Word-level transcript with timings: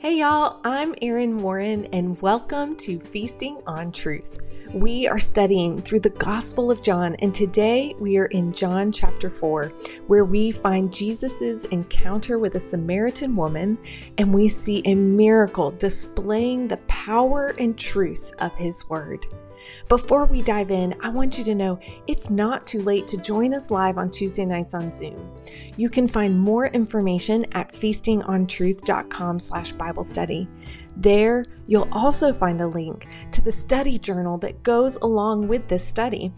Hey 0.00 0.20
y'all, 0.20 0.60
I'm 0.64 0.94
Erin 1.02 1.42
Warren 1.42 1.84
and 1.92 2.18
welcome 2.22 2.74
to 2.76 2.98
Feasting 2.98 3.62
on 3.66 3.92
Truth. 3.92 4.38
We 4.72 5.06
are 5.06 5.18
studying 5.18 5.82
through 5.82 6.00
the 6.00 6.08
Gospel 6.08 6.70
of 6.70 6.82
John 6.82 7.16
and 7.16 7.34
today 7.34 7.94
we 7.98 8.16
are 8.16 8.24
in 8.28 8.50
John 8.50 8.92
chapter 8.92 9.28
4 9.28 9.66
where 10.06 10.24
we 10.24 10.52
find 10.52 10.90
Jesus' 10.90 11.66
encounter 11.66 12.38
with 12.38 12.54
a 12.54 12.60
Samaritan 12.60 13.36
woman 13.36 13.76
and 14.16 14.32
we 14.32 14.48
see 14.48 14.80
a 14.86 14.94
miracle 14.94 15.70
displaying 15.72 16.66
the 16.66 16.78
power 16.88 17.48
and 17.58 17.76
truth 17.76 18.32
of 18.38 18.54
his 18.54 18.88
word. 18.88 19.26
Before 19.88 20.24
we 20.24 20.42
dive 20.42 20.70
in, 20.70 20.94
I 21.02 21.08
want 21.08 21.38
you 21.38 21.44
to 21.44 21.54
know 21.54 21.78
it's 22.06 22.30
not 22.30 22.66
too 22.66 22.82
late 22.82 23.06
to 23.08 23.16
join 23.16 23.54
us 23.54 23.70
live 23.70 23.98
on 23.98 24.10
Tuesday 24.10 24.44
nights 24.44 24.74
on 24.74 24.92
Zoom. 24.92 25.34
You 25.76 25.88
can 25.88 26.06
find 26.06 26.38
more 26.38 26.66
information 26.68 27.46
at 27.52 27.72
feastingontruth.com 27.72 29.38
slash 29.38 29.72
Bible 29.72 30.04
study. 30.04 30.48
There, 30.96 31.44
you'll 31.66 31.88
also 31.92 32.32
find 32.32 32.60
a 32.60 32.66
link 32.66 33.08
to 33.32 33.40
the 33.40 33.52
study 33.52 33.98
journal 33.98 34.38
that 34.38 34.62
goes 34.62 34.96
along 34.96 35.48
with 35.48 35.68
this 35.68 35.86
study. 35.86 36.32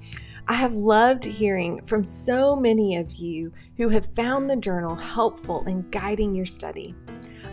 I 0.49 0.55
have 0.55 0.75
loved 0.75 1.25
hearing 1.25 1.85
from 1.87 2.03
so 2.03 2.57
many 2.57 2.97
of 2.97 3.13
you 3.13 3.53
who 3.77 3.89
have 3.91 4.15
found 4.15 4.51
the 4.51 4.57
journal 4.57 4.97
helpful 4.97 5.65
in 5.67 5.83
guiding 5.83 6.35
your 6.35 6.47
study. 6.47 6.95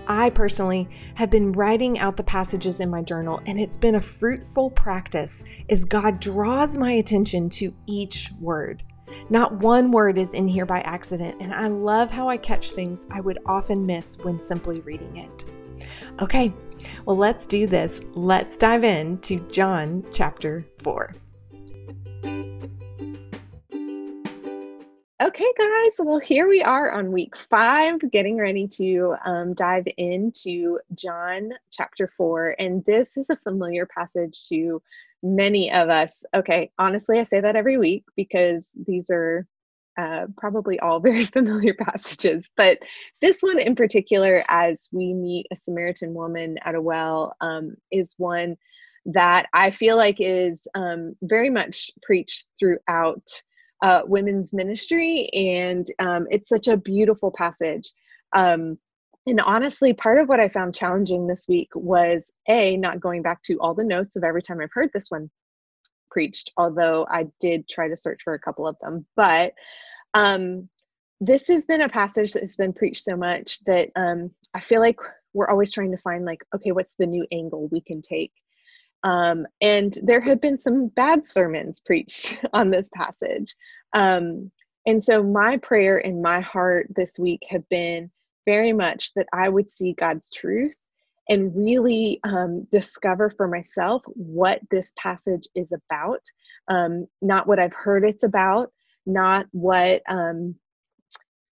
I 0.09 0.31
personally 0.31 0.90
have 1.13 1.30
been 1.30 1.52
writing 1.52 1.99
out 1.99 2.17
the 2.17 2.23
passages 2.23 2.80
in 2.80 2.90
my 2.90 3.04
journal, 3.04 3.40
and 3.45 3.59
it's 3.59 3.77
been 3.77 3.95
a 3.95 4.02
fruitful 4.02 4.72
practice 4.72 5.44
as 5.70 5.86
God 5.86 6.20
draws 6.20 6.80
my 6.80 6.94
attention 6.94 7.48
to 7.52 7.72
each 7.86 8.31
word. 8.40 8.84
Not 9.30 9.53
one 9.59 9.91
word 9.91 10.17
is 10.17 10.34
in 10.34 10.48
here 10.48 10.66
by 10.66 10.81
accident, 10.81 11.40
and 11.40 11.53
I 11.53 11.67
love 11.67 12.09
how 12.09 12.27
I 12.27 12.38
catch 12.38 12.72
things 12.72 13.05
I 13.12 13.22
would 13.22 13.38
often 13.45 13.86
miss 13.86 14.17
when 14.17 14.40
simply 14.40 14.81
reading 14.81 15.17
it. 15.17 15.45
Okay, 16.20 16.53
well, 17.05 17.16
let's 17.16 17.45
do 17.45 17.67
this. 17.67 18.02
Let's 18.14 18.58
dive 18.58 18.83
into 18.83 19.39
John 19.50 20.03
chapter 20.11 20.66
4. 20.80 21.14
Okay, 25.22 25.52
guys, 25.58 25.98
well, 26.00 26.20
here 26.20 26.48
we 26.48 26.64
are 26.64 26.94
on 26.94 27.12
week 27.12 27.36
five, 27.36 28.00
getting 28.09 28.38
ready 28.38 28.70
to 28.70 29.16
um, 29.26 29.53
dive 29.53 29.86
into 29.98 30.80
John 30.95 31.50
chapter 31.72 32.09
four. 32.16 32.56
And 32.58 32.86
this 32.86 33.17
is 33.17 33.30
a 33.30 33.36
familiar 33.36 33.86
passage 33.86 34.48
to 34.48 34.81
many 35.22 35.73
of 35.73 35.89
us. 35.89 36.23
Okay, 36.34 36.72
honestly, 36.80 37.20
I 37.20 37.26
say 37.26 37.42
that 37.42 37.58
every 37.58 37.78
week 37.78 38.06
because 38.16 38.73
these 38.88 39.09
are 39.09 39.45
uh, 39.98 40.28
probably 40.38 40.80
all 40.80 41.00
very 41.02 41.26
familiar 41.26 41.73
passages. 41.73 42.50
But 42.56 42.80
this 43.20 43.42
one 43.42 43.59
in 43.59 43.76
particular, 43.76 44.45
as 44.48 44.88
we 44.94 45.14
meet 45.14 45.48
a 45.52 45.58
Samaritan 45.58 46.14
woman 46.14 46.59
at 46.64 46.76
a 46.76 46.81
well, 46.81 47.36
um, 47.42 47.76
is 47.92 48.16
one 48.17 48.56
that 49.08 49.48
I 49.52 49.72
feel 49.72 49.98
like 49.98 50.22
is 50.22 50.66
um, 50.76 51.17
very 51.22 51.50
much 51.50 51.92
preached 52.04 52.45
throughout 52.58 53.44
uh, 53.81 54.02
women's 54.05 54.53
ministry, 54.53 55.30
and 55.33 55.88
um, 55.99 56.27
it's 56.30 56.49
such 56.49 56.67
a 56.67 56.77
beautiful 56.77 57.31
passage. 57.31 57.91
Um, 58.33 58.77
and 59.27 59.41
honestly, 59.41 59.94
part 59.94 60.17
of 60.17 60.27
what 60.27 60.39
I 60.39 60.49
found 60.49 60.73
challenging 60.73 61.27
this 61.27 61.47
week 61.47 61.69
was 61.75 62.31
A, 62.47 62.77
not 62.77 62.99
going 62.99 63.21
back 63.21 63.44
to 63.44 63.58
all 63.59 63.73
the 63.73 63.83
notes 63.83 64.16
of 64.16 64.23
every 64.23 64.41
time 64.41 64.59
I've 64.61 64.71
heard 64.73 64.89
this 64.94 65.09
one 65.09 65.30
preached, 66.09 66.52
although 66.58 67.05
I 67.09 67.27
did 67.39 67.67
try 67.67 67.88
to 67.88 67.97
search 67.97 68.23
for 68.23 68.33
a 68.33 68.39
couple 68.39 68.67
of 68.67 68.75
them. 68.81 69.05
But 69.16 69.53
um, 70.14 70.67
this 71.21 71.47
has 71.47 71.66
been 71.66 71.81
a 71.81 71.89
passage 71.89 72.33
that 72.33 72.41
has 72.41 72.55
been 72.55 72.73
preached 72.73 73.03
so 73.03 73.16
much 73.16 73.64
that 73.66 73.89
um, 73.95 74.31
I 74.53 74.61
feel 74.61 74.81
like 74.81 74.97
we're 75.33 75.49
always 75.49 75.71
trying 75.71 75.91
to 75.91 75.97
find, 75.99 76.25
like, 76.25 76.43
okay, 76.55 76.71
what's 76.71 76.93
the 76.97 77.05
new 77.05 77.25
angle 77.31 77.67
we 77.71 77.81
can 77.81 78.02
take? 78.02 78.31
Um, 79.04 79.45
and 79.61 79.98
there 80.04 80.21
have 80.21 80.42
been 80.42 80.58
some 80.58 80.87
bad 80.87 81.26
sermons 81.26 81.82
preached 81.86 82.37
on 82.54 82.71
this 82.71 82.89
passage. 82.93 83.55
Um, 83.93 84.52
and 84.86 85.04
so 85.04 85.23
my 85.23 85.58
prayer 85.58 85.98
in 85.98 86.21
my 86.21 86.42
heart 86.42 86.87
this 86.95 87.20
week 87.20 87.42
have 87.49 87.67
been 87.70 88.11
very 88.45 88.73
much 88.73 89.14
that 89.15 89.27
I 89.33 89.49
would 89.49 89.70
see 89.70 89.93
God's 89.93 90.30
truth 90.30 90.76
and 91.30 91.55
really 91.55 92.20
um, 92.23 92.67
discover 92.71 93.30
for 93.30 93.48
myself 93.48 94.02
what 94.08 94.61
this 94.71 94.92
passage 94.98 95.48
is 95.54 95.71
about, 95.71 96.21
um, 96.70 97.05
not 97.21 97.45
what 97.45 97.60
I've 97.60 97.73
heard 97.73 98.04
it's 98.04 98.23
about, 98.23 98.71
not 99.05 99.45
what 99.52 100.02
um, 100.10 100.55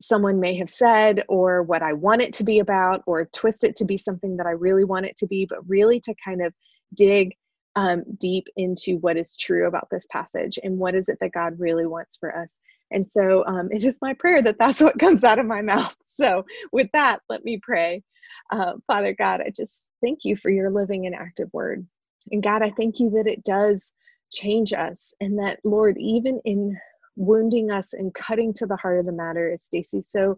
someone 0.01 0.39
may 0.39 0.57
have 0.57 0.69
said 0.69 1.23
or 1.29 1.63
what 1.63 1.81
I 1.81 1.93
want 1.93 2.21
it 2.21 2.33
to 2.35 2.43
be 2.43 2.59
about 2.59 3.03
or 3.05 3.29
twist 3.33 3.63
it 3.63 3.77
to 3.77 3.85
be 3.85 3.97
something 3.97 4.37
that 4.37 4.47
I 4.47 4.51
really 4.51 4.83
want 4.83 5.05
it 5.05 5.15
to 5.17 5.27
be, 5.27 5.45
but 5.45 5.67
really 5.67 6.01
to 6.01 6.13
kind 6.25 6.41
of 6.41 6.53
dig 6.93 7.35
um, 7.75 8.03
deep 8.17 8.47
into 8.57 8.97
what 8.97 9.17
is 9.17 9.35
true 9.35 9.67
about 9.67 9.87
this 9.91 10.05
passage 10.11 10.59
and 10.63 10.77
what 10.77 10.95
is 10.95 11.09
it 11.09 11.17
that 11.21 11.31
God 11.33 11.59
really 11.59 11.85
wants 11.85 12.17
for 12.17 12.35
us. 12.35 12.49
And 12.91 13.09
so 13.09 13.45
um, 13.47 13.69
it 13.71 13.85
is 13.85 13.99
my 14.01 14.13
prayer 14.13 14.41
that 14.41 14.57
that's 14.59 14.81
what 14.81 14.99
comes 14.99 15.23
out 15.23 15.39
of 15.39 15.45
my 15.45 15.61
mouth. 15.61 15.95
So, 16.13 16.45
with 16.73 16.89
that, 16.93 17.21
let 17.29 17.43
me 17.45 17.59
pray. 17.63 18.03
Uh, 18.51 18.73
Father 18.85 19.15
God, 19.17 19.41
I 19.41 19.49
just 19.49 19.87
thank 20.03 20.25
you 20.25 20.35
for 20.35 20.51
your 20.51 20.69
living 20.69 21.07
and 21.07 21.15
active 21.15 21.49
word. 21.53 21.87
And 22.31 22.43
God, 22.43 22.61
I 22.61 22.69
thank 22.71 22.99
you 22.99 23.11
that 23.11 23.27
it 23.27 23.43
does 23.43 23.93
change 24.31 24.73
us 24.73 25.13
and 25.21 25.39
that, 25.39 25.59
Lord, 25.63 25.95
even 25.99 26.41
in 26.45 26.77
wounding 27.15 27.71
us 27.71 27.93
and 27.93 28.13
cutting 28.13 28.53
to 28.55 28.65
the 28.67 28.75
heart 28.75 28.99
of 28.99 29.05
the 29.05 29.13
matter, 29.13 29.49
as 29.51 29.63
Stacy 29.63 30.01
so 30.01 30.35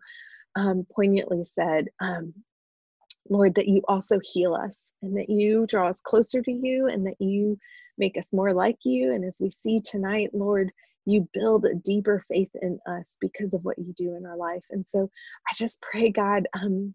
um, 0.55 0.85
poignantly 0.95 1.43
said, 1.43 1.87
um, 2.01 2.33
Lord, 3.29 3.55
that 3.55 3.67
you 3.67 3.81
also 3.87 4.19
heal 4.23 4.53
us 4.53 4.77
and 5.01 5.17
that 5.17 5.29
you 5.29 5.65
draw 5.67 5.87
us 5.89 6.01
closer 6.01 6.41
to 6.41 6.51
you 6.51 6.87
and 6.87 7.05
that 7.07 7.19
you 7.19 7.57
make 7.97 8.17
us 8.17 8.33
more 8.33 8.53
like 8.53 8.77
you. 8.83 9.13
And 9.13 9.23
as 9.25 9.37
we 9.39 9.49
see 9.49 9.81
tonight, 9.81 10.31
Lord, 10.33 10.71
you 11.05 11.27
build 11.33 11.65
a 11.65 11.75
deeper 11.75 12.23
faith 12.29 12.51
in 12.61 12.79
us 12.87 13.17
because 13.21 13.53
of 13.53 13.63
what 13.63 13.77
you 13.79 13.93
do 13.97 14.15
in 14.15 14.25
our 14.25 14.37
life. 14.37 14.63
And 14.71 14.87
so 14.87 15.09
I 15.49 15.53
just 15.55 15.81
pray, 15.81 16.09
God, 16.09 16.47
um, 16.53 16.93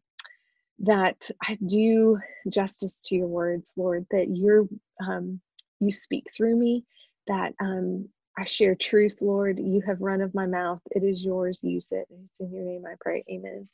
that 0.80 1.30
I 1.42 1.58
do 1.66 2.18
justice 2.48 3.00
to 3.06 3.16
your 3.16 3.26
words, 3.28 3.74
Lord, 3.76 4.06
that 4.10 4.28
you're 4.30 4.68
um, 5.06 5.40
you 5.80 5.92
speak 5.92 6.28
through 6.34 6.56
me, 6.56 6.84
that 7.28 7.54
um, 7.60 8.08
I 8.38 8.44
share 8.44 8.74
truth, 8.74 9.18
Lord. 9.20 9.58
You 9.58 9.82
have 9.86 10.00
run 10.00 10.20
of 10.22 10.34
my 10.34 10.46
mouth. 10.46 10.80
It 10.92 11.02
is 11.04 11.24
yours. 11.24 11.60
Use 11.62 11.92
it. 11.92 12.06
It's 12.30 12.40
in 12.40 12.52
your 12.52 12.64
name 12.64 12.84
I 12.86 12.94
pray. 13.00 13.24
Amen. 13.30 13.68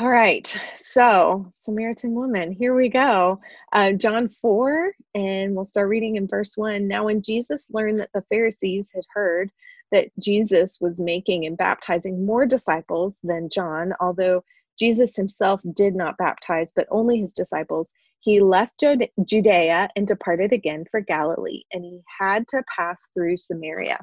All 0.00 0.08
right, 0.08 0.56
so 0.76 1.48
Samaritan 1.50 2.14
woman, 2.14 2.52
here 2.52 2.72
we 2.76 2.88
go. 2.88 3.40
Uh, 3.72 3.90
John 3.92 4.28
4, 4.28 4.92
and 5.16 5.56
we'll 5.56 5.64
start 5.64 5.88
reading 5.88 6.14
in 6.14 6.28
verse 6.28 6.56
1. 6.56 6.86
Now, 6.86 7.06
when 7.06 7.20
Jesus 7.20 7.66
learned 7.72 7.98
that 7.98 8.10
the 8.14 8.22
Pharisees 8.30 8.92
had 8.94 9.02
heard 9.12 9.50
that 9.90 10.10
Jesus 10.20 10.78
was 10.80 11.00
making 11.00 11.46
and 11.46 11.56
baptizing 11.56 12.24
more 12.24 12.46
disciples 12.46 13.18
than 13.24 13.48
John, 13.48 13.92
although 14.00 14.44
Jesus 14.78 15.16
himself 15.16 15.60
did 15.74 15.96
not 15.96 16.16
baptize, 16.16 16.70
but 16.76 16.86
only 16.92 17.18
his 17.18 17.32
disciples, 17.32 17.92
he 18.20 18.40
left 18.40 18.80
Judea 19.24 19.88
and 19.96 20.06
departed 20.06 20.52
again 20.52 20.84
for 20.88 21.00
Galilee, 21.00 21.64
and 21.72 21.84
he 21.84 22.02
had 22.20 22.46
to 22.48 22.62
pass 22.76 23.08
through 23.14 23.36
Samaria. 23.36 23.98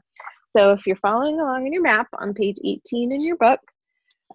So, 0.50 0.74
if 0.74 0.86
you're 0.86 0.98
following 0.98 1.40
along 1.40 1.68
in 1.68 1.72
your 1.72 1.84
map 1.84 2.08
on 2.20 2.34
page 2.34 2.58
18 2.66 3.14
in 3.14 3.22
your 3.22 3.38
book, 3.38 3.62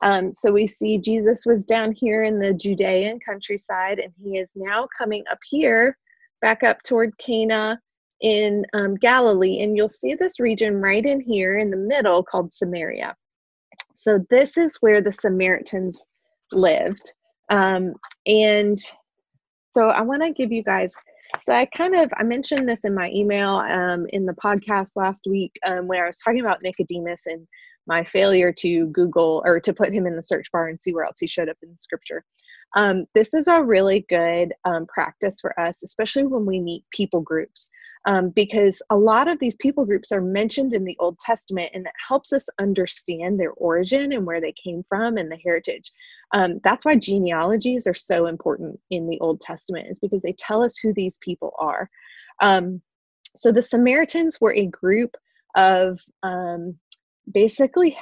um, 0.03 0.33
so 0.33 0.51
we 0.51 0.67
see 0.67 0.99
Jesus 0.99 1.45
was 1.45 1.65
down 1.65 1.93
here 1.93 2.25
in 2.25 2.39
the 2.39 2.55
Judean 2.55 3.19
countryside, 3.21 3.99
and 3.99 4.13
he 4.17 4.39
is 4.39 4.49
now 4.55 4.89
coming 4.97 5.25
up 5.31 5.39
here, 5.45 5.97
back 6.41 6.63
up 6.63 6.83
toward 6.83 7.17
Cana 7.19 7.79
in 8.23 8.65
um, 8.73 8.95
Galilee. 8.97 9.63
And 9.63 9.77
you'll 9.77 9.89
see 9.89 10.15
this 10.15 10.41
region 10.41 10.81
right 10.81 11.05
in 11.05 11.21
here 11.21 11.59
in 11.59 11.71
the 11.71 11.77
middle 11.77 12.23
called 12.23 12.53
Samaria. 12.53 13.15
So 13.95 14.25
this 14.31 14.57
is 14.57 14.77
where 14.81 15.03
the 15.03 15.13
Samaritans 15.13 16.03
lived. 16.53 17.13
Um, 17.51 17.95
and 18.27 18.79
so 19.73 19.91
I 19.91 20.01
want 20.01 20.23
to 20.23 20.33
give 20.33 20.51
you 20.51 20.63
guys 20.63 20.93
so 21.47 21.53
I 21.53 21.67
kind 21.67 21.95
of 21.95 22.11
I 22.17 22.25
mentioned 22.25 22.69
this 22.69 22.81
in 22.85 22.95
my 22.95 23.09
email 23.11 23.57
um, 23.57 24.07
in 24.09 24.27
the 24.27 24.35
podcast 24.35 24.93
last 24.97 25.27
week 25.29 25.53
um, 25.67 25.87
where 25.87 26.05
I 26.05 26.09
was 26.09 26.19
talking 26.19 26.41
about 26.41 26.63
Nicodemus 26.63 27.27
and 27.27 27.47
my 27.91 28.05
failure 28.05 28.53
to 28.53 28.87
Google 28.87 29.43
or 29.45 29.59
to 29.59 29.75
put 29.75 29.93
him 29.93 30.07
in 30.07 30.15
the 30.15 30.23
search 30.23 30.51
bar 30.53 30.69
and 30.69 30.81
see 30.81 30.95
where 30.95 31.05
else 31.05 31.19
he 31.19 31.27
showed 31.27 31.49
up 31.49 31.57
in 31.61 31.77
scripture. 31.77 32.25
Um, 32.77 33.07
this 33.17 33.35
is 33.35 33.49
a 33.49 33.65
really 33.65 34.07
good 34.09 34.53
um, 34.65 34.87
practice 34.87 35.41
for 35.41 35.59
us, 35.59 35.83
especially 35.83 36.25
when 36.25 36.47
we 36.47 36.61
meet 36.61 36.85
people 36.93 37.21
groups, 37.21 37.69
um, 38.05 38.31
because 38.31 38.81
a 38.91 38.97
lot 38.97 39.27
of 39.27 39.41
these 39.41 39.57
people 39.57 39.85
groups 39.85 40.13
are 40.13 40.21
mentioned 40.21 40.73
in 40.73 40.85
the 40.85 40.97
Old 41.01 41.19
Testament, 41.19 41.73
and 41.75 41.85
that 41.85 42.07
helps 42.09 42.33
us 42.33 42.47
understand 42.61 43.41
their 43.41 43.51
origin 43.55 44.13
and 44.13 44.25
where 44.25 44.41
they 44.41 44.53
came 44.53 44.85
from 44.89 45.17
and 45.17 45.31
the 45.31 45.41
heritage. 45.45 45.91
Um, 46.33 46.61
that's 46.63 46.85
why 46.85 46.95
genealogies 46.95 47.89
are 47.89 47.95
so 47.95 48.27
important 48.27 48.79
in 48.91 49.09
the 49.09 49.19
Old 49.19 49.41
Testament, 49.41 49.89
is 49.91 49.99
because 49.99 50.23
they 50.23 50.35
tell 50.35 50.63
us 50.63 50.79
who 50.79 50.95
these 50.95 51.19
people 51.19 51.53
are. 51.59 51.91
Um, 52.41 52.81
so 53.35 53.51
the 53.51 53.63
Samaritans 53.63 54.41
were 54.41 54.55
a 54.55 54.67
group 54.67 55.17
of 55.57 55.99
um, 56.23 56.79
basically 57.33 57.97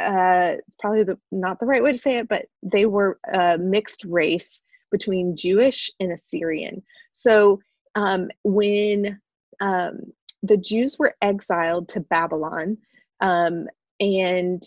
uh, 0.00 0.56
it's 0.58 0.76
probably 0.78 1.04
the 1.04 1.18
not 1.32 1.58
the 1.58 1.66
right 1.66 1.82
way 1.82 1.92
to 1.92 1.98
say 1.98 2.18
it, 2.18 2.28
but 2.28 2.46
they 2.62 2.86
were 2.86 3.18
a 3.32 3.56
mixed 3.56 4.04
race 4.04 4.60
between 4.90 5.36
Jewish 5.36 5.90
and 6.00 6.12
Assyrian. 6.12 6.82
So 7.12 7.60
um, 7.94 8.28
when 8.44 9.20
um, 9.60 10.00
the 10.42 10.58
Jews 10.58 10.98
were 10.98 11.14
exiled 11.22 11.88
to 11.90 12.00
Babylon, 12.00 12.78
um, 13.20 13.66
and 13.98 14.62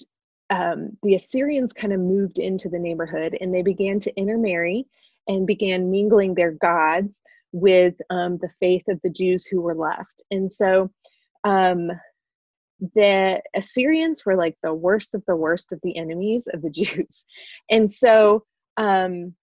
um, 0.49 0.97
the 1.03 1.13
Assyrians 1.15 1.73
kind 1.73 1.93
of 1.93 1.99
moved 1.99 2.39
into 2.39 2.69
the 2.69 2.79
neighborhood 2.79 3.37
and 3.39 3.53
they 3.53 3.61
began 3.61 3.99
to 3.99 4.15
intermarry 4.15 4.87
and 5.27 5.45
began 5.45 5.91
mingling 5.91 6.33
their 6.33 6.51
gods 6.51 7.13
with 7.51 7.95
um, 8.09 8.39
the 8.39 8.49
faith 8.59 8.87
of 8.87 8.99
the 9.03 9.11
Jews 9.11 9.45
who 9.45 9.61
were 9.61 9.75
left. 9.75 10.23
And 10.31 10.51
so 10.51 10.89
um, 11.43 11.91
the 12.95 13.41
Assyrians 13.55 14.25
were 14.25 14.35
like 14.35 14.57
the 14.63 14.73
worst 14.73 15.15
of 15.15 15.23
the 15.27 15.35
worst 15.35 15.73
of 15.73 15.79
the 15.83 15.97
enemies 15.97 16.47
of 16.51 16.61
the 16.61 16.69
Jews. 16.71 17.25
And 17.69 17.91
so 17.91 18.45
um, 18.77 19.33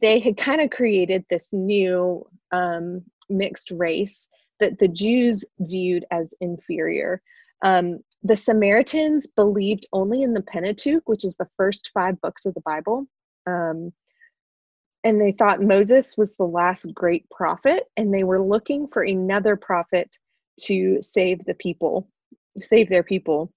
they 0.00 0.20
had 0.20 0.36
kind 0.36 0.60
of 0.60 0.70
created 0.70 1.24
this 1.28 1.48
new 1.52 2.26
um, 2.52 3.02
mixed 3.28 3.70
race 3.72 4.28
that 4.60 4.78
the 4.78 4.88
Jews 4.88 5.44
viewed 5.60 6.06
as 6.10 6.34
inferior. 6.40 7.20
Um, 7.62 8.00
the 8.22 8.36
Samaritans 8.36 9.26
believed 9.26 9.86
only 9.92 10.22
in 10.22 10.34
the 10.34 10.42
Pentateuch, 10.42 11.08
which 11.08 11.24
is 11.24 11.36
the 11.36 11.48
first 11.56 11.90
five 11.94 12.20
books 12.20 12.46
of 12.46 12.54
the 12.54 12.60
Bible. 12.62 13.06
Um, 13.46 13.92
and 15.04 15.20
they 15.20 15.32
thought 15.32 15.62
Moses 15.62 16.16
was 16.16 16.34
the 16.34 16.46
last 16.46 16.92
great 16.92 17.30
prophet, 17.30 17.84
and 17.96 18.12
they 18.12 18.24
were 18.24 18.42
looking 18.42 18.88
for 18.88 19.02
another 19.02 19.54
prophet 19.54 20.18
to 20.62 21.00
save 21.00 21.44
the 21.44 21.54
people, 21.54 22.08
save 22.60 22.88
their 22.88 23.02
people. 23.02 23.52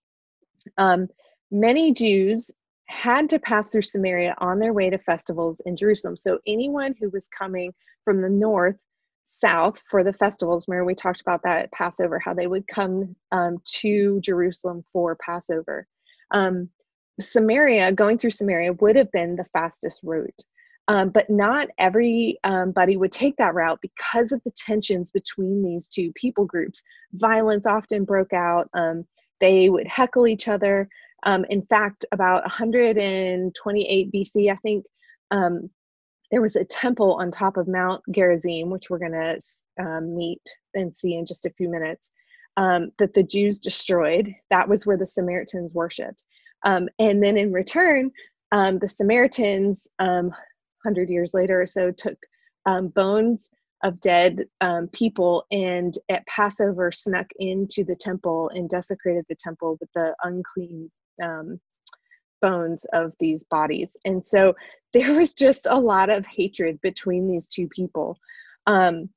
Um, 0.77 1.07
many 1.51 1.93
Jews 1.93 2.51
had 2.87 3.29
to 3.29 3.39
pass 3.39 3.69
through 3.69 3.83
Samaria 3.83 4.35
on 4.39 4.59
their 4.59 4.73
way 4.73 4.89
to 4.89 4.97
festivals 4.97 5.61
in 5.65 5.75
Jerusalem. 5.75 6.17
So 6.17 6.39
anyone 6.47 6.95
who 6.99 7.09
was 7.09 7.27
coming 7.27 7.73
from 8.03 8.21
the 8.21 8.29
north 8.29 8.83
south 9.29 9.79
for 9.89 10.03
the 10.03 10.13
festivals. 10.13 10.67
Remember, 10.67 10.85
we 10.85 10.95
talked 10.95 11.21
about 11.21 11.43
that 11.43 11.59
at 11.59 11.71
Passover, 11.71 12.19
how 12.19 12.33
they 12.33 12.47
would 12.47 12.67
come 12.67 13.15
um, 13.31 13.57
to 13.81 14.19
Jerusalem 14.21 14.83
for 14.91 15.15
Passover. 15.15 15.85
Um, 16.31 16.69
Samaria, 17.19 17.91
going 17.91 18.17
through 18.17 18.31
Samaria, 18.31 18.73
would 18.73 18.95
have 18.95 19.11
been 19.11 19.35
the 19.35 19.45
fastest 19.53 20.01
route. 20.03 20.43
Um, 20.89 21.09
but 21.09 21.29
not 21.29 21.67
everybody 21.77 22.39
um, 22.43 22.73
would 22.75 23.11
take 23.11 23.37
that 23.37 23.53
route 23.53 23.79
because 23.79 24.31
of 24.31 24.41
the 24.43 24.51
tensions 24.57 25.11
between 25.11 25.61
these 25.61 25.87
two 25.87 26.11
people 26.13 26.45
groups. 26.45 26.81
Violence 27.13 27.67
often 27.67 28.05
broke 28.05 28.33
out. 28.33 28.69
Um, 28.73 29.05
they 29.39 29.69
would 29.69 29.85
heckle 29.85 30.27
each 30.27 30.47
other. 30.47 30.89
Um, 31.23 31.45
in 31.51 31.61
fact, 31.67 32.05
about 32.11 32.41
128 32.41 34.11
BC, 34.11 34.51
I 34.51 34.55
think 34.55 34.83
there 36.31 36.41
was 36.41 36.55
a 36.55 36.65
temple 36.65 37.17
on 37.21 37.29
top 37.29 37.57
of 37.57 37.67
Mount 37.67 38.01
Gerizim, 38.11 38.71
which 38.71 38.89
we're 38.89 38.97
going 38.97 39.11
to 39.11 39.39
um, 39.79 40.15
meet 40.15 40.41
and 40.73 40.93
see 40.93 41.13
in 41.13 41.25
just 41.25 41.45
a 41.45 41.51
few 41.51 41.69
minutes, 41.69 42.09
um, 42.57 42.89
that 42.97 43.13
the 43.13 43.23
Jews 43.23 43.59
destroyed. 43.59 44.33
That 44.49 44.67
was 44.67 44.87
where 44.87 44.97
the 44.97 45.05
Samaritans 45.05 45.71
worshipped. 45.71 46.23
Um, 46.65 46.89
and 46.97 47.23
then 47.23 47.37
in 47.37 47.53
return, 47.53 48.09
the 48.51 48.89
Samaritans, 48.91 49.87
100 50.83 51.07
um, 51.07 51.13
years 51.13 51.33
later 51.33 51.61
or 51.61 51.65
so, 51.65 51.91
took 51.91 52.17
um, 52.65 52.87
bones 52.89 53.49
of 53.83 53.99
dead 54.01 54.45
people 54.91 55.45
and 55.51 55.97
at 56.09 56.25
Passover 56.27 56.91
snuck 56.91 57.27
into 57.39 57.85
the 57.85 57.95
temple 57.95 58.51
and 58.53 58.69
desecrated 58.69 59.25
the 59.29 59.35
temple 59.35 59.77
with 59.79 59.89
the 59.95 60.13
unclean 60.23 60.91
um, 61.23 61.59
bones 62.41 62.85
of 62.93 63.13
these 63.19 63.43
bodies. 63.45 63.95
And 64.05 64.25
so 64.25 64.55
there 64.93 65.13
was 65.13 65.33
just 65.33 65.67
a 65.69 65.79
lot 65.79 66.09
of 66.09 66.25
hatred 66.25 66.79
between 66.81 67.27
these 67.27 67.47
two 67.47 67.67
people. 67.67 68.17
Um, 68.65 69.09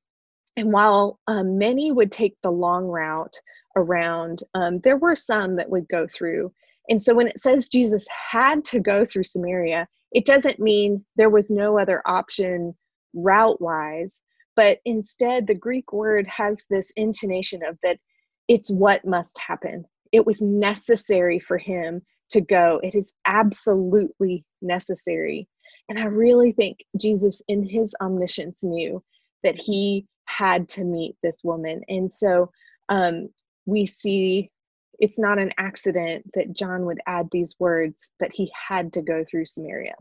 and 0.55 0.71
while 0.71 1.19
um, 1.27 1.57
many 1.57 1.91
would 1.91 2.11
take 2.11 2.35
the 2.41 2.51
long 2.51 2.85
route 2.85 3.35
around, 3.75 4.43
um, 4.53 4.79
there 4.79 4.97
were 4.97 5.15
some 5.15 5.55
that 5.55 5.69
would 5.69 5.87
go 5.89 6.07
through. 6.07 6.53
And 6.89 7.01
so 7.01 7.13
when 7.13 7.27
it 7.27 7.39
says 7.39 7.69
Jesus 7.69 8.05
had 8.09 8.63
to 8.65 8.79
go 8.79 9.05
through 9.05 9.23
Samaria, 9.23 9.87
it 10.11 10.25
doesn't 10.25 10.59
mean 10.59 11.03
there 11.15 11.29
was 11.29 11.49
no 11.49 11.79
other 11.79 12.01
option 12.05 12.75
route 13.13 13.61
wise, 13.61 14.21
but 14.55 14.79
instead 14.85 15.47
the 15.47 15.55
Greek 15.55 15.93
word 15.93 16.27
has 16.27 16.63
this 16.69 16.91
intonation 16.95 17.63
of 17.65 17.77
that 17.83 17.99
it's 18.47 18.69
what 18.69 19.05
must 19.05 19.37
happen. 19.39 19.85
It 20.11 20.25
was 20.25 20.41
necessary 20.41 21.39
for 21.39 21.57
him 21.57 22.01
to 22.31 22.41
go. 22.41 22.79
It 22.83 22.95
is 22.95 23.13
absolutely 23.25 24.43
necessary. 24.61 25.47
And 25.89 25.99
I 25.99 26.05
really 26.05 26.51
think 26.51 26.79
Jesus, 26.99 27.41
in 27.47 27.67
his 27.67 27.95
omniscience, 28.01 28.63
knew 28.63 29.03
that 29.43 29.59
he 29.59 30.05
had 30.25 30.67
to 30.69 30.83
meet 30.83 31.15
this 31.23 31.43
woman. 31.43 31.81
And 31.87 32.11
so 32.11 32.51
um, 32.89 33.29
we 33.65 33.85
see 33.85 34.51
it's 34.99 35.19
not 35.19 35.39
an 35.39 35.51
accident 35.57 36.29
that 36.33 36.53
John 36.53 36.85
would 36.85 36.99
add 37.05 37.29
these 37.31 37.55
words 37.59 38.09
that 38.19 38.33
he 38.33 38.51
had 38.69 38.93
to 38.93 39.01
go 39.01 39.23
through 39.23 39.45
Samaria. 39.45 39.95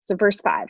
So, 0.00 0.16
verse 0.16 0.40
5. 0.40 0.68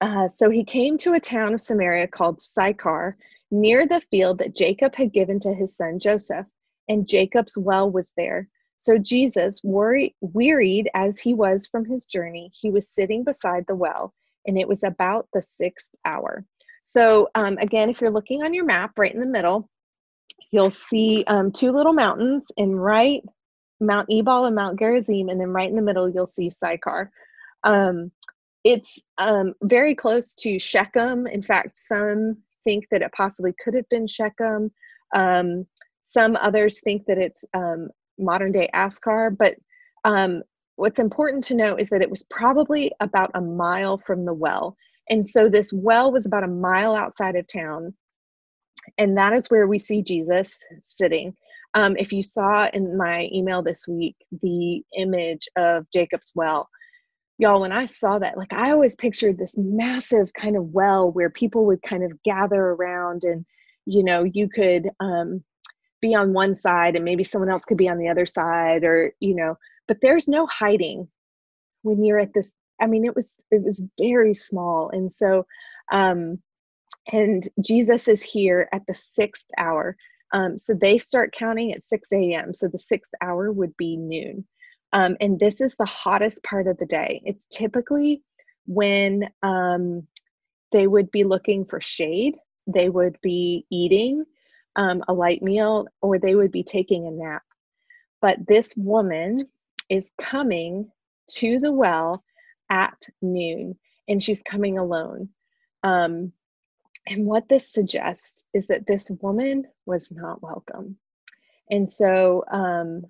Uh, 0.00 0.28
so 0.28 0.50
he 0.50 0.64
came 0.64 0.98
to 0.98 1.14
a 1.14 1.20
town 1.20 1.54
of 1.54 1.60
Samaria 1.60 2.08
called 2.08 2.40
Sychar, 2.40 3.16
near 3.50 3.86
the 3.86 4.00
field 4.00 4.38
that 4.38 4.54
Jacob 4.54 4.94
had 4.94 5.12
given 5.12 5.38
to 5.40 5.54
his 5.54 5.76
son 5.76 5.98
Joseph, 5.98 6.46
and 6.88 7.08
Jacob's 7.08 7.56
well 7.56 7.90
was 7.90 8.12
there. 8.16 8.48
So 8.78 8.98
Jesus, 8.98 9.62
worry, 9.64 10.14
wearied 10.20 10.90
as 10.94 11.18
he 11.18 11.34
was 11.34 11.66
from 11.66 11.84
his 11.84 12.06
journey, 12.06 12.50
he 12.54 12.70
was 12.70 12.90
sitting 12.90 13.24
beside 13.24 13.66
the 13.66 13.74
well, 13.74 14.12
and 14.46 14.58
it 14.58 14.68
was 14.68 14.82
about 14.82 15.28
the 15.32 15.42
sixth 15.42 15.90
hour. 16.04 16.44
So 16.82 17.28
um, 17.34 17.58
again, 17.58 17.88
if 17.88 18.00
you're 18.00 18.10
looking 18.10 18.42
on 18.42 18.54
your 18.54 18.64
map, 18.64 18.98
right 18.98 19.12
in 19.12 19.20
the 19.20 19.26
middle, 19.26 19.68
you'll 20.56 20.70
see 20.70 21.22
um, 21.26 21.52
two 21.52 21.70
little 21.70 21.92
mountains, 21.92 22.42
and 22.56 22.82
right 22.82 23.22
Mount 23.78 24.08
Ebal 24.10 24.46
and 24.46 24.56
Mount 24.56 24.78
Gerizim, 24.78 25.28
and 25.28 25.38
then 25.38 25.50
right 25.50 25.68
in 25.68 25.76
the 25.76 25.82
middle 25.82 26.08
you'll 26.08 26.26
see 26.26 26.48
Sychar. 26.48 27.10
Um, 27.62 28.10
it's 28.64 28.98
um, 29.18 29.52
very 29.62 29.94
close 29.94 30.34
to 30.36 30.58
Shechem. 30.58 31.26
In 31.26 31.42
fact, 31.42 31.76
some 31.76 32.38
think 32.64 32.86
that 32.90 33.02
it 33.02 33.12
possibly 33.16 33.52
could 33.62 33.74
have 33.74 33.88
been 33.90 34.06
Shechem. 34.06 34.72
Um, 35.14 35.66
some 36.00 36.36
others 36.36 36.80
think 36.80 37.04
that 37.06 37.18
it's 37.18 37.44
um, 37.52 37.90
modern 38.18 38.52
day 38.52 38.68
Askar, 38.72 39.30
but 39.38 39.56
um, 40.04 40.42
what's 40.76 40.98
important 40.98 41.44
to 41.44 41.54
know 41.54 41.76
is 41.76 41.90
that 41.90 42.02
it 42.02 42.10
was 42.10 42.24
probably 42.30 42.90
about 43.00 43.30
a 43.34 43.40
mile 43.42 43.98
from 43.98 44.24
the 44.24 44.34
well. 44.34 44.76
And 45.10 45.24
so 45.24 45.48
this 45.48 45.72
well 45.72 46.10
was 46.10 46.26
about 46.26 46.44
a 46.44 46.48
mile 46.48 46.94
outside 46.94 47.36
of 47.36 47.46
town. 47.46 47.94
And 48.98 49.16
that 49.16 49.32
is 49.32 49.48
where 49.48 49.66
we 49.66 49.78
see 49.78 50.02
Jesus 50.02 50.58
sitting. 50.82 51.34
Um, 51.74 51.96
if 51.98 52.12
you 52.12 52.22
saw 52.22 52.68
in 52.72 52.96
my 52.96 53.28
email 53.32 53.62
this 53.62 53.86
week 53.86 54.16
the 54.42 54.82
image 54.96 55.48
of 55.56 55.86
Jacob's 55.90 56.32
well, 56.34 56.68
y'all, 57.38 57.60
when 57.60 57.72
I 57.72 57.86
saw 57.86 58.18
that, 58.18 58.38
like 58.38 58.52
I 58.52 58.70
always 58.70 58.96
pictured 58.96 59.38
this 59.38 59.54
massive 59.56 60.32
kind 60.32 60.56
of 60.56 60.72
well 60.72 61.10
where 61.10 61.30
people 61.30 61.66
would 61.66 61.82
kind 61.82 62.02
of 62.02 62.22
gather 62.22 62.60
around 62.60 63.24
and, 63.24 63.44
you 63.84 64.02
know, 64.02 64.24
you 64.24 64.48
could 64.48 64.88
um, 65.00 65.44
be 66.00 66.14
on 66.14 66.32
one 66.32 66.54
side 66.54 66.94
and 66.94 67.04
maybe 67.04 67.24
someone 67.24 67.50
else 67.50 67.64
could 67.64 67.76
be 67.76 67.88
on 67.88 67.98
the 67.98 68.08
other 68.08 68.26
side 68.26 68.84
or 68.84 69.12
you 69.20 69.34
know 69.34 69.56
but 69.88 69.98
there's 70.00 70.28
no 70.28 70.46
hiding 70.46 71.08
when 71.82 72.04
you're 72.04 72.18
at 72.18 72.32
this 72.34 72.50
i 72.80 72.86
mean 72.86 73.04
it 73.04 73.14
was 73.14 73.34
it 73.50 73.62
was 73.62 73.82
very 74.00 74.34
small 74.34 74.90
and 74.90 75.10
so 75.10 75.44
um 75.92 76.38
and 77.12 77.48
jesus 77.60 78.08
is 78.08 78.22
here 78.22 78.68
at 78.72 78.86
the 78.86 78.94
sixth 78.94 79.46
hour 79.58 79.96
um, 80.32 80.56
so 80.56 80.74
they 80.74 80.98
start 80.98 81.32
counting 81.32 81.72
at 81.72 81.84
6 81.84 82.08
a.m 82.12 82.54
so 82.54 82.68
the 82.68 82.78
sixth 82.78 83.12
hour 83.22 83.52
would 83.52 83.76
be 83.76 83.96
noon 83.96 84.44
um, 84.92 85.16
and 85.20 85.38
this 85.38 85.60
is 85.60 85.74
the 85.76 85.84
hottest 85.84 86.42
part 86.42 86.66
of 86.66 86.78
the 86.78 86.86
day 86.86 87.22
it's 87.24 87.44
typically 87.50 88.22
when 88.66 89.28
um, 89.42 90.06
they 90.72 90.86
would 90.86 91.10
be 91.10 91.24
looking 91.24 91.64
for 91.64 91.80
shade 91.80 92.36
they 92.66 92.88
would 92.88 93.18
be 93.22 93.64
eating 93.70 94.24
um, 94.76 95.02
a 95.08 95.12
light 95.12 95.42
meal 95.42 95.86
or 96.00 96.18
they 96.18 96.34
would 96.34 96.52
be 96.52 96.62
taking 96.62 97.06
a 97.06 97.10
nap. 97.10 97.42
But 98.20 98.46
this 98.46 98.74
woman 98.76 99.48
is 99.88 100.12
coming 100.18 100.90
to 101.32 101.58
the 101.58 101.72
well 101.72 102.22
at 102.70 103.08
noon 103.22 103.78
and 104.08 104.22
she's 104.22 104.42
coming 104.42 104.78
alone. 104.78 105.30
Um, 105.82 106.32
and 107.06 107.26
what 107.26 107.48
this 107.48 107.72
suggests 107.72 108.44
is 108.54 108.68
that 108.68 108.86
this 108.86 109.10
woman 109.20 109.66
was 109.86 110.10
not 110.10 110.42
welcome. 110.42 110.96
And 111.70 111.88
so, 111.88 112.44
um, 112.50 113.04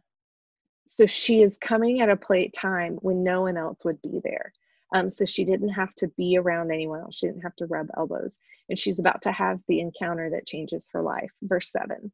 so 0.86 1.06
she 1.06 1.42
is 1.42 1.58
coming 1.58 2.00
at 2.00 2.10
a 2.10 2.16
plate 2.16 2.54
time 2.54 2.96
when 3.02 3.24
no 3.24 3.42
one 3.42 3.56
else 3.56 3.84
would 3.84 4.00
be 4.02 4.20
there. 4.22 4.52
Um, 4.94 5.10
so 5.10 5.24
she 5.24 5.44
didn't 5.44 5.70
have 5.70 5.94
to 5.96 6.08
be 6.16 6.38
around 6.38 6.70
anyone 6.70 7.00
else. 7.00 7.16
She 7.16 7.26
didn't 7.26 7.42
have 7.42 7.56
to 7.56 7.66
rub 7.66 7.88
elbows. 7.96 8.38
And 8.68 8.78
she's 8.78 9.00
about 9.00 9.22
to 9.22 9.32
have 9.32 9.60
the 9.68 9.80
encounter 9.80 10.30
that 10.30 10.46
changes 10.46 10.88
her 10.92 11.02
life. 11.02 11.30
Verse 11.42 11.70
7 11.72 12.12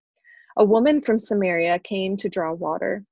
A 0.57 0.65
woman 0.65 1.03
from 1.03 1.19
Samaria 1.19 1.79
came 1.81 2.17
to 2.19 2.29
draw 2.29 2.53
water. 2.53 3.05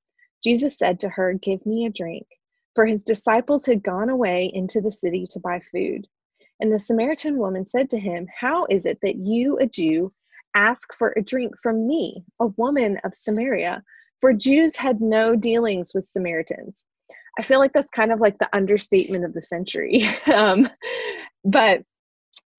Jesus 0.42 0.78
said 0.78 1.00
to 1.00 1.08
her, 1.10 1.34
Give 1.34 1.64
me 1.66 1.86
a 1.86 1.90
drink. 1.90 2.26
For 2.74 2.86
his 2.86 3.02
disciples 3.04 3.66
had 3.66 3.82
gone 3.82 4.08
away 4.10 4.50
into 4.52 4.80
the 4.80 4.92
city 4.92 5.26
to 5.30 5.40
buy 5.40 5.60
food. 5.72 6.06
And 6.60 6.72
the 6.72 6.78
Samaritan 6.78 7.38
woman 7.38 7.64
said 7.64 7.88
to 7.90 7.98
him, 7.98 8.26
How 8.38 8.66
is 8.68 8.86
it 8.86 8.98
that 9.02 9.16
you, 9.16 9.58
a 9.58 9.66
Jew, 9.66 10.12
ask 10.54 10.92
for 10.94 11.14
a 11.16 11.22
drink 11.22 11.54
from 11.62 11.86
me, 11.86 12.24
a 12.38 12.46
woman 12.46 12.98
of 13.04 13.14
Samaria? 13.14 13.82
For 14.20 14.34
Jews 14.34 14.76
had 14.76 15.00
no 15.00 15.34
dealings 15.34 15.92
with 15.94 16.04
Samaritans. 16.04 16.84
I 17.38 17.42
feel 17.42 17.58
like 17.58 17.72
that's 17.72 17.90
kind 17.90 18.12
of 18.12 18.20
like 18.20 18.38
the 18.38 18.54
understatement 18.54 19.24
of 19.24 19.32
the 19.32 19.40
century. 19.40 20.04
um, 20.34 20.68
but 21.44 21.82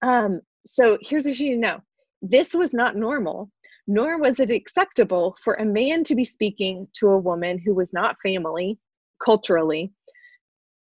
um, 0.02 0.40
so 0.66 0.98
here's 1.00 1.26
what 1.26 1.38
you 1.38 1.56
know 1.56 1.80
this 2.22 2.54
was 2.54 2.72
not 2.72 2.96
normal, 2.96 3.50
nor 3.86 4.18
was 4.18 4.40
it 4.40 4.50
acceptable 4.50 5.36
for 5.42 5.54
a 5.54 5.64
man 5.64 6.04
to 6.04 6.14
be 6.14 6.24
speaking 6.24 6.88
to 6.94 7.08
a 7.08 7.18
woman 7.18 7.58
who 7.58 7.74
was 7.74 7.92
not 7.92 8.16
family 8.22 8.78
culturally. 9.24 9.92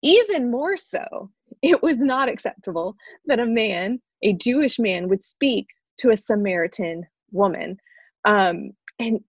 Even 0.02 0.50
more 0.50 0.76
so, 0.76 1.30
it 1.64 1.82
was 1.82 1.98
not 1.98 2.28
acceptable 2.28 2.94
that 3.26 3.40
a 3.40 3.46
man, 3.46 4.00
a 4.22 4.34
Jewish 4.34 4.78
man, 4.78 5.08
would 5.08 5.24
speak 5.24 5.68
to 5.98 6.10
a 6.10 6.16
Samaritan 6.16 7.04
woman. 7.32 7.78
Um, 8.24 8.72
and 8.98 9.20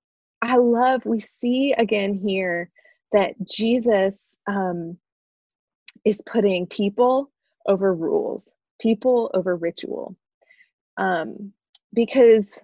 I 0.42 0.58
love, 0.58 1.06
we 1.06 1.20
see 1.20 1.74
again 1.78 2.14
here 2.14 2.70
that 3.14 3.34
Jesus 3.50 4.38
um, 4.48 4.98
is 6.04 6.22
putting 6.26 6.68
people 6.68 7.32
over 7.68 7.94
rules, 7.94 8.54
people 8.82 9.32
over 9.34 9.56
ritual. 9.56 10.16
Um, 10.98 11.54
because 11.94 12.62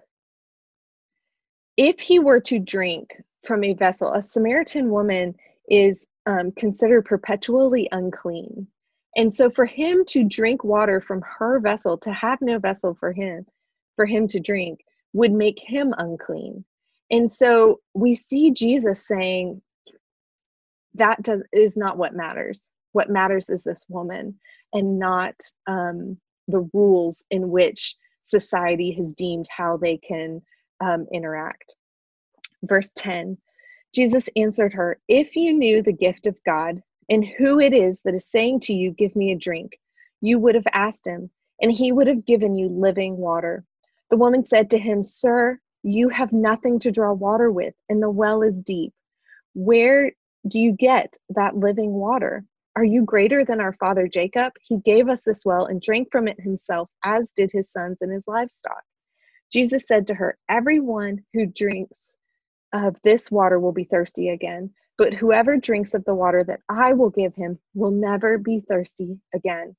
if 1.76 1.98
he 2.00 2.18
were 2.18 2.40
to 2.40 2.58
drink 2.58 3.16
from 3.44 3.64
a 3.64 3.72
vessel, 3.72 4.12
a 4.12 4.22
Samaritan 4.22 4.90
woman 4.90 5.34
is 5.68 6.06
um, 6.26 6.52
considered 6.52 7.06
perpetually 7.06 7.88
unclean. 7.90 8.66
And 9.16 9.32
so 9.32 9.50
for 9.50 9.66
him 9.66 10.04
to 10.06 10.24
drink 10.24 10.64
water 10.64 11.00
from 11.00 11.22
her 11.38 11.60
vessel, 11.60 11.98
to 11.98 12.12
have 12.12 12.40
no 12.40 12.58
vessel 12.58 12.94
for 12.94 13.12
him, 13.12 13.46
for 13.96 14.06
him 14.06 14.26
to 14.28 14.40
drink, 14.40 14.80
would 15.12 15.32
make 15.32 15.60
him 15.60 15.94
unclean. 15.98 16.64
And 17.10 17.30
so 17.30 17.80
we 17.94 18.14
see 18.14 18.52
Jesus 18.52 19.06
saying, 19.06 19.60
that 20.94 21.22
does, 21.22 21.42
is 21.52 21.76
not 21.76 21.98
what 21.98 22.14
matters. 22.14 22.70
What 22.92 23.10
matters 23.10 23.50
is 23.50 23.62
this 23.62 23.84
woman 23.88 24.38
and 24.72 24.98
not 24.98 25.34
um, 25.66 26.18
the 26.48 26.68
rules 26.72 27.24
in 27.30 27.50
which 27.50 27.96
society 28.22 28.92
has 28.92 29.12
deemed 29.12 29.46
how 29.54 29.76
they 29.76 29.98
can 29.98 30.42
um, 30.80 31.06
interact. 31.12 31.74
Verse 32.64 32.90
10 32.96 33.36
Jesus 33.94 34.28
answered 34.36 34.72
her, 34.72 34.98
If 35.06 35.36
you 35.36 35.52
knew 35.52 35.82
the 35.82 35.92
gift 35.92 36.26
of 36.26 36.38
God 36.46 36.82
and 37.08 37.24
who 37.24 37.60
it 37.60 37.72
is 37.72 38.00
that 38.04 38.14
is 38.14 38.30
saying 38.30 38.60
to 38.60 38.74
you, 38.74 38.92
Give 38.92 39.14
me 39.16 39.32
a 39.32 39.36
drink, 39.36 39.78
you 40.20 40.38
would 40.38 40.54
have 40.54 40.66
asked 40.72 41.06
him, 41.06 41.30
and 41.60 41.72
he 41.72 41.92
would 41.92 42.06
have 42.06 42.26
given 42.26 42.54
you 42.54 42.68
living 42.68 43.16
water. 43.16 43.64
The 44.10 44.16
woman 44.16 44.44
said 44.44 44.70
to 44.70 44.78
him, 44.78 45.02
Sir, 45.02 45.58
you 45.82 46.08
have 46.08 46.32
nothing 46.32 46.78
to 46.80 46.90
draw 46.90 47.12
water 47.12 47.50
with, 47.50 47.74
and 47.88 48.02
the 48.02 48.10
well 48.10 48.42
is 48.42 48.60
deep. 48.60 48.92
Where 49.54 50.12
do 50.46 50.60
you 50.60 50.72
get 50.72 51.16
that 51.30 51.56
living 51.56 51.92
water? 51.92 52.44
Are 52.74 52.84
you 52.84 53.04
greater 53.04 53.44
than 53.44 53.60
our 53.60 53.74
father 53.74 54.08
Jacob? 54.08 54.52
He 54.62 54.78
gave 54.78 55.08
us 55.08 55.22
this 55.22 55.44
well 55.44 55.66
and 55.66 55.80
drank 55.80 56.08
from 56.10 56.26
it 56.26 56.40
himself, 56.40 56.88
as 57.04 57.30
did 57.32 57.50
his 57.52 57.70
sons 57.70 57.98
and 58.00 58.10
his 58.10 58.26
livestock. 58.26 58.82
Jesus 59.52 59.84
said 59.86 60.06
to 60.06 60.14
her, 60.14 60.38
Everyone 60.48 61.22
who 61.34 61.46
drinks 61.46 62.16
of 62.72 62.96
this 63.02 63.30
water 63.30 63.60
will 63.60 63.72
be 63.72 63.84
thirsty 63.84 64.30
again, 64.30 64.70
but 64.98 65.14
whoever 65.14 65.56
drinks 65.56 65.94
of 65.94 66.04
the 66.04 66.14
water 66.14 66.42
that 66.44 66.60
I 66.68 66.92
will 66.92 67.10
give 67.10 67.34
him 67.34 67.58
will 67.74 67.90
never 67.90 68.38
be 68.38 68.60
thirsty 68.60 69.18
again. 69.34 69.74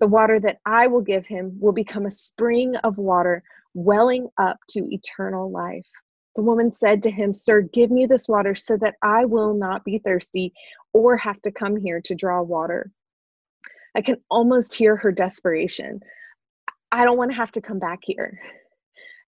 The 0.00 0.06
water 0.06 0.40
that 0.40 0.58
I 0.64 0.86
will 0.86 1.02
give 1.02 1.26
him 1.26 1.58
will 1.60 1.72
become 1.72 2.06
a 2.06 2.10
spring 2.10 2.76
of 2.76 2.98
water 2.98 3.42
welling 3.74 4.28
up 4.38 4.58
to 4.70 4.88
eternal 4.92 5.50
life. 5.50 5.86
The 6.36 6.42
woman 6.42 6.72
said 6.72 7.02
to 7.02 7.10
him, 7.10 7.32
Sir, 7.32 7.62
give 7.62 7.90
me 7.90 8.06
this 8.06 8.28
water 8.28 8.54
so 8.54 8.76
that 8.78 8.96
I 9.02 9.24
will 9.24 9.54
not 9.54 9.84
be 9.84 9.98
thirsty 9.98 10.52
or 10.92 11.16
have 11.16 11.40
to 11.42 11.52
come 11.52 11.76
here 11.76 12.00
to 12.02 12.14
draw 12.14 12.40
water. 12.42 12.90
I 13.94 14.02
can 14.02 14.18
almost 14.30 14.74
hear 14.74 14.96
her 14.96 15.12
desperation. 15.12 16.00
I 16.92 17.04
don't 17.04 17.18
want 17.18 17.30
to 17.32 17.36
have 17.36 17.52
to 17.52 17.60
come 17.60 17.78
back 17.78 18.00
here. 18.02 18.38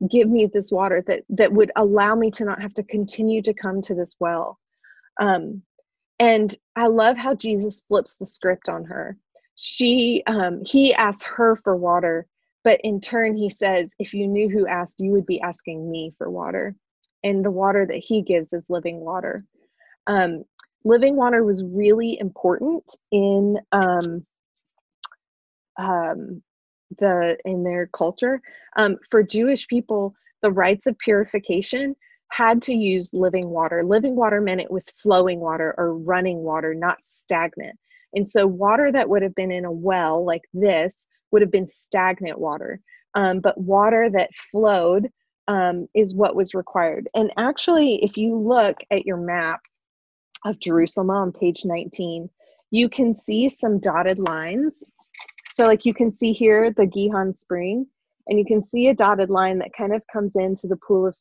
Give 0.09 0.29
me 0.29 0.47
this 0.47 0.73
water 0.73 1.03
that, 1.07 1.23
that 1.31 1.53
would 1.53 1.71
allow 1.77 2.15
me 2.15 2.31
to 2.33 2.45
not 2.45 2.63
have 2.63 2.75
to 2.75 2.83
continue 2.83 3.43
to 3.43 3.55
come 3.55 3.83
to 3.83 3.95
this 3.95 4.15
well. 4.19 4.59
Um, 5.21 5.63
and 6.19 6.55
I 6.77 6.87
love 6.87 7.17
how 7.17 7.35
Jesus 7.35 7.83
flips 7.89 8.15
the 8.15 8.27
script 8.27 8.69
on 8.69 8.85
her. 8.85 9.17
She, 9.55 10.23
um, 10.27 10.63
he 10.65 10.95
asks 10.95 11.25
her 11.25 11.57
for 11.57 11.77
water, 11.77 12.27
but 12.65 12.81
in 12.85 13.01
turn, 13.01 13.37
he 13.37 13.51
says, 13.51 13.95
If 13.99 14.15
you 14.15 14.29
knew 14.29 14.49
who 14.49 14.67
asked, 14.67 15.01
you 15.01 15.11
would 15.13 15.27
be 15.27 15.41
asking 15.41 15.91
me 15.91 16.15
for 16.17 16.31
water 16.31 16.77
and 17.25 17.45
the 17.45 17.51
water 17.51 17.87
that 17.87 17.99
he 17.99 18.23
gives 18.23 18.53
is 18.53 18.71
living 18.71 19.01
water. 19.01 19.45
Um, 20.07 20.45
living 20.85 21.17
water 21.17 21.45
was 21.45 21.65
really 21.65 22.19
important 22.19 22.85
in 23.11 23.59
um, 23.71 24.27
um, 25.79 26.43
the 26.99 27.39
in 27.45 27.63
their 27.63 27.87
culture. 27.87 28.41
Um, 28.77 28.97
for 29.11 29.23
Jewish 29.23 29.67
people, 29.69 30.15
the 30.43 30.51
rites 30.51 30.87
of 30.87 30.99
purification 30.99 31.95
had 32.33 32.63
to 32.63 32.75
use 32.75 33.13
living 33.13 33.51
water. 33.51 33.85
Living 33.85 34.17
water 34.17 34.41
meant 34.41 34.61
it 34.61 34.71
was 34.71 34.91
flowing 34.91 35.39
water 35.39 35.75
or 35.77 35.99
running 35.99 36.39
water, 36.39 36.75
not 36.75 36.99
stagnant. 37.05 37.79
And 38.15 38.29
so, 38.29 38.47
water 38.47 38.91
that 38.91 39.09
would 39.09 39.23
have 39.23 39.35
been 39.35 39.53
in 39.53 39.65
a 39.65 39.73
well 39.73 40.25
like 40.25 40.43
this 40.55 41.07
would 41.31 41.43
have 41.43 41.51
been 41.51 41.69
stagnant 41.69 42.39
water. 42.39 42.81
Um, 43.15 43.41
but 43.41 43.59
water 43.59 44.09
that 44.11 44.31
flowed 44.51 45.09
um, 45.49 45.89
is 45.95 46.15
what 46.15 46.35
was 46.35 46.55
required. 46.55 47.09
And 47.15 47.31
actually, 47.37 48.03
if 48.03 48.17
you 48.17 48.37
look 48.37 48.79
at 48.91 49.05
your 49.05 49.19
map 49.19 49.61
of 50.47 50.59
Jerusalem 50.59 51.11
on 51.11 51.33
page 51.33 51.65
19, 51.65 52.31
you 52.71 52.89
can 52.89 53.15
see 53.15 53.51
some 53.51 53.79
dotted 53.79 54.19
lines. 54.19 54.91
So, 55.55 55.65
like 55.65 55.85
you 55.85 55.93
can 55.93 56.13
see 56.13 56.33
here 56.33 56.71
the 56.71 56.87
Gihon 56.87 57.35
Spring, 57.35 57.87
and 58.27 58.39
you 58.39 58.47
can 58.47 58.65
see 58.65 58.89
a 58.89 58.95
dotted 58.95 59.29
line 59.29 59.59
that 59.59 59.77
kind 59.77 59.95
of 59.95 60.03
comes 60.11 60.35
into 60.35 60.67
the 60.67 60.77
pool 60.77 61.07
of 61.07 61.15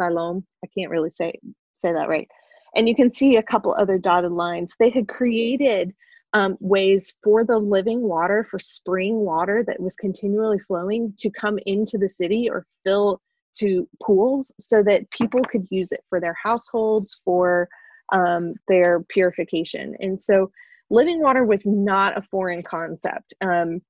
Siloam. 0.00 0.44
I 0.64 0.68
can't 0.68 0.90
really 0.90 1.10
say 1.10 1.38
say 1.72 1.92
that 1.92 2.08
right. 2.08 2.28
And 2.74 2.88
you 2.88 2.94
can 2.94 3.14
see 3.14 3.36
a 3.36 3.42
couple 3.42 3.74
other 3.74 3.98
dotted 3.98 4.32
lines. 4.32 4.74
They 4.78 4.90
had 4.90 5.08
created 5.08 5.94
um, 6.34 6.56
ways 6.60 7.14
for 7.22 7.44
the 7.44 7.58
living 7.58 8.02
water, 8.02 8.44
for 8.44 8.58
spring 8.58 9.16
water 9.16 9.64
that 9.66 9.80
was 9.80 9.96
continually 9.96 10.58
flowing 10.58 11.14
to 11.18 11.30
come 11.30 11.58
into 11.66 11.96
the 11.96 12.08
city 12.08 12.48
or 12.50 12.66
fill 12.84 13.20
to 13.56 13.88
pools 14.02 14.52
so 14.58 14.82
that 14.82 15.10
people 15.10 15.40
could 15.42 15.66
use 15.70 15.92
it 15.92 16.04
for 16.08 16.20
their 16.20 16.36
households, 16.40 17.20
for 17.24 17.68
um, 18.12 18.54
their 18.68 19.00
purification. 19.08 19.96
And 20.00 20.18
so 20.18 20.50
living 20.90 21.20
water 21.20 21.44
was 21.44 21.64
not 21.66 22.16
a 22.16 22.22
foreign 22.30 22.62
concept. 22.62 23.34
Um, 23.40 23.80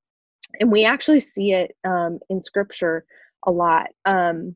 and 0.61 0.73
we 0.73 0.85
actually 0.85 1.21
see 1.21 1.53
it 1.53 1.77
um, 1.85 2.21
in 2.31 2.41
scripture 2.41 3.05
a 3.47 3.53
lot. 3.53 3.89
Um, 4.05 4.55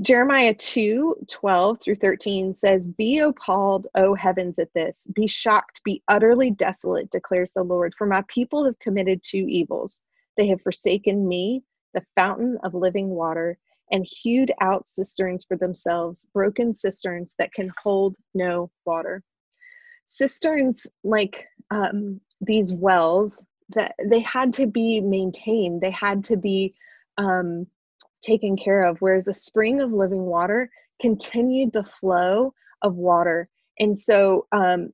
Jeremiah 0.00 0.54
2 0.54 1.26
12 1.28 1.80
through 1.80 1.96
13 1.96 2.54
says, 2.54 2.88
Be 2.88 3.18
appalled, 3.18 3.86
O 3.94 4.14
heavens, 4.14 4.58
at 4.58 4.72
this. 4.74 5.06
Be 5.14 5.26
shocked, 5.26 5.82
be 5.84 6.02
utterly 6.08 6.50
desolate, 6.50 7.10
declares 7.10 7.52
the 7.52 7.62
Lord. 7.62 7.94
For 7.96 8.06
my 8.06 8.22
people 8.28 8.64
have 8.64 8.78
committed 8.78 9.22
two 9.22 9.46
evils. 9.48 10.00
They 10.36 10.46
have 10.48 10.62
forsaken 10.62 11.26
me, 11.28 11.62
the 11.94 12.04
fountain 12.16 12.58
of 12.64 12.74
living 12.74 13.08
water, 13.08 13.58
and 13.90 14.06
hewed 14.06 14.52
out 14.60 14.86
cisterns 14.86 15.44
for 15.44 15.56
themselves, 15.56 16.26
broken 16.32 16.72
cisterns 16.72 17.34
that 17.38 17.52
can 17.52 17.70
hold 17.82 18.16
no 18.34 18.70
water. 18.86 19.22
Cisterns, 20.06 20.86
like 21.04 21.46
um, 21.70 22.20
these 22.40 22.72
wells, 22.72 23.44
that 23.70 23.94
they 24.04 24.20
had 24.20 24.52
to 24.54 24.66
be 24.66 25.00
maintained, 25.00 25.80
they 25.80 25.90
had 25.90 26.24
to 26.24 26.36
be 26.36 26.74
um, 27.18 27.66
taken 28.22 28.56
care 28.56 28.84
of, 28.84 28.98
whereas 29.00 29.28
a 29.28 29.34
spring 29.34 29.80
of 29.80 29.92
living 29.92 30.24
water 30.24 30.70
continued 31.00 31.72
the 31.72 31.84
flow 31.84 32.54
of 32.80 32.94
water. 32.94 33.48
And 33.78 33.98
so 33.98 34.46
um, 34.52 34.92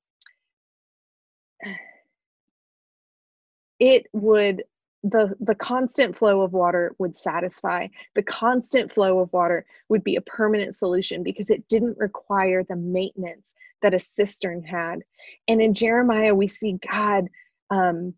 it 3.78 4.06
would 4.12 4.64
the 5.04 5.34
the 5.40 5.54
constant 5.54 6.16
flow 6.16 6.40
of 6.40 6.52
water 6.52 6.94
would 6.98 7.16
satisfy 7.16 7.86
the 8.16 8.22
constant 8.22 8.92
flow 8.92 9.20
of 9.20 9.32
water 9.32 9.64
would 9.88 10.02
be 10.02 10.16
a 10.16 10.20
permanent 10.22 10.74
solution 10.74 11.22
because 11.22 11.50
it 11.50 11.68
didn't 11.68 11.96
require 11.98 12.64
the 12.64 12.74
maintenance 12.74 13.54
that 13.80 13.94
a 13.94 13.98
cistern 14.00 14.60
had 14.60 15.04
and 15.46 15.62
in 15.62 15.72
jeremiah 15.72 16.34
we 16.34 16.48
see 16.48 16.80
god 16.92 17.28
um, 17.70 18.12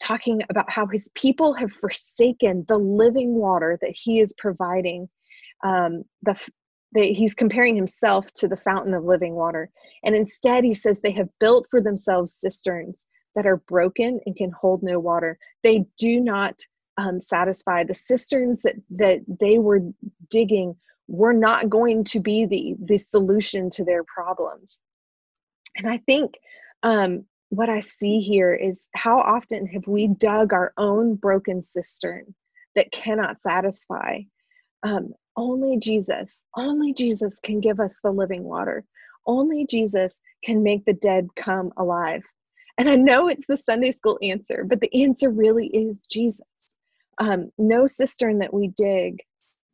talking 0.00 0.42
about 0.50 0.70
how 0.70 0.86
his 0.86 1.08
people 1.14 1.54
have 1.54 1.72
forsaken 1.72 2.64
the 2.68 2.78
living 2.78 3.34
water 3.34 3.78
that 3.80 3.94
he 3.94 4.20
is 4.20 4.34
providing 4.38 5.08
um, 5.64 6.04
the 6.22 6.34
he's 6.94 7.34
comparing 7.34 7.74
himself 7.74 8.30
to 8.34 8.48
the 8.48 8.56
fountain 8.56 8.92
of 8.92 9.04
living 9.04 9.34
water 9.34 9.70
and 10.04 10.14
instead 10.14 10.62
he 10.62 10.74
says 10.74 11.00
they 11.00 11.12
have 11.12 11.28
built 11.40 11.66
for 11.70 11.80
themselves 11.80 12.34
cisterns 12.34 13.06
that 13.34 13.46
are 13.46 13.58
broken 13.68 14.20
and 14.26 14.36
can 14.36 14.50
hold 14.50 14.82
no 14.82 14.98
water. 14.98 15.38
They 15.62 15.86
do 15.98 16.20
not 16.20 16.60
um, 16.98 17.20
satisfy. 17.20 17.84
The 17.84 17.94
cisterns 17.94 18.62
that, 18.62 18.76
that 18.90 19.20
they 19.40 19.58
were 19.58 19.80
digging 20.28 20.76
were 21.08 21.32
not 21.32 21.68
going 21.68 22.04
to 22.04 22.20
be 22.20 22.46
the, 22.46 22.74
the 22.84 22.98
solution 22.98 23.70
to 23.70 23.84
their 23.84 24.04
problems. 24.04 24.80
And 25.76 25.88
I 25.88 25.98
think 25.98 26.34
um, 26.82 27.24
what 27.52 27.68
I 27.68 27.80
see 27.80 28.20
here 28.20 28.54
is 28.54 28.88
how 28.94 29.20
often 29.20 29.66
have 29.66 29.86
we 29.86 30.08
dug 30.08 30.54
our 30.54 30.72
own 30.78 31.16
broken 31.16 31.60
cistern 31.60 32.34
that 32.74 32.90
cannot 32.92 33.40
satisfy? 33.40 34.20
Um, 34.82 35.12
only 35.36 35.78
Jesus, 35.78 36.42
only 36.56 36.94
Jesus 36.94 37.38
can 37.40 37.60
give 37.60 37.78
us 37.78 37.98
the 38.02 38.10
living 38.10 38.42
water. 38.42 38.86
Only 39.26 39.66
Jesus 39.66 40.18
can 40.42 40.62
make 40.62 40.86
the 40.86 40.94
dead 40.94 41.28
come 41.36 41.70
alive. 41.76 42.22
And 42.78 42.88
I 42.88 42.94
know 42.94 43.28
it's 43.28 43.46
the 43.46 43.58
Sunday 43.58 43.92
school 43.92 44.18
answer, 44.22 44.64
but 44.66 44.80
the 44.80 45.02
answer 45.04 45.28
really 45.28 45.66
is 45.66 46.00
Jesus. 46.10 46.40
Um, 47.18 47.50
no 47.58 47.84
cistern 47.84 48.38
that 48.38 48.54
we 48.54 48.68
dig 48.68 49.20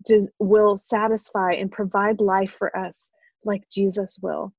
does, 0.04 0.28
will 0.40 0.76
satisfy 0.76 1.52
and 1.52 1.70
provide 1.70 2.20
life 2.20 2.56
for 2.58 2.76
us 2.76 3.08
like 3.44 3.62
Jesus 3.70 4.18
will. 4.20 4.52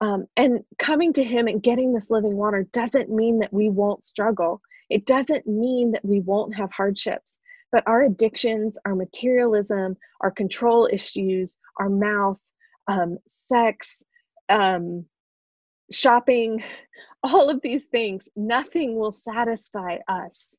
Um, 0.00 0.26
and 0.36 0.60
coming 0.78 1.12
to 1.14 1.24
Him 1.24 1.46
and 1.46 1.62
getting 1.62 1.92
this 1.92 2.10
living 2.10 2.36
water 2.36 2.66
doesn't 2.72 3.10
mean 3.10 3.40
that 3.40 3.52
we 3.52 3.68
won't 3.68 4.02
struggle. 4.02 4.60
It 4.88 5.06
doesn't 5.06 5.46
mean 5.46 5.92
that 5.92 6.04
we 6.04 6.20
won't 6.20 6.54
have 6.54 6.72
hardships. 6.72 7.38
But 7.72 7.84
our 7.86 8.02
addictions, 8.02 8.78
our 8.84 8.94
materialism, 8.94 9.96
our 10.20 10.30
control 10.30 10.88
issues, 10.90 11.56
our 11.78 11.88
mouth, 11.88 12.38
um, 12.88 13.18
sex, 13.28 14.02
um, 14.48 15.04
shopping, 15.92 16.64
all 17.22 17.50
of 17.50 17.60
these 17.62 17.84
things, 17.86 18.28
nothing 18.34 18.96
will 18.96 19.12
satisfy 19.12 19.98
us 20.08 20.56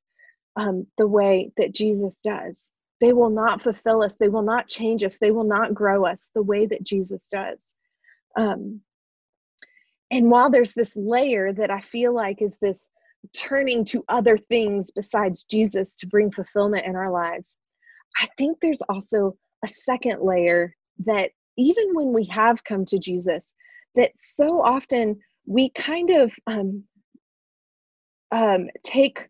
um, 0.55 0.87
the 0.97 1.07
way 1.07 1.51
that 1.57 1.73
Jesus 1.73 2.19
does. 2.23 2.71
They 2.99 3.13
will 3.13 3.31
not 3.31 3.61
fulfill 3.61 4.03
us. 4.03 4.15
They 4.15 4.29
will 4.29 4.43
not 4.43 4.67
change 4.67 5.03
us. 5.03 5.17
They 5.17 5.31
will 5.31 5.43
not 5.43 5.73
grow 5.73 6.05
us 6.05 6.29
the 6.35 6.43
way 6.43 6.67
that 6.67 6.83
Jesus 6.83 7.27
does. 7.29 7.71
Um, 8.35 8.81
and 10.11 10.29
while 10.29 10.49
there's 10.49 10.73
this 10.73 10.95
layer 10.95 11.53
that 11.53 11.71
I 11.71 11.79
feel 11.79 12.13
like 12.13 12.41
is 12.41 12.57
this 12.61 12.89
turning 13.33 13.85
to 13.85 14.03
other 14.09 14.37
things 14.37 14.91
besides 14.91 15.43
Jesus 15.43 15.95
to 15.97 16.07
bring 16.07 16.31
fulfillment 16.31 16.85
in 16.85 16.95
our 16.95 17.11
lives, 17.11 17.57
I 18.19 18.27
think 18.37 18.59
there's 18.59 18.81
also 18.83 19.37
a 19.63 19.67
second 19.67 20.21
layer 20.21 20.75
that 21.05 21.31
even 21.57 21.93
when 21.93 22.11
we 22.13 22.25
have 22.25 22.63
come 22.63 22.85
to 22.85 22.99
Jesus, 22.99 23.53
that 23.95 24.11
so 24.17 24.61
often 24.61 25.17
we 25.45 25.69
kind 25.69 26.09
of 26.09 26.33
um, 26.45 26.83
um, 28.31 28.69
take 28.83 29.27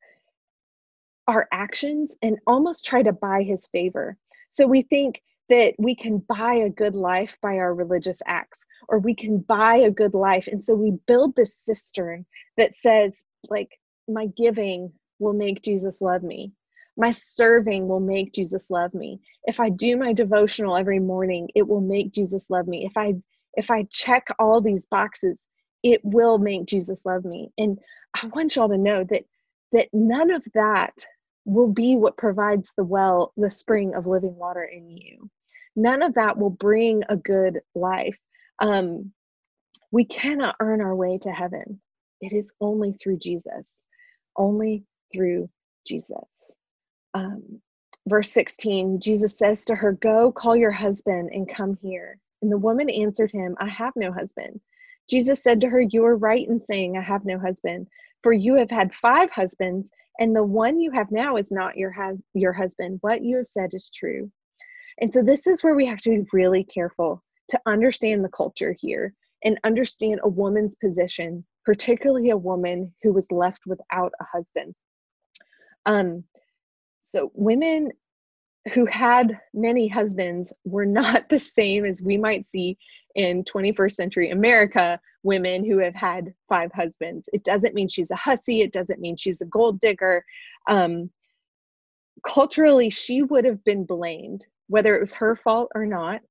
our 1.27 1.47
actions 1.51 2.15
and 2.21 2.37
almost 2.47 2.85
try 2.85 3.03
to 3.03 3.13
buy 3.13 3.43
his 3.43 3.67
favor. 3.67 4.17
So 4.49 4.65
we 4.65 4.81
think 4.81 5.21
that 5.51 5.75
we 5.77 5.93
can 5.93 6.17
buy 6.17 6.55
a 6.55 6.69
good 6.69 6.95
life 6.95 7.35
by 7.41 7.57
our 7.57 7.73
religious 7.73 8.21
acts, 8.25 8.65
or 8.87 8.99
we 8.99 9.13
can 9.13 9.39
buy 9.39 9.75
a 9.75 9.91
good 9.91 10.13
life. 10.13 10.47
And 10.47 10.63
so 10.63 10.73
we 10.73 10.91
build 11.07 11.35
this 11.35 11.53
cistern 11.53 12.25
that 12.55 12.77
says, 12.77 13.25
like, 13.49 13.77
my 14.07 14.27
giving 14.37 14.93
will 15.19 15.33
make 15.33 15.61
Jesus 15.61 15.99
love 15.99 16.23
me. 16.23 16.53
My 16.95 17.11
serving 17.11 17.89
will 17.89 17.99
make 17.99 18.33
Jesus 18.33 18.71
love 18.71 18.93
me. 18.93 19.19
If 19.43 19.59
I 19.59 19.67
do 19.69 19.97
my 19.97 20.13
devotional 20.13 20.77
every 20.77 20.99
morning, 20.99 21.49
it 21.53 21.67
will 21.67 21.81
make 21.81 22.13
Jesus 22.13 22.49
love 22.49 22.67
me. 22.67 22.85
If 22.85 22.95
I 22.95 23.15
if 23.55 23.69
I 23.69 23.83
check 23.91 24.27
all 24.39 24.61
these 24.61 24.85
boxes, 24.85 25.37
it 25.83 25.99
will 26.03 26.37
make 26.37 26.65
Jesus 26.65 27.01
love 27.03 27.25
me. 27.25 27.51
And 27.57 27.77
I 28.15 28.27
want 28.27 28.55
y'all 28.55 28.69
to 28.69 28.77
know 28.77 29.03
that 29.03 29.25
that 29.73 29.89
none 29.91 30.31
of 30.31 30.45
that 30.53 30.93
will 31.43 31.73
be 31.73 31.97
what 31.97 32.15
provides 32.15 32.71
the 32.77 32.85
well, 32.85 33.33
the 33.35 33.51
spring 33.51 33.95
of 33.95 34.07
living 34.07 34.35
water 34.37 34.63
in 34.63 34.89
you. 34.89 35.29
None 35.75 36.03
of 36.03 36.15
that 36.15 36.37
will 36.37 36.51
bring 36.51 37.03
a 37.09 37.17
good 37.17 37.61
life. 37.75 38.17
Um, 38.59 39.13
we 39.91 40.05
cannot 40.05 40.55
earn 40.61 40.81
our 40.81 40.95
way 40.95 41.19
to 41.23 41.31
heaven. 41.31 41.81
It 42.21 42.33
is 42.33 42.53
only 42.61 42.93
through 42.93 43.19
Jesus, 43.19 43.87
only 44.37 44.85
through 45.13 45.49
Jesus. 45.87 46.51
Um, 47.15 47.61
verse 48.07 48.31
16, 48.31 49.01
Jesus 49.01 49.37
says 49.37 49.65
to 49.67 49.75
her, 49.75 49.93
Go 49.93 50.33
call 50.33 50.57
your 50.57 50.71
husband 50.71 51.31
and 51.33 51.49
come 51.49 51.77
here. 51.83 52.19
And 52.43 52.51
the 52.51 52.59
woman 52.59 52.89
answered 52.91 53.31
him, 53.33 53.57
I 53.59 53.69
have 53.69 53.93
no 53.97 54.13
husband. 54.13 54.61
Jesus 55.09 55.43
said 55.43 55.61
to 55.61 55.69
her, 55.69 55.81
You 55.81 56.05
are 56.05 56.17
right 56.17 56.47
in 56.47 56.61
saying, 56.61 56.97
I 56.97 57.03
have 57.03 57.25
no 57.25 57.39
husband, 57.39 57.87
for 58.23 58.33
you 58.33 58.55
have 58.57 58.71
had 58.71 58.95
five 58.95 59.31
husbands, 59.31 59.91
and 60.19 60.35
the 60.35 60.45
one 60.45 60.79
you 60.81 60.91
have 60.91 61.11
now 61.11 61.37
is 61.37 61.51
not 61.51 61.77
your, 61.77 61.91
has- 61.91 62.23
your 62.35 62.53
husband. 62.53 62.99
What 63.01 63.23
you 63.23 63.37
have 63.39 63.47
said 63.47 63.71
is 63.73 63.91
true. 63.91 64.31
And 65.01 65.13
so, 65.13 65.23
this 65.23 65.47
is 65.47 65.63
where 65.63 65.75
we 65.75 65.85
have 65.87 65.99
to 66.01 66.09
be 66.09 66.25
really 66.31 66.63
careful 66.63 67.23
to 67.49 67.59
understand 67.65 68.23
the 68.23 68.29
culture 68.29 68.75
here 68.79 69.13
and 69.43 69.59
understand 69.63 70.19
a 70.23 70.29
woman's 70.29 70.75
position, 70.75 71.43
particularly 71.65 72.29
a 72.29 72.37
woman 72.37 72.93
who 73.01 73.11
was 73.11 73.31
left 73.31 73.61
without 73.65 74.11
a 74.21 74.25
husband. 74.31 74.75
Um, 75.85 76.23
so, 77.01 77.31
women 77.33 77.91
who 78.73 78.85
had 78.85 79.39
many 79.53 79.87
husbands 79.87 80.53
were 80.65 80.85
not 80.85 81.27
the 81.29 81.39
same 81.39 81.85
as 81.85 82.01
we 82.01 82.17
might 82.17 82.49
see 82.49 82.77
in 83.15 83.43
21st 83.43 83.91
century 83.93 84.29
America 84.29 84.99
women 85.23 85.65
who 85.65 85.77
have 85.77 85.95
had 85.95 86.33
five 86.47 86.71
husbands. 86.73 87.27
It 87.33 87.43
doesn't 87.43 87.75
mean 87.75 87.87
she's 87.87 88.11
a 88.11 88.15
hussy, 88.15 88.61
it 88.61 88.71
doesn't 88.71 88.99
mean 88.99 89.17
she's 89.17 89.41
a 89.41 89.45
gold 89.45 89.79
digger. 89.79 90.23
Um, 90.67 91.09
culturally, 92.25 92.89
she 92.89 93.21
would 93.21 93.45
have 93.45 93.63
been 93.63 93.83
blamed, 93.85 94.45
whether 94.71 94.95
it 94.95 95.01
was 95.01 95.13
her 95.15 95.35
fault 95.35 95.69
or 95.75 95.85
not. 95.85 96.21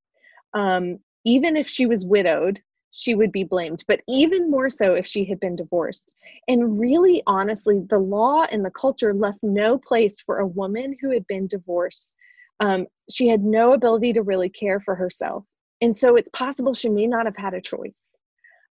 Um, 0.53 0.97
even 1.23 1.55
if 1.55 1.67
she 1.67 1.85
was 1.85 2.03
widowed, 2.03 2.59
she 2.89 3.15
would 3.15 3.31
be 3.31 3.43
blamed, 3.43 3.83
but 3.87 4.01
even 4.07 4.51
more 4.51 4.69
so 4.69 4.95
if 4.95 5.07
she 5.07 5.23
had 5.23 5.39
been 5.39 5.55
divorced. 5.55 6.11
And 6.47 6.79
really, 6.79 7.23
honestly, 7.27 7.81
the 7.89 7.99
law 7.99 8.45
and 8.51 8.65
the 8.65 8.71
culture 8.71 9.13
left 9.13 9.39
no 9.43 9.77
place 9.77 10.19
for 10.21 10.39
a 10.39 10.47
woman 10.47 10.97
who 10.99 11.11
had 11.11 11.25
been 11.27 11.47
divorced. 11.47 12.15
Um, 12.59 12.87
she 13.09 13.27
had 13.27 13.43
no 13.43 13.73
ability 13.73 14.13
to 14.13 14.23
really 14.23 14.49
care 14.49 14.79
for 14.81 14.95
herself. 14.95 15.45
And 15.81 15.95
so 15.95 16.15
it's 16.15 16.29
possible 16.31 16.73
she 16.73 16.89
may 16.89 17.07
not 17.07 17.25
have 17.25 17.37
had 17.37 17.53
a 17.53 17.61
choice. 17.61 18.05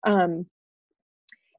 Um, 0.06 0.46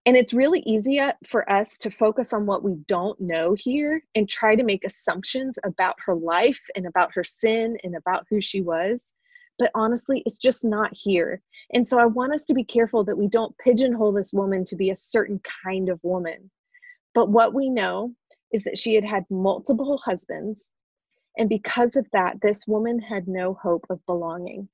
and 0.06 0.16
it's 0.16 0.34
really 0.34 0.62
easy 0.66 1.00
uh, 1.00 1.12
for 1.28 1.50
us 1.52 1.78
to 1.80 1.92
focus 1.92 2.34
on 2.34 2.46
what 2.46 2.64
we 2.64 2.76
don't 2.88 3.20
know 3.20 3.56
here 3.58 4.02
and 4.16 4.30
try 4.30 4.56
to 4.56 4.64
make 4.64 4.84
assumptions 4.84 5.58
about 5.66 5.96
her 6.06 6.16
life 6.16 6.60
and 6.76 6.86
about 6.86 7.12
her 7.14 7.24
sin 7.24 7.78
and 7.84 7.96
about 7.96 8.26
who 8.30 8.42
she 8.42 8.62
was 8.62 9.12
but 9.60 9.72
honestly, 9.76 10.24
it's 10.26 10.40
just 10.40 10.64
not 10.64 10.90
here. 10.94 11.42
And 11.74 11.86
so 11.86 12.00
I 12.00 12.06
want 12.06 12.34
us 12.34 12.46
to 12.46 12.54
be 12.54 12.64
careful 12.64 13.04
that 13.04 13.18
we 13.18 13.28
don't 13.28 13.56
pigeonhole 13.58 14.14
this 14.14 14.32
woman 14.32 14.64
to 14.64 14.76
be 14.78 14.90
a 14.90 14.96
certain 14.96 15.40
kind 15.64 15.90
of 15.90 16.00
woman. 16.02 16.50
But 17.14 17.30
what 17.30 17.54
we 17.54 17.70
know 17.70 18.16
is 18.54 18.64
that 18.64 18.78
she 18.78 18.96
had 18.96 19.04
had 19.04 19.26
multiple 19.30 20.00
husbands. 20.04 20.70
And 21.38 21.50
because 21.50 21.98
of 21.98 22.08
that, 22.14 22.38
this 22.42 22.66
woman 22.68 23.00
had 23.00 23.28
no 23.28 23.54
hope 23.54 23.86
of 23.90 24.04
belonging. 24.06 24.70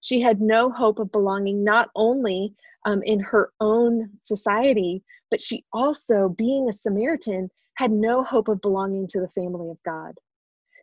She 0.00 0.20
had 0.20 0.40
no 0.40 0.70
hope 0.70 0.98
of 0.98 1.12
belonging 1.12 1.62
not 1.62 1.90
only 1.94 2.54
um, 2.86 3.02
in 3.02 3.20
her 3.20 3.52
own 3.60 4.10
society, 4.20 5.02
but 5.30 5.40
she 5.40 5.64
also, 5.72 6.28
being 6.28 6.68
a 6.68 6.72
Samaritan, 6.72 7.50
had 7.74 7.92
no 7.92 8.24
hope 8.24 8.48
of 8.48 8.60
belonging 8.60 9.06
to 9.08 9.20
the 9.20 9.28
family 9.28 9.70
of 9.70 9.82
God. 9.84 10.18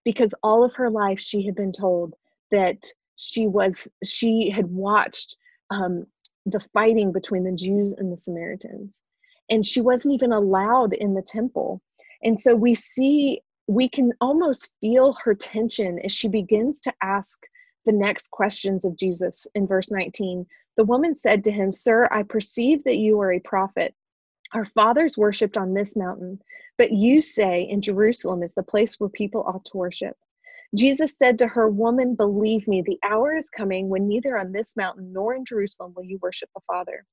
Because 0.04 0.34
all 0.44 0.64
of 0.64 0.76
her 0.76 0.90
life, 0.90 1.20
she 1.20 1.46
had 1.46 1.56
been 1.56 1.72
told 1.72 2.14
that 2.52 2.86
she 3.16 3.48
was 3.48 3.88
she 4.04 4.50
had 4.50 4.68
watched 4.68 5.36
um, 5.70 6.06
the 6.46 6.60
fighting 6.74 7.12
between 7.12 7.44
the 7.44 7.52
Jews 7.52 7.92
and 7.94 8.12
the 8.12 8.18
Samaritans, 8.18 8.98
and 9.50 9.66
she 9.66 9.82
wasn't 9.82 10.14
even 10.14 10.32
allowed 10.32 10.94
in 10.94 11.14
the 11.14 11.22
temple. 11.22 11.82
And 12.24 12.40
so 12.40 12.56
we 12.56 12.74
see 12.74 13.42
we 13.68 13.90
can 13.90 14.14
almost 14.22 14.72
feel 14.80 15.14
her 15.24 15.36
tension 15.36 16.00
as 16.00 16.12
she 16.12 16.30
begins 16.30 16.80
to 16.82 16.94
ask 17.02 17.38
the 17.88 17.94
next 17.94 18.30
questions 18.30 18.86
of 18.86 18.96
Jesus 18.96 19.48
in 19.56 19.66
verse 19.66 19.90
19. 19.90 20.46
The 20.76 20.84
woman 20.84 21.16
said 21.16 21.44
to 21.46 21.52
him, 21.52 21.72
Sir, 21.72 22.08
I 22.12 22.22
perceive 22.22 22.84
that 22.84 22.98
you 22.98 23.20
are 23.22 23.34
a 23.34 23.40
prophet. 23.40 23.96
Our 24.54 24.66
fathers 24.66 25.18
worshipped 25.18 25.58
on 25.58 25.74
this 25.74 25.96
mountain, 25.96 26.40
but 26.78 26.92
you 26.92 27.22
say 27.22 27.64
in 27.64 27.82
Jerusalem 27.82 28.44
is 28.44 28.54
the 28.54 28.64
place 28.64 29.00
where 29.00 29.10
people 29.10 29.44
ought 29.48 29.66
to 29.66 29.78
worship. 29.78 30.16
Jesus 30.76 31.18
said 31.18 31.40
to 31.40 31.48
her, 31.48 31.70
Woman, 31.70 32.16
believe 32.16 32.68
me, 32.68 32.82
the 32.82 33.00
hour 33.04 33.36
is 33.36 33.50
coming 33.50 33.90
when 33.90 34.08
neither 34.08 34.38
on 34.38 34.52
this 34.52 34.76
mountain 34.76 35.14
nor 35.14 35.34
in 35.34 35.46
Jerusalem 35.46 35.94
will 35.96 36.04
you 36.04 36.20
worship 36.22 36.50
the 36.54 36.62
Father. 36.68 37.06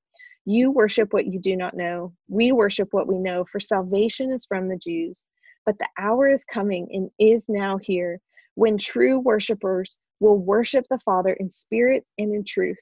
You 0.45 0.71
worship 0.71 1.13
what 1.13 1.27
you 1.27 1.39
do 1.39 1.57
not 1.57 1.77
know. 1.77 2.13
We 2.29 2.53
worship 2.53 2.89
what 2.91 3.07
we 3.07 3.19
know, 3.19 3.45
for 3.51 3.61
salvation 3.61 4.33
is 4.33 4.45
from 4.45 4.69
the 4.69 4.77
Jews. 4.77 5.29
But 5.65 5.79
the 5.79 5.89
hour 5.99 6.29
is 6.29 6.45
coming 6.45 6.89
and 6.93 7.11
is 7.19 7.47
now 7.49 7.79
here 7.79 8.21
when 8.55 8.79
true 8.79 9.19
worshipers 9.19 10.01
will 10.21 10.39
worship 10.39 10.87
the 10.91 11.01
Father 11.05 11.33
in 11.35 11.51
spirit 11.51 12.05
and 12.19 12.35
in 12.35 12.45
truth. 12.45 12.79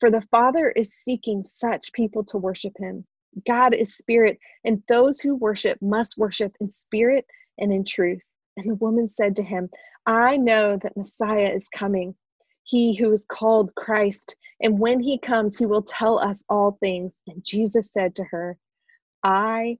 For 0.00 0.10
the 0.10 0.22
Father 0.30 0.70
is 0.70 0.94
seeking 0.94 1.44
such 1.44 1.92
people 1.92 2.24
to 2.24 2.38
worship 2.38 2.74
him. 2.78 3.04
God 3.46 3.74
is 3.74 3.96
spirit, 3.96 4.38
and 4.64 4.82
those 4.88 5.20
who 5.20 5.36
worship 5.36 5.78
must 5.80 6.18
worship 6.18 6.54
in 6.60 6.70
spirit 6.70 7.26
and 7.58 7.72
in 7.72 7.84
truth. 7.84 8.22
And 8.56 8.70
the 8.70 8.74
woman 8.76 9.08
said 9.08 9.36
to 9.36 9.42
him, 9.42 9.68
I 10.06 10.36
know 10.36 10.78
that 10.82 10.96
Messiah 10.96 11.50
is 11.54 11.68
coming, 11.68 12.14
he 12.64 12.94
who 12.94 13.12
is 13.12 13.24
called 13.24 13.74
Christ. 13.74 14.36
And 14.62 14.78
when 14.78 15.00
he 15.00 15.18
comes, 15.18 15.58
he 15.58 15.66
will 15.66 15.82
tell 15.82 16.18
us 16.18 16.42
all 16.48 16.78
things. 16.80 17.22
And 17.26 17.44
Jesus 17.44 17.92
said 17.92 18.16
to 18.16 18.24
her, 18.24 18.56
I 19.22 19.78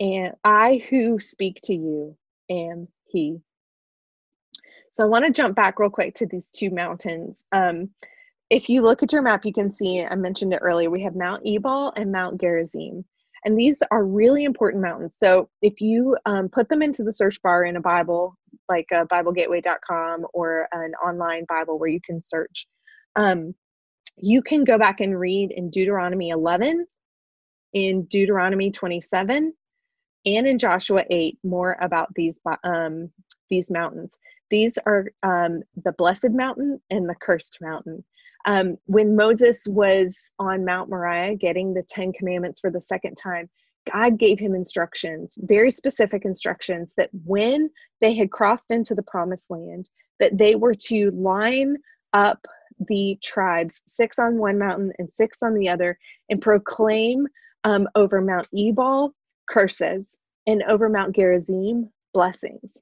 am 0.00 0.32
I 0.44 0.82
who 0.90 1.20
speak 1.20 1.60
to 1.64 1.74
you 1.74 2.16
am 2.50 2.88
he. 3.06 3.40
So 4.98 5.04
I 5.04 5.06
want 5.06 5.26
to 5.26 5.32
jump 5.32 5.54
back 5.54 5.78
real 5.78 5.90
quick 5.90 6.16
to 6.16 6.26
these 6.26 6.50
two 6.50 6.70
mountains. 6.70 7.44
Um, 7.52 7.90
if 8.50 8.68
you 8.68 8.82
look 8.82 9.00
at 9.04 9.12
your 9.12 9.22
map, 9.22 9.44
you 9.44 9.52
can 9.52 9.72
see, 9.72 10.02
I 10.02 10.16
mentioned 10.16 10.52
it 10.52 10.58
earlier, 10.60 10.90
we 10.90 11.04
have 11.04 11.14
Mount 11.14 11.46
Ebal 11.46 11.92
and 11.94 12.10
Mount 12.10 12.40
Gerizim. 12.40 13.04
And 13.44 13.56
these 13.56 13.80
are 13.92 14.04
really 14.04 14.42
important 14.42 14.82
mountains. 14.82 15.14
So 15.14 15.50
if 15.62 15.80
you 15.80 16.16
um, 16.26 16.48
put 16.48 16.68
them 16.68 16.82
into 16.82 17.04
the 17.04 17.12
search 17.12 17.40
bar 17.42 17.62
in 17.62 17.76
a 17.76 17.80
Bible, 17.80 18.36
like 18.68 18.86
uh, 18.92 19.04
BibleGateway.com 19.04 20.26
or 20.34 20.66
an 20.72 20.94
online 20.94 21.44
Bible 21.48 21.78
where 21.78 21.88
you 21.88 22.00
can 22.04 22.20
search, 22.20 22.66
um, 23.14 23.54
you 24.16 24.42
can 24.42 24.64
go 24.64 24.78
back 24.78 24.98
and 24.98 25.16
read 25.16 25.52
in 25.52 25.70
Deuteronomy 25.70 26.30
11, 26.30 26.84
in 27.72 28.02
Deuteronomy 28.06 28.72
27, 28.72 29.52
and 30.26 30.46
in 30.48 30.58
Joshua 30.58 31.04
8 31.08 31.38
more 31.44 31.76
about 31.80 32.12
these 32.16 32.40
um, 32.64 33.12
these 33.48 33.70
mountains. 33.70 34.18
These 34.50 34.78
are 34.86 35.06
um, 35.22 35.62
the 35.84 35.92
blessed 35.92 36.30
mountain 36.30 36.80
and 36.90 37.08
the 37.08 37.14
cursed 37.14 37.58
mountain. 37.60 38.04
Um, 38.46 38.76
when 38.86 39.16
Moses 39.16 39.66
was 39.68 40.30
on 40.38 40.64
Mount 40.64 40.88
Moriah 40.88 41.34
getting 41.34 41.74
the 41.74 41.82
Ten 41.82 42.12
Commandments 42.12 42.60
for 42.60 42.70
the 42.70 42.80
second 42.80 43.16
time, 43.16 43.50
God 43.92 44.18
gave 44.18 44.38
him 44.38 44.54
instructions, 44.54 45.36
very 45.40 45.70
specific 45.70 46.24
instructions, 46.24 46.92
that 46.96 47.10
when 47.24 47.70
they 48.00 48.14
had 48.14 48.30
crossed 48.30 48.70
into 48.70 48.94
the 48.94 49.02
promised 49.02 49.50
land, 49.50 49.88
that 50.20 50.36
they 50.36 50.54
were 50.54 50.74
to 50.74 51.10
line 51.12 51.76
up 52.12 52.38
the 52.88 53.18
tribes, 53.22 53.80
six 53.86 54.18
on 54.18 54.38
one 54.38 54.58
mountain 54.58 54.92
and 54.98 55.12
six 55.12 55.42
on 55.42 55.54
the 55.54 55.68
other, 55.68 55.98
and 56.28 56.40
proclaim 56.40 57.26
um, 57.64 57.88
over 57.94 58.20
Mount 58.20 58.48
Ebal 58.56 59.14
curses 59.48 60.16
and 60.46 60.62
over 60.64 60.88
Mount 60.88 61.14
Gerizim 61.14 61.90
blessings. 62.12 62.78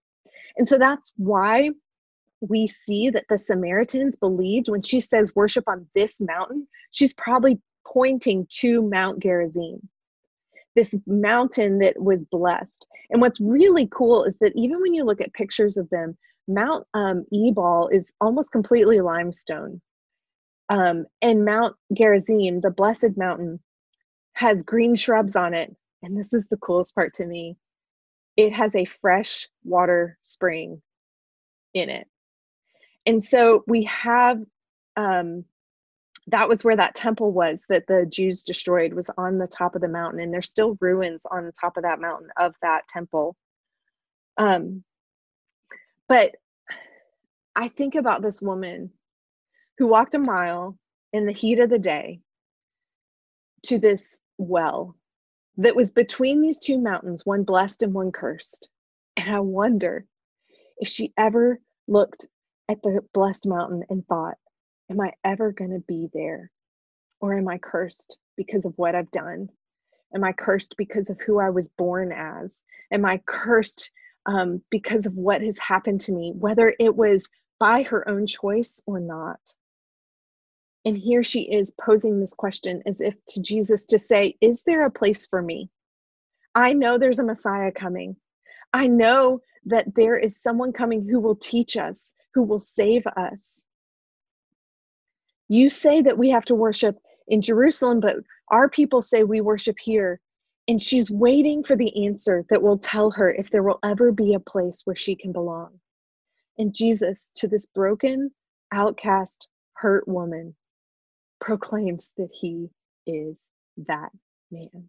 And 0.57 0.69
so 0.69 0.79
that's 0.79 1.13
why 1.17 1.71
we 2.41 2.67
see 2.67 3.11
that 3.11 3.27
the 3.29 3.39
Samaritans 3.39 4.17
believed 4.17 4.69
when 4.69 4.83
she 4.83 5.01
says 5.01 5.35
worship 5.35 5.65
on 5.67 5.87
this 5.95 6.21
mountain, 6.21 6.67
she's 6.91 7.15
probably 7.15 7.61
pointing 7.87 8.47
to 8.51 8.83
Mount 8.83 9.23
Gerizim, 9.23 9.89
this 10.75 10.95
mountain 11.07 11.79
that 11.79 12.01
was 12.01 12.25
blessed. 12.25 12.87
And 13.11 13.21
what's 13.21 13.41
really 13.41 13.89
cool 13.91 14.25
is 14.25 14.39
that 14.39 14.53
even 14.55 14.81
when 14.81 14.95
you 14.95 15.05
look 15.05 15.21
at 15.21 15.33
pictures 15.33 15.77
of 15.77 15.89
them, 15.91 16.17
Mount 16.49 16.87
um, 16.95 17.25
Ebal 17.33 17.89
is 17.93 18.13
almost 18.21 18.53
completely 18.53 19.01
limestone. 19.01 19.81
Um, 20.69 21.07
and 21.23 21.45
Mount 21.45 21.77
Gerizim, 21.93 22.61
the 22.61 22.71
blessed 22.71 23.17
mountain, 23.17 23.61
has 24.35 24.63
green 24.63 24.95
shrubs 24.95 25.37
on 25.37 25.55
it. 25.55 25.75
And 26.03 26.17
this 26.17 26.33
is 26.33 26.47
the 26.47 26.59
coolest 26.59 26.95
part 26.95 27.15
to 27.15 27.27
me 27.27 27.57
it 28.37 28.53
has 28.53 28.75
a 28.75 28.85
fresh 28.85 29.49
water 29.65 30.19
spring 30.23 30.81
in 31.75 31.91
it 31.91 32.07
and 33.07 33.25
so 33.25 33.63
we 33.67 33.85
have 33.85 34.41
um, 34.97 35.45
that 36.29 36.49
was 36.49 36.65
where 36.65 36.77
that 36.77 36.95
temple 36.95 37.33
was 37.33 37.65
that 37.69 37.87
the 37.87 38.05
Jews 38.07 38.43
destroyed 38.43 38.93
was 38.93 39.09
on 39.17 39.39
the 39.39 39.47
top 39.47 39.75
of 39.77 39.81
the 39.81 39.89
mountain, 39.89 40.21
and 40.21 40.33
there's 40.33 40.51
still 40.51 40.77
ruins 40.81 41.23
on 41.31 41.45
the 41.45 41.53
top 41.53 41.77
of 41.77 41.85
that 41.85 42.01
mountain 42.01 42.31
of 42.37 42.55
that 42.63 42.89
temple. 42.89 43.37
Um, 44.37 44.83
but 46.09 46.35
I 47.55 47.69
think 47.69 47.95
about 47.95 48.23
this 48.23 48.43
woman 48.43 48.91
who 49.79 49.87
walked 49.87 50.15
a 50.15 50.19
mile 50.19 50.77
in 51.13 51.27
the 51.27 51.33
heat 51.33 51.61
of 51.61 51.71
the 51.71 51.79
day 51.79 52.21
to 53.67 53.79
this 53.79 54.19
well 54.37 54.97
that 55.59 55.77
was 55.77 55.91
between 55.93 56.41
these 56.41 56.59
two 56.59 56.79
mountains, 56.79 57.25
one 57.25 57.45
blessed 57.45 57.83
and 57.83 57.95
one 57.95 58.13
cursed. 58.13 58.69
And 59.17 59.35
I 59.35 59.41
wonder 59.41 60.07
if 60.79 60.89
she 60.89 61.13
ever 61.17 61.61
looked 61.89 62.27
at 62.69 62.83
the 62.83 63.01
blessed 63.15 63.47
mountain 63.47 63.85
and 63.89 64.07
thought, 64.07 64.37
Am 64.89 65.01
I 65.01 65.13
ever 65.25 65.51
going 65.51 65.73
to 65.73 65.81
be 65.81 66.09
there? 66.15 66.51
Or 67.21 67.37
am 67.37 67.49
I 67.49 67.59
cursed 67.59 68.19
because 68.37 68.65
of 68.65 68.73
what 68.77 68.95
I've 68.95 69.11
done? 69.11 69.49
Am 70.15 70.23
I 70.23 70.33
cursed 70.33 70.77
because 70.77 71.11
of 71.11 71.21
who 71.21 71.41
I 71.41 71.51
was 71.51 71.69
born 71.69 72.13
as? 72.13 72.63
Am 72.93 73.05
I 73.05 73.21
cursed 73.27 73.91
um, 74.27 74.63
because 74.71 75.07
of 75.07 75.15
what 75.15 75.43
has 75.43 75.59
happened 75.59 76.03
to 76.03 76.13
me, 76.13 76.33
whether 76.37 76.73
it 76.79 76.95
was 76.95 77.29
by 77.59 77.83
her 77.83 78.09
own 78.09 78.27
choice 78.27 78.81
or 78.87 79.01
not? 79.01 79.41
And 80.87 80.97
here 80.97 81.25
she 81.25 81.41
is 81.41 81.73
posing 81.73 82.21
this 82.21 82.33
question 82.33 82.81
as 82.87 83.01
if 83.01 83.17
to 83.31 83.43
Jesus 83.43 83.85
to 83.87 83.99
say, 83.99 84.37
Is 84.41 84.63
there 84.63 84.87
a 84.87 84.91
place 84.91 85.27
for 85.27 85.43
me? 85.43 85.69
I 86.55 86.75
know 86.75 86.97
there's 86.97 87.19
a 87.19 87.25
Messiah 87.25 87.73
coming. 87.73 88.15
I 88.73 88.87
know 88.87 89.41
that 89.65 89.97
there 89.97 90.17
is 90.17 90.41
someone 90.41 90.73
coming 90.73 91.05
who 91.05 91.19
will 91.19 91.35
teach 91.35 91.77
us, 91.77 92.15
who 92.35 92.45
will 92.45 92.61
save 92.61 93.05
us. 93.09 93.65
You 95.49 95.69
say 95.69 96.03
that 96.03 96.19
we 96.19 96.31
have 96.31 96.45
to 96.45 96.55
worship 96.55 96.97
in 97.27 97.43
Jerusalem, 97.43 97.99
but 97.99 98.19
our 98.53 98.69
people 98.69 99.03
say 99.03 99.25
we 99.25 99.41
worship 99.41 99.77
here. 99.81 100.21
And 100.69 100.81
she's 100.81 101.11
waiting 101.11 101.65
for 101.65 101.75
the 101.75 102.07
answer 102.07 102.45
that 102.49 102.63
will 102.63 102.79
tell 102.79 103.11
her 103.11 103.29
if 103.29 103.51
there 103.51 103.65
will 103.65 103.81
ever 103.85 104.13
be 104.13 104.35
a 104.35 104.41
place 104.41 104.83
where 104.85 104.97
she 104.97 105.17
can 105.17 105.33
belong. 105.33 105.81
And 106.59 106.73
Jesus, 106.73 107.33
to 107.37 107.49
this 107.49 107.67
broken, 107.67 108.31
outcast, 108.71 109.49
hurt 109.75 110.07
woman, 110.07 110.55
proclaims 111.41 112.11
that 112.17 112.31
he 112.33 112.71
is 113.07 113.41
that 113.87 114.11
man. 114.51 114.89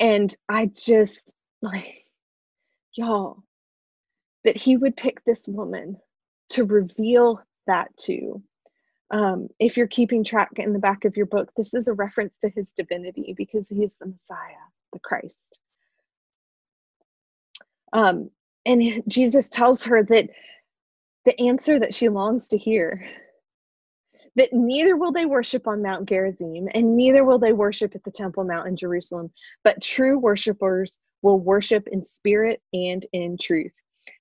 And 0.00 0.34
I 0.48 0.66
just 0.66 1.34
like, 1.62 2.04
y'all, 2.94 3.42
that 4.44 4.56
he 4.56 4.76
would 4.76 4.96
pick 4.96 5.24
this 5.24 5.48
woman 5.48 5.98
to 6.50 6.64
reveal 6.64 7.40
that 7.66 7.96
to. 7.96 8.42
Um, 9.10 9.48
if 9.58 9.76
you're 9.76 9.86
keeping 9.86 10.24
track 10.24 10.50
in 10.56 10.72
the 10.72 10.78
back 10.78 11.04
of 11.04 11.16
your 11.16 11.26
book, 11.26 11.50
this 11.56 11.74
is 11.74 11.88
a 11.88 11.94
reference 11.94 12.36
to 12.38 12.48
his 12.48 12.66
divinity 12.76 13.34
because 13.36 13.68
he's 13.68 13.94
the 13.96 14.06
Messiah, 14.06 14.38
the 14.92 14.98
Christ. 14.98 15.60
Um, 17.92 18.30
and 18.66 19.02
Jesus 19.06 19.48
tells 19.48 19.84
her 19.84 20.02
that 20.02 20.30
the 21.24 21.40
answer 21.40 21.78
that 21.78 21.94
she 21.94 22.08
longs 22.08 22.48
to 22.48 22.58
hear 22.58 23.06
that 24.36 24.52
neither 24.52 24.96
will 24.96 25.12
they 25.12 25.26
worship 25.26 25.66
on 25.66 25.82
Mount 25.82 26.08
Gerizim 26.08 26.68
and 26.74 26.96
neither 26.96 27.24
will 27.24 27.38
they 27.38 27.52
worship 27.52 27.94
at 27.94 28.04
the 28.04 28.10
Temple 28.10 28.44
Mount 28.44 28.68
in 28.68 28.76
Jerusalem, 28.76 29.30
but 29.62 29.82
true 29.82 30.18
worshipers 30.18 30.98
will 31.22 31.38
worship 31.38 31.86
in 31.88 32.04
spirit 32.04 32.60
and 32.72 33.04
in 33.12 33.36
truth. 33.40 33.72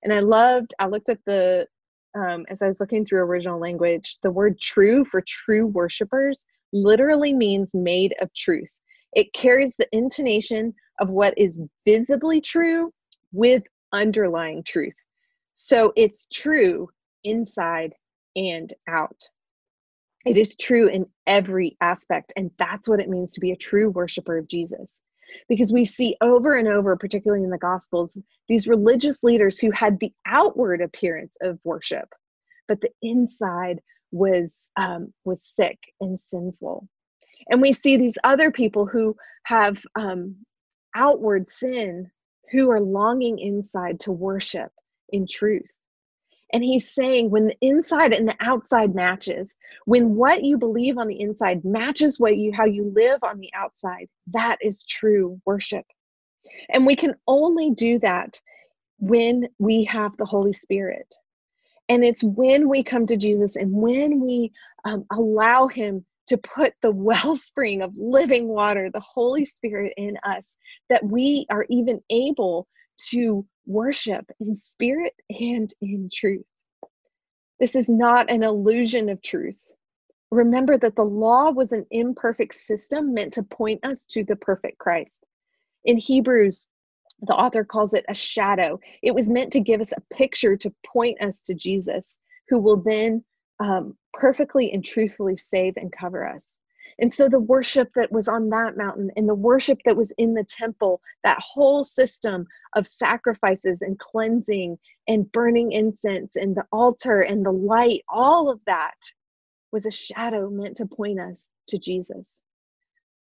And 0.03 0.13
I 0.13 0.19
loved, 0.19 0.73
I 0.79 0.87
looked 0.87 1.09
at 1.09 1.19
the, 1.25 1.67
um, 2.15 2.45
as 2.49 2.61
I 2.61 2.67
was 2.67 2.79
looking 2.79 3.05
through 3.05 3.21
original 3.21 3.59
language, 3.59 4.17
the 4.21 4.31
word 4.31 4.59
true 4.59 5.03
for 5.05 5.23
true 5.27 5.65
worshipers 5.67 6.43
literally 6.71 7.33
means 7.33 7.73
made 7.73 8.13
of 8.21 8.33
truth. 8.33 8.71
It 9.13 9.33
carries 9.33 9.75
the 9.75 9.87
intonation 9.91 10.73
of 10.99 11.09
what 11.09 11.33
is 11.37 11.61
visibly 11.85 12.39
true 12.39 12.91
with 13.31 13.63
underlying 13.91 14.63
truth. 14.63 14.95
So 15.55 15.93
it's 15.95 16.27
true 16.31 16.89
inside 17.23 17.93
and 18.35 18.73
out. 18.87 19.29
It 20.25 20.37
is 20.37 20.55
true 20.55 20.87
in 20.87 21.05
every 21.27 21.77
aspect, 21.81 22.33
and 22.35 22.51
that's 22.57 22.87
what 22.87 22.99
it 22.99 23.09
means 23.09 23.33
to 23.33 23.41
be 23.41 23.51
a 23.51 23.57
true 23.57 23.89
worshiper 23.89 24.37
of 24.37 24.47
Jesus 24.47 25.01
because 25.49 25.73
we 25.73 25.85
see 25.85 26.15
over 26.21 26.55
and 26.55 26.67
over, 26.67 26.95
particularly 26.95 27.43
in 27.43 27.49
the 27.49 27.57
Gospels, 27.57 28.17
these 28.47 28.67
religious 28.67 29.23
leaders 29.23 29.59
who 29.59 29.71
had 29.71 29.99
the 29.99 30.13
outward 30.25 30.81
appearance 30.81 31.37
of 31.41 31.59
worship, 31.63 32.09
but 32.67 32.81
the 32.81 32.91
inside 33.01 33.79
was 34.11 34.69
um, 34.77 35.13
was 35.25 35.43
sick 35.43 35.79
and 35.99 36.19
sinful. 36.19 36.87
And 37.49 37.61
we 37.61 37.73
see 37.73 37.97
these 37.97 38.17
other 38.23 38.51
people 38.51 38.85
who 38.85 39.15
have 39.43 39.83
um, 39.95 40.35
outward 40.95 41.49
sin, 41.49 42.09
who 42.51 42.69
are 42.69 42.79
longing 42.79 43.39
inside 43.39 43.99
to 44.01 44.11
worship 44.11 44.71
in 45.09 45.27
truth. 45.27 45.73
And 46.53 46.63
he's 46.63 46.93
saying 46.93 47.31
when 47.31 47.47
the 47.47 47.57
inside 47.61 48.13
and 48.13 48.27
the 48.27 48.35
outside 48.39 48.93
matches, 48.93 49.55
when 49.85 50.13
what 50.13 50.43
you 50.43 50.57
believe 50.57 50.99
on 50.99 51.07
the 51.07 51.19
inside 51.19 51.65
matches 51.65 52.19
what 52.19 52.37
you 52.37 52.53
how 52.53 52.65
you 52.65 52.91
live 52.95 53.19
on 53.23 53.39
the 53.39 53.49
outside, 53.55 54.07
that 54.27 54.57
is 54.61 54.83
true 54.83 55.41
worship. 55.45 55.85
And 56.69 56.85
we 56.85 56.95
can 56.95 57.15
only 57.27 57.71
do 57.71 57.97
that 57.99 58.39
when 58.99 59.49
we 59.57 59.83
have 59.85 60.15
the 60.17 60.25
Holy 60.25 60.53
Spirit. 60.53 61.15
And 61.89 62.03
it's 62.03 62.23
when 62.23 62.69
we 62.69 62.83
come 62.83 63.07
to 63.07 63.17
Jesus 63.17 63.55
and 63.55 63.71
when 63.71 64.21
we 64.21 64.51
um, 64.85 65.05
allow 65.11 65.67
Him 65.67 66.05
to 66.27 66.37
put 66.37 66.73
the 66.81 66.91
wellspring 66.95 67.81
of 67.81 67.95
living 67.97 68.47
water, 68.47 68.89
the 68.89 68.99
Holy 68.99 69.45
Spirit 69.45 69.93
in 69.97 70.17
us, 70.23 70.55
that 70.89 71.03
we 71.03 71.47
are 71.49 71.65
even 71.69 71.99
able 72.09 72.67
to 73.09 73.45
worship 73.65 74.29
in 74.39 74.55
spirit 74.55 75.13
and 75.29 75.69
in 75.81 76.09
truth. 76.13 76.47
This 77.59 77.75
is 77.75 77.87
not 77.87 78.31
an 78.31 78.43
illusion 78.43 79.09
of 79.09 79.21
truth. 79.21 79.73
Remember 80.31 80.77
that 80.77 80.95
the 80.95 81.03
law 81.03 81.51
was 81.51 81.71
an 81.71 81.85
imperfect 81.91 82.55
system 82.55 83.13
meant 83.13 83.33
to 83.33 83.43
point 83.43 83.85
us 83.85 84.03
to 84.05 84.23
the 84.23 84.35
perfect 84.35 84.79
Christ. 84.79 85.23
In 85.85 85.97
Hebrews, 85.97 86.67
the 87.21 87.35
author 87.35 87.63
calls 87.63 87.93
it 87.93 88.05
a 88.09 88.13
shadow. 88.13 88.79
It 89.01 89.13
was 89.13 89.29
meant 89.29 89.53
to 89.53 89.59
give 89.59 89.79
us 89.79 89.91
a 89.91 90.15
picture 90.15 90.57
to 90.57 90.73
point 90.85 91.21
us 91.21 91.41
to 91.41 91.53
Jesus, 91.53 92.17
who 92.49 92.59
will 92.59 92.77
then 92.77 93.23
um, 93.59 93.95
perfectly 94.13 94.71
and 94.71 94.83
truthfully 94.83 95.35
save 95.35 95.77
and 95.77 95.91
cover 95.91 96.27
us. 96.27 96.57
And 96.99 97.11
so 97.11 97.27
the 97.27 97.39
worship 97.39 97.89
that 97.95 98.11
was 98.11 98.27
on 98.27 98.49
that 98.49 98.77
mountain 98.77 99.11
and 99.15 99.27
the 99.27 99.35
worship 99.35 99.79
that 99.85 99.97
was 99.97 100.11
in 100.17 100.33
the 100.33 100.43
temple, 100.43 101.01
that 101.23 101.39
whole 101.39 101.83
system 101.83 102.45
of 102.75 102.87
sacrifices 102.87 103.81
and 103.81 103.97
cleansing 103.99 104.77
and 105.07 105.31
burning 105.31 105.71
incense 105.71 106.35
and 106.35 106.55
the 106.55 106.65
altar 106.71 107.21
and 107.21 107.45
the 107.45 107.51
light, 107.51 108.01
all 108.09 108.49
of 108.49 108.63
that 108.65 108.95
was 109.71 109.85
a 109.85 109.91
shadow 109.91 110.49
meant 110.49 110.77
to 110.77 110.85
point 110.85 111.19
us 111.19 111.47
to 111.67 111.77
Jesus. 111.77 112.41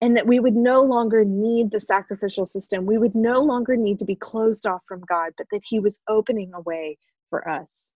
And 0.01 0.17
that 0.17 0.27
we 0.27 0.39
would 0.39 0.55
no 0.55 0.81
longer 0.81 1.23
need 1.23 1.71
the 1.71 1.79
sacrificial 1.79 2.45
system. 2.45 2.85
We 2.85 2.97
would 2.97 3.15
no 3.15 3.39
longer 3.39 3.77
need 3.77 3.99
to 3.99 4.05
be 4.05 4.15
closed 4.15 4.65
off 4.65 4.81
from 4.87 5.01
God, 5.07 5.31
but 5.37 5.47
that 5.51 5.61
He 5.63 5.79
was 5.79 5.99
opening 6.09 6.51
a 6.53 6.59
way 6.59 6.97
for 7.29 7.47
us. 7.47 7.93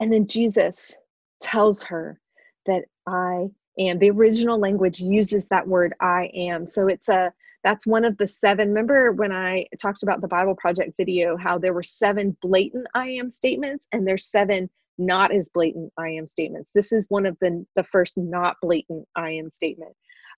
And 0.00 0.12
then 0.12 0.26
Jesus 0.26 0.98
tells 1.40 1.84
her 1.84 2.18
that 2.66 2.86
I 3.06 3.48
am. 3.78 3.98
The 3.98 4.10
original 4.10 4.58
language 4.58 5.00
uses 5.00 5.46
that 5.46 5.66
word 5.66 5.94
I 6.00 6.30
am. 6.34 6.66
So 6.66 6.88
it's 6.88 7.08
a 7.08 7.32
that's 7.62 7.86
one 7.86 8.04
of 8.04 8.18
the 8.18 8.26
seven. 8.26 8.68
Remember 8.68 9.12
when 9.12 9.32
I 9.32 9.66
talked 9.80 10.02
about 10.02 10.20
the 10.20 10.28
Bible 10.28 10.54
Project 10.54 10.92
video, 10.98 11.36
how 11.36 11.58
there 11.58 11.72
were 11.72 11.82
seven 11.82 12.36
blatant 12.42 12.86
I 12.94 13.08
am 13.10 13.30
statements 13.30 13.86
and 13.92 14.06
there's 14.06 14.30
seven 14.30 14.68
not 14.98 15.32
as 15.32 15.48
blatant 15.48 15.92
I 15.98 16.10
am 16.10 16.26
statements. 16.26 16.70
This 16.74 16.92
is 16.92 17.06
one 17.08 17.26
of 17.26 17.36
the 17.40 17.64
the 17.74 17.84
first 17.84 18.18
not 18.18 18.56
blatant 18.60 19.08
I 19.16 19.32
am 19.32 19.50
statement. 19.50 19.94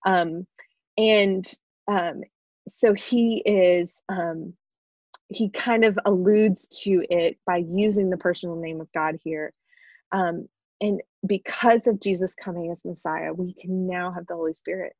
Um, 0.06 0.46
and 0.96 1.44
um, 1.88 2.22
so 2.68 2.94
he 2.94 3.42
is 3.44 3.92
um, 4.08 4.54
he 5.28 5.50
kind 5.50 5.84
of 5.84 5.98
alludes 6.04 6.68
to 6.82 7.04
it 7.10 7.38
by 7.46 7.56
using 7.56 8.10
the 8.10 8.16
personal 8.16 8.56
name 8.56 8.80
of 8.80 8.90
God 8.92 9.18
here. 9.22 9.52
Um, 10.12 10.48
and 10.80 11.02
because 11.26 11.86
of 11.86 12.00
Jesus 12.00 12.34
coming 12.34 12.70
as 12.70 12.84
Messiah, 12.84 13.32
we 13.32 13.54
can 13.54 13.86
now 13.86 14.12
have 14.12 14.26
the 14.26 14.34
Holy 14.34 14.52
Spirit. 14.54 14.94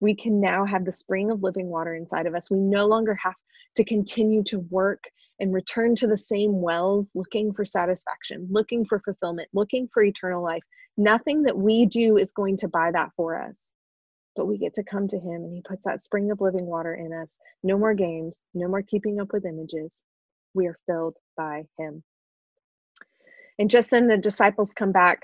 We 0.00 0.14
can 0.14 0.40
now 0.40 0.64
have 0.64 0.84
the 0.84 0.92
spring 0.92 1.30
of 1.30 1.42
living 1.42 1.68
water 1.68 1.94
inside 1.94 2.26
of 2.26 2.34
us. 2.34 2.50
We 2.50 2.58
no 2.58 2.86
longer 2.86 3.14
have 3.22 3.34
to 3.76 3.84
continue 3.84 4.42
to 4.44 4.60
work 4.70 5.04
and 5.40 5.52
return 5.52 5.96
to 5.96 6.06
the 6.06 6.16
same 6.16 6.60
wells 6.60 7.10
looking 7.14 7.52
for 7.52 7.64
satisfaction, 7.64 8.48
looking 8.50 8.84
for 8.86 9.00
fulfillment, 9.00 9.48
looking 9.54 9.88
for 9.92 10.02
eternal 10.02 10.42
life. 10.42 10.62
Nothing 10.96 11.42
that 11.44 11.56
we 11.56 11.86
do 11.86 12.18
is 12.18 12.32
going 12.32 12.58
to 12.58 12.68
buy 12.68 12.90
that 12.92 13.10
for 13.16 13.40
us 13.40 13.68
but 14.36 14.46
we 14.46 14.58
get 14.58 14.74
to 14.74 14.84
come 14.84 15.08
to 15.08 15.18
him 15.18 15.44
and 15.44 15.54
he 15.54 15.62
puts 15.62 15.84
that 15.86 16.02
spring 16.02 16.32
of 16.32 16.40
living 16.40 16.66
water 16.66 16.94
in 16.94 17.12
us. 17.12 17.38
No 17.64 17.78
more 17.78 17.94
games, 17.94 18.40
no 18.54 18.68
more 18.68 18.82
keeping 18.82 19.20
up 19.20 19.32
with 19.34 19.46
images. 19.46 20.04
We 20.54 20.68
are 20.68 20.78
filled 20.86 21.16
by 21.36 21.64
him. 21.78 22.04
And 23.60 23.68
just 23.68 23.90
then 23.90 24.08
the 24.08 24.16
disciples 24.16 24.72
come 24.72 24.90
back 24.90 25.20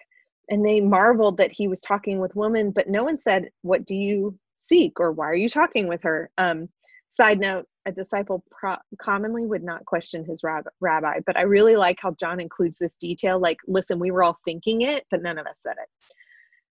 and 0.51 0.65
they 0.65 0.81
marveled 0.81 1.39
that 1.39 1.53
he 1.53 1.69
was 1.69 1.81
talking 1.81 2.21
with 2.21 2.37
women, 2.37 2.71
but 2.71 2.87
no 2.87 3.03
one 3.03 3.19
said, 3.19 3.51
What 3.63 3.87
do 3.87 3.97
you 3.97 4.39
seek 4.57 5.01
or 5.01 5.11
why 5.11 5.27
are 5.27 5.35
you 5.35 5.49
talking 5.49 5.89
with 5.89 6.03
her? 6.03 6.31
Um, 6.37 6.69
side 7.09 7.41
note, 7.41 7.67
a 7.87 7.93
disciple 7.93 8.45
pro- 8.51 8.77
commonly 8.99 9.47
would 9.47 9.63
not 9.63 9.87
question 9.87 10.23
his 10.23 10.43
rab- 10.43 10.69
rabbi, 10.81 11.21
but 11.25 11.39
I 11.39 11.43
really 11.43 11.77
like 11.77 11.99
how 11.99 12.11
John 12.13 12.39
includes 12.39 12.77
this 12.77 12.95
detail 12.97 13.39
like, 13.41 13.57
listen, 13.67 13.99
we 13.99 14.11
were 14.11 14.23
all 14.23 14.39
thinking 14.45 14.83
it, 14.83 15.07
but 15.11 15.23
none 15.23 15.39
of 15.39 15.47
us 15.47 15.57
said 15.61 15.77
it. 15.81 15.89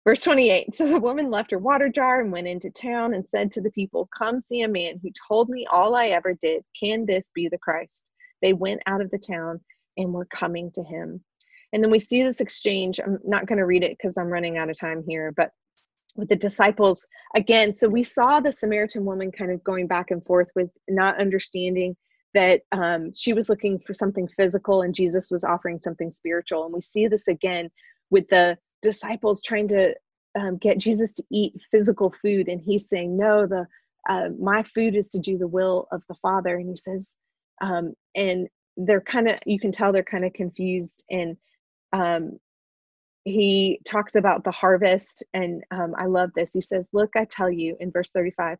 Verse 0.04 0.20
28 0.20 0.74
So 0.74 0.88
the 0.88 0.98
woman 0.98 1.30
left 1.30 1.52
her 1.52 1.58
water 1.58 1.88
jar 1.88 2.20
and 2.20 2.32
went 2.32 2.48
into 2.48 2.70
town 2.70 3.14
and 3.14 3.24
said 3.28 3.52
to 3.52 3.60
the 3.60 3.70
people, 3.70 4.08
Come 4.18 4.40
see 4.40 4.62
a 4.62 4.68
man 4.68 4.98
who 5.00 5.10
told 5.28 5.48
me 5.48 5.64
all 5.70 5.94
I 5.94 6.08
ever 6.08 6.34
did. 6.34 6.64
Can 6.78 7.06
this 7.06 7.30
be 7.32 7.48
the 7.48 7.58
Christ? 7.58 8.04
They 8.40 8.52
went 8.52 8.82
out 8.88 9.00
of 9.00 9.12
the 9.12 9.18
town 9.18 9.60
and 9.96 10.12
were 10.12 10.26
coming 10.26 10.72
to 10.72 10.82
him. 10.82 11.22
And 11.72 11.82
then 11.82 11.90
we 11.90 11.98
see 11.98 12.22
this 12.22 12.40
exchange. 12.40 13.00
I'm 13.00 13.18
not 13.24 13.46
going 13.46 13.58
to 13.58 13.66
read 13.66 13.84
it 13.84 13.96
because 13.96 14.16
I'm 14.16 14.28
running 14.28 14.58
out 14.58 14.70
of 14.70 14.78
time 14.78 15.02
here, 15.06 15.32
but 15.36 15.50
with 16.16 16.28
the 16.28 16.36
disciples 16.36 17.06
again. 17.34 17.72
So 17.72 17.88
we 17.88 18.02
saw 18.02 18.40
the 18.40 18.52
Samaritan 18.52 19.04
woman 19.04 19.32
kind 19.32 19.50
of 19.50 19.64
going 19.64 19.86
back 19.86 20.10
and 20.10 20.24
forth 20.24 20.50
with 20.54 20.70
not 20.88 21.18
understanding 21.20 21.96
that 22.34 22.62
um, 22.72 23.12
she 23.14 23.32
was 23.32 23.48
looking 23.48 23.78
for 23.86 23.94
something 23.94 24.28
physical 24.36 24.82
and 24.82 24.94
Jesus 24.94 25.30
was 25.30 25.44
offering 25.44 25.78
something 25.78 26.10
spiritual. 26.10 26.64
And 26.64 26.74
we 26.74 26.82
see 26.82 27.06
this 27.06 27.28
again 27.28 27.70
with 28.10 28.28
the 28.28 28.58
disciples 28.82 29.40
trying 29.42 29.68
to 29.68 29.94
um, 30.34 30.56
get 30.56 30.78
Jesus 30.78 31.12
to 31.14 31.24
eat 31.30 31.54
physical 31.70 32.14
food, 32.22 32.48
and 32.48 32.60
he's 32.60 32.88
saying, 32.88 33.16
"No, 33.16 33.46
the 33.46 33.66
uh, 34.08 34.28
my 34.40 34.62
food 34.62 34.96
is 34.96 35.08
to 35.08 35.18
do 35.18 35.38
the 35.38 35.46
will 35.46 35.88
of 35.92 36.02
the 36.08 36.14
Father." 36.16 36.56
And 36.56 36.68
he 36.68 36.76
says, 36.76 37.14
um, 37.60 37.94
and 38.16 38.48
they're 38.76 39.00
kind 39.00 39.28
of 39.28 39.38
you 39.44 39.58
can 39.60 39.72
tell 39.72 39.92
they're 39.92 40.02
kind 40.02 40.24
of 40.24 40.32
confused, 40.32 41.04
and 41.10 41.36
um, 41.92 42.38
he 43.24 43.80
talks 43.84 44.14
about 44.14 44.44
the 44.44 44.50
harvest, 44.50 45.22
and 45.32 45.62
um, 45.70 45.94
I 45.96 46.06
love 46.06 46.30
this. 46.34 46.50
He 46.52 46.60
says, 46.60 46.88
"Look, 46.92 47.10
I 47.16 47.24
tell 47.24 47.50
you," 47.50 47.76
in 47.80 47.90
verse 47.90 48.10
thirty-five, 48.10 48.58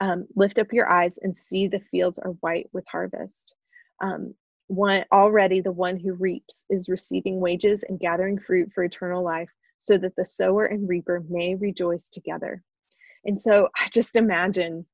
um, 0.00 0.26
"Lift 0.34 0.58
up 0.58 0.72
your 0.72 0.88
eyes 0.88 1.18
and 1.22 1.36
see 1.36 1.68
the 1.68 1.80
fields 1.90 2.18
are 2.18 2.32
white 2.40 2.68
with 2.72 2.84
harvest." 2.88 3.54
Um, 4.00 4.34
one 4.72 5.04
already 5.12 5.60
the 5.60 5.72
one 5.72 5.98
who 5.98 6.14
reaps 6.14 6.64
is 6.70 6.88
receiving 6.88 7.40
wages 7.40 7.82
and 7.82 8.00
gathering 8.00 8.38
fruit 8.38 8.70
for 8.74 8.84
eternal 8.84 9.22
life 9.22 9.50
so 9.78 9.98
that 9.98 10.16
the 10.16 10.24
sower 10.24 10.64
and 10.64 10.88
reaper 10.88 11.22
may 11.28 11.54
rejoice 11.54 12.08
together 12.08 12.62
and 13.24 13.38
so 13.38 13.68
i 13.78 13.88
just 13.88 14.16
imagine 14.16 14.86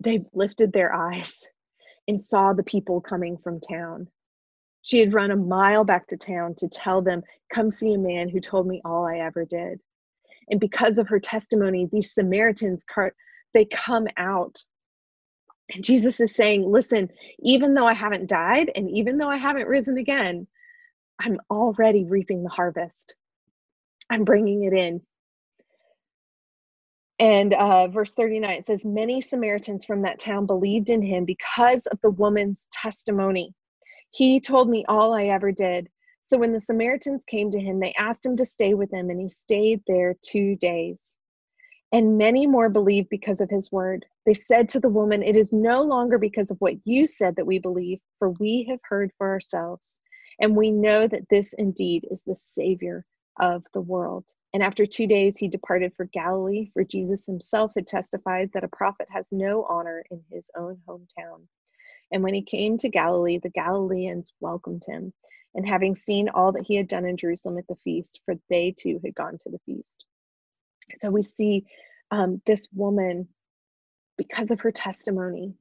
they 0.00 0.24
lifted 0.32 0.72
their 0.72 0.94
eyes 0.94 1.44
and 2.06 2.24
saw 2.24 2.52
the 2.52 2.62
people 2.62 3.00
coming 3.00 3.36
from 3.36 3.60
town 3.60 4.08
she 4.88 5.00
had 5.00 5.12
run 5.12 5.30
a 5.30 5.36
mile 5.36 5.84
back 5.84 6.06
to 6.06 6.16
town 6.16 6.54
to 6.56 6.68
tell 6.68 7.02
them 7.02 7.22
come 7.52 7.70
see 7.70 7.92
a 7.94 7.98
man 7.98 8.28
who 8.28 8.40
told 8.40 8.66
me 8.66 8.80
all 8.84 9.06
i 9.08 9.18
ever 9.18 9.44
did 9.44 9.78
and 10.50 10.60
because 10.60 10.98
of 10.98 11.08
her 11.08 11.20
testimony 11.20 11.88
these 11.92 12.14
samaritans 12.14 12.84
they 13.54 13.64
come 13.66 14.06
out 14.16 14.64
and 15.74 15.84
Jesus 15.84 16.20
is 16.20 16.34
saying, 16.34 16.70
listen, 16.70 17.10
even 17.40 17.74
though 17.74 17.86
I 17.86 17.92
haven't 17.92 18.28
died 18.28 18.70
and 18.74 18.88
even 18.90 19.18
though 19.18 19.28
I 19.28 19.36
haven't 19.36 19.68
risen 19.68 19.98
again, 19.98 20.46
I'm 21.18 21.38
already 21.50 22.04
reaping 22.04 22.42
the 22.42 22.48
harvest. 22.48 23.16
I'm 24.08 24.24
bringing 24.24 24.64
it 24.64 24.72
in. 24.72 25.02
And 27.18 27.52
uh, 27.54 27.88
verse 27.88 28.14
39 28.14 28.62
says, 28.62 28.84
Many 28.84 29.20
Samaritans 29.20 29.84
from 29.84 30.02
that 30.02 30.20
town 30.20 30.46
believed 30.46 30.90
in 30.90 31.02
him 31.02 31.24
because 31.24 31.86
of 31.86 32.00
the 32.02 32.10
woman's 32.10 32.68
testimony. 32.72 33.54
He 34.10 34.40
told 34.40 34.68
me 34.68 34.84
all 34.88 35.12
I 35.12 35.24
ever 35.24 35.52
did. 35.52 35.88
So 36.22 36.38
when 36.38 36.52
the 36.52 36.60
Samaritans 36.60 37.24
came 37.24 37.50
to 37.50 37.60
him, 37.60 37.80
they 37.80 37.94
asked 37.94 38.26
him 38.26 38.36
to 38.36 38.44
stay 38.44 38.74
with 38.74 38.90
them, 38.90 39.10
and 39.10 39.20
he 39.20 39.28
stayed 39.28 39.82
there 39.86 40.14
two 40.20 40.56
days. 40.56 41.14
And 41.90 42.18
many 42.18 42.46
more 42.46 42.68
believed 42.68 43.08
because 43.08 43.40
of 43.40 43.48
his 43.48 43.72
word. 43.72 44.04
They 44.26 44.34
said 44.34 44.68
to 44.70 44.80
the 44.80 44.90
woman, 44.90 45.22
It 45.22 45.38
is 45.38 45.52
no 45.52 45.82
longer 45.82 46.18
because 46.18 46.50
of 46.50 46.58
what 46.58 46.74
you 46.84 47.06
said 47.06 47.36
that 47.36 47.46
we 47.46 47.58
believe, 47.58 48.00
for 48.18 48.30
we 48.30 48.66
have 48.68 48.80
heard 48.82 49.10
for 49.16 49.28
ourselves. 49.28 49.98
And 50.40 50.54
we 50.54 50.70
know 50.70 51.06
that 51.06 51.28
this 51.30 51.54
indeed 51.54 52.06
is 52.10 52.22
the 52.22 52.36
Savior 52.36 53.06
of 53.40 53.64
the 53.72 53.80
world. 53.80 54.26
And 54.52 54.62
after 54.62 54.84
two 54.84 55.06
days, 55.06 55.38
he 55.38 55.48
departed 55.48 55.94
for 55.96 56.04
Galilee, 56.06 56.70
for 56.74 56.84
Jesus 56.84 57.24
himself 57.24 57.72
had 57.74 57.86
testified 57.86 58.50
that 58.52 58.64
a 58.64 58.68
prophet 58.68 59.08
has 59.10 59.32
no 59.32 59.64
honor 59.64 60.04
in 60.10 60.22
his 60.30 60.50
own 60.56 60.78
hometown. 60.86 61.46
And 62.10 62.22
when 62.22 62.34
he 62.34 62.42
came 62.42 62.78
to 62.78 62.88
Galilee, 62.88 63.38
the 63.38 63.50
Galileans 63.50 64.32
welcomed 64.40 64.84
him. 64.86 65.12
And 65.54 65.66
having 65.66 65.96
seen 65.96 66.28
all 66.28 66.52
that 66.52 66.66
he 66.66 66.76
had 66.76 66.88
done 66.88 67.04
in 67.06 67.16
Jerusalem 67.16 67.58
at 67.58 67.66
the 67.66 67.76
feast, 67.76 68.20
for 68.24 68.34
they 68.48 68.70
too 68.70 69.00
had 69.04 69.14
gone 69.14 69.38
to 69.38 69.50
the 69.50 69.58
feast. 69.66 70.04
So 71.00 71.10
we 71.10 71.22
see 71.22 71.66
um, 72.10 72.40
this 72.46 72.68
woman, 72.72 73.28
because 74.16 74.50
of 74.50 74.60
her 74.60 74.72
testimony, 74.72 75.54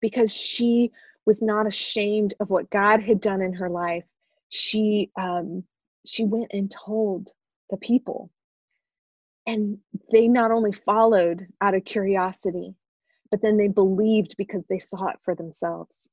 because 0.00 0.34
she 0.34 0.90
was 1.24 1.40
not 1.40 1.66
ashamed 1.66 2.34
of 2.40 2.50
what 2.50 2.70
God 2.70 3.02
had 3.02 3.20
done 3.20 3.42
in 3.42 3.54
her 3.54 3.68
life, 3.68 4.04
she 4.48 5.10
um, 5.16 5.64
she 6.04 6.24
went 6.24 6.50
and 6.52 6.70
told 6.70 7.28
the 7.70 7.76
people, 7.76 8.30
and 9.46 9.78
they 10.10 10.26
not 10.26 10.50
only 10.50 10.72
followed 10.72 11.46
out 11.60 11.74
of 11.74 11.84
curiosity, 11.84 12.74
but 13.32 13.42
then 13.42 13.58
they 13.58 13.68
believed 13.68 14.36
because 14.38 14.66
they 14.68 14.80
saw 14.80 15.08
it 15.08 15.18
for 15.24 15.34
themselves. 15.36 16.10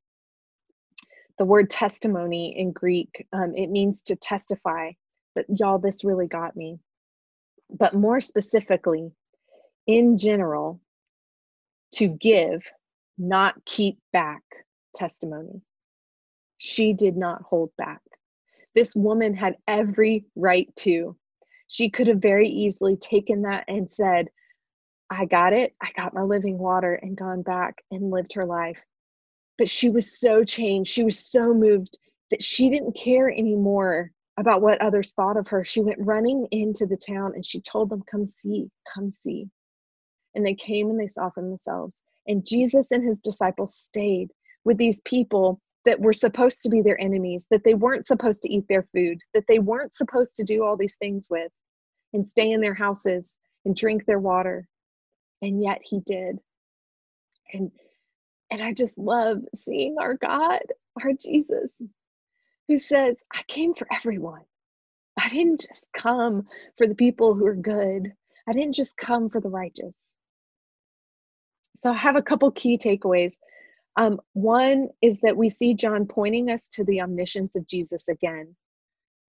The 1.40 1.46
word 1.46 1.70
testimony 1.72 2.58
in 2.58 2.74
Greek 2.74 3.28
um, 3.34 3.56
it 3.56 3.70
means 3.70 4.04
to 4.06 4.18
testify, 4.18 4.92
But 5.36 5.48
y'all, 5.50 5.80
this 5.80 6.06
really 6.06 6.28
got 6.28 6.56
me. 6.58 6.80
But 7.72 7.96
more 7.96 8.22
specifically, 8.22 9.12
in 9.88 10.18
general, 10.18 10.82
to 11.96 12.08
give, 12.08 12.64
not 13.18 13.66
keep 13.66 14.00
back 14.14 14.44
testimony. 14.96 15.62
She 16.58 16.94
did 16.94 17.18
not 17.18 17.44
hold 17.44 17.72
back. 17.78 18.02
This 18.76 18.96
woman 18.96 19.36
had 19.36 19.58
every 19.68 20.26
right 20.36 20.74
to. 20.78 21.18
She 21.68 21.90
could 21.90 22.08
have 22.08 22.20
very 22.22 22.48
easily 22.50 22.98
taken 22.98 23.44
that 23.44 23.66
and 23.68 23.92
said, 23.92 24.30
I 25.10 25.26
got 25.26 25.54
it. 25.54 25.74
I 25.82 25.90
got 25.96 26.14
my 26.14 26.24
living 26.24 26.58
water 26.58 26.94
and 26.96 27.18
gone 27.18 27.42
back 27.42 27.84
and 27.92 28.12
lived 28.12 28.34
her 28.34 28.46
life. 28.46 28.80
But 29.58 29.70
she 29.70 29.90
was 29.90 30.20
so 30.20 30.44
changed. 30.44 30.92
She 30.92 31.04
was 31.04 31.20
so 31.20 31.54
moved 31.54 31.98
that 32.32 32.44
she 32.44 32.70
didn't 32.70 32.96
care 32.96 33.30
anymore 33.30 34.12
about 34.38 34.62
what 34.62 34.82
others 34.82 35.12
thought 35.12 35.38
of 35.38 35.48
her. 35.50 35.64
She 35.64 35.82
went 35.82 36.00
running 36.00 36.48
into 36.52 36.86
the 36.86 36.96
town 36.96 37.34
and 37.36 37.46
she 37.46 37.60
told 37.60 37.90
them, 37.90 38.04
Come 38.10 38.28
see, 38.28 38.70
come 38.94 39.12
see. 39.12 39.48
And 40.36 40.46
they 40.46 40.54
came 40.54 40.90
and 40.90 41.00
they 41.00 41.08
for 41.08 41.32
themselves. 41.36 42.04
And 42.28 42.46
Jesus 42.46 42.92
and 42.92 43.04
his 43.04 43.18
disciples 43.18 43.76
stayed 43.76 44.32
with 44.64 44.78
these 44.78 45.02
people 45.02 45.60
that 45.86 46.00
were 46.00 46.14
supposed 46.14 46.62
to 46.62 46.70
be 46.70 46.82
their 46.82 47.02
enemies, 47.02 47.48
that 47.50 47.64
they 47.64 47.74
weren't 47.74 48.06
supposed 48.06 48.44
to 48.44 48.54
eat 48.54 48.66
their 48.70 48.88
food, 48.94 49.20
that 49.34 49.48
they 49.48 49.60
weren't 49.60 49.94
supposed 49.94 50.38
to 50.38 50.44
do 50.44 50.64
all 50.64 50.78
these 50.78 50.96
things 50.98 51.28
with, 51.30 51.52
and 52.14 52.30
stay 52.30 52.52
in 52.52 52.62
their 52.62 52.76
houses 52.76 53.38
and 53.66 53.76
drink 53.76 54.06
their 54.06 54.20
water. 54.20 54.68
And 55.42 55.62
yet 55.62 55.82
he 55.84 56.02
did. 56.02 56.40
And 57.54 57.72
and 58.52 58.62
I 58.62 58.74
just 58.74 58.98
love 58.98 59.40
seeing 59.56 59.98
our 60.00 60.16
God, 60.16 60.62
our 61.04 61.14
Jesus, 61.14 61.74
who 62.68 62.78
says, 62.78 63.24
I 63.34 63.44
came 63.48 63.74
for 63.74 63.88
everyone. 63.94 64.44
I 65.22 65.30
didn't 65.30 65.62
just 65.62 65.86
come 65.94 66.48
for 66.78 66.88
the 66.88 66.96
people 66.96 67.36
who 67.36 67.46
are 67.48 67.56
good. 67.56 68.14
I 68.48 68.54
didn't 68.54 68.76
just 68.76 68.98
come 68.98 69.30
for 69.30 69.42
the 69.42 69.50
righteous. 69.50 70.16
So 71.76 71.92
I 71.92 71.98
have 71.98 72.16
a 72.16 72.22
couple 72.22 72.52
key 72.52 72.78
takeaways. 72.78 73.34
Um, 73.98 74.20
one 74.34 74.90
is 75.02 75.22
that 75.22 75.38
we 75.38 75.50
see 75.50 75.74
John 75.74 76.06
pointing 76.08 76.50
us 76.50 76.68
to 76.70 76.84
the 76.84 77.02
omniscience 77.02 77.56
of 77.56 77.68
Jesus 77.68 78.08
again. 78.08 78.56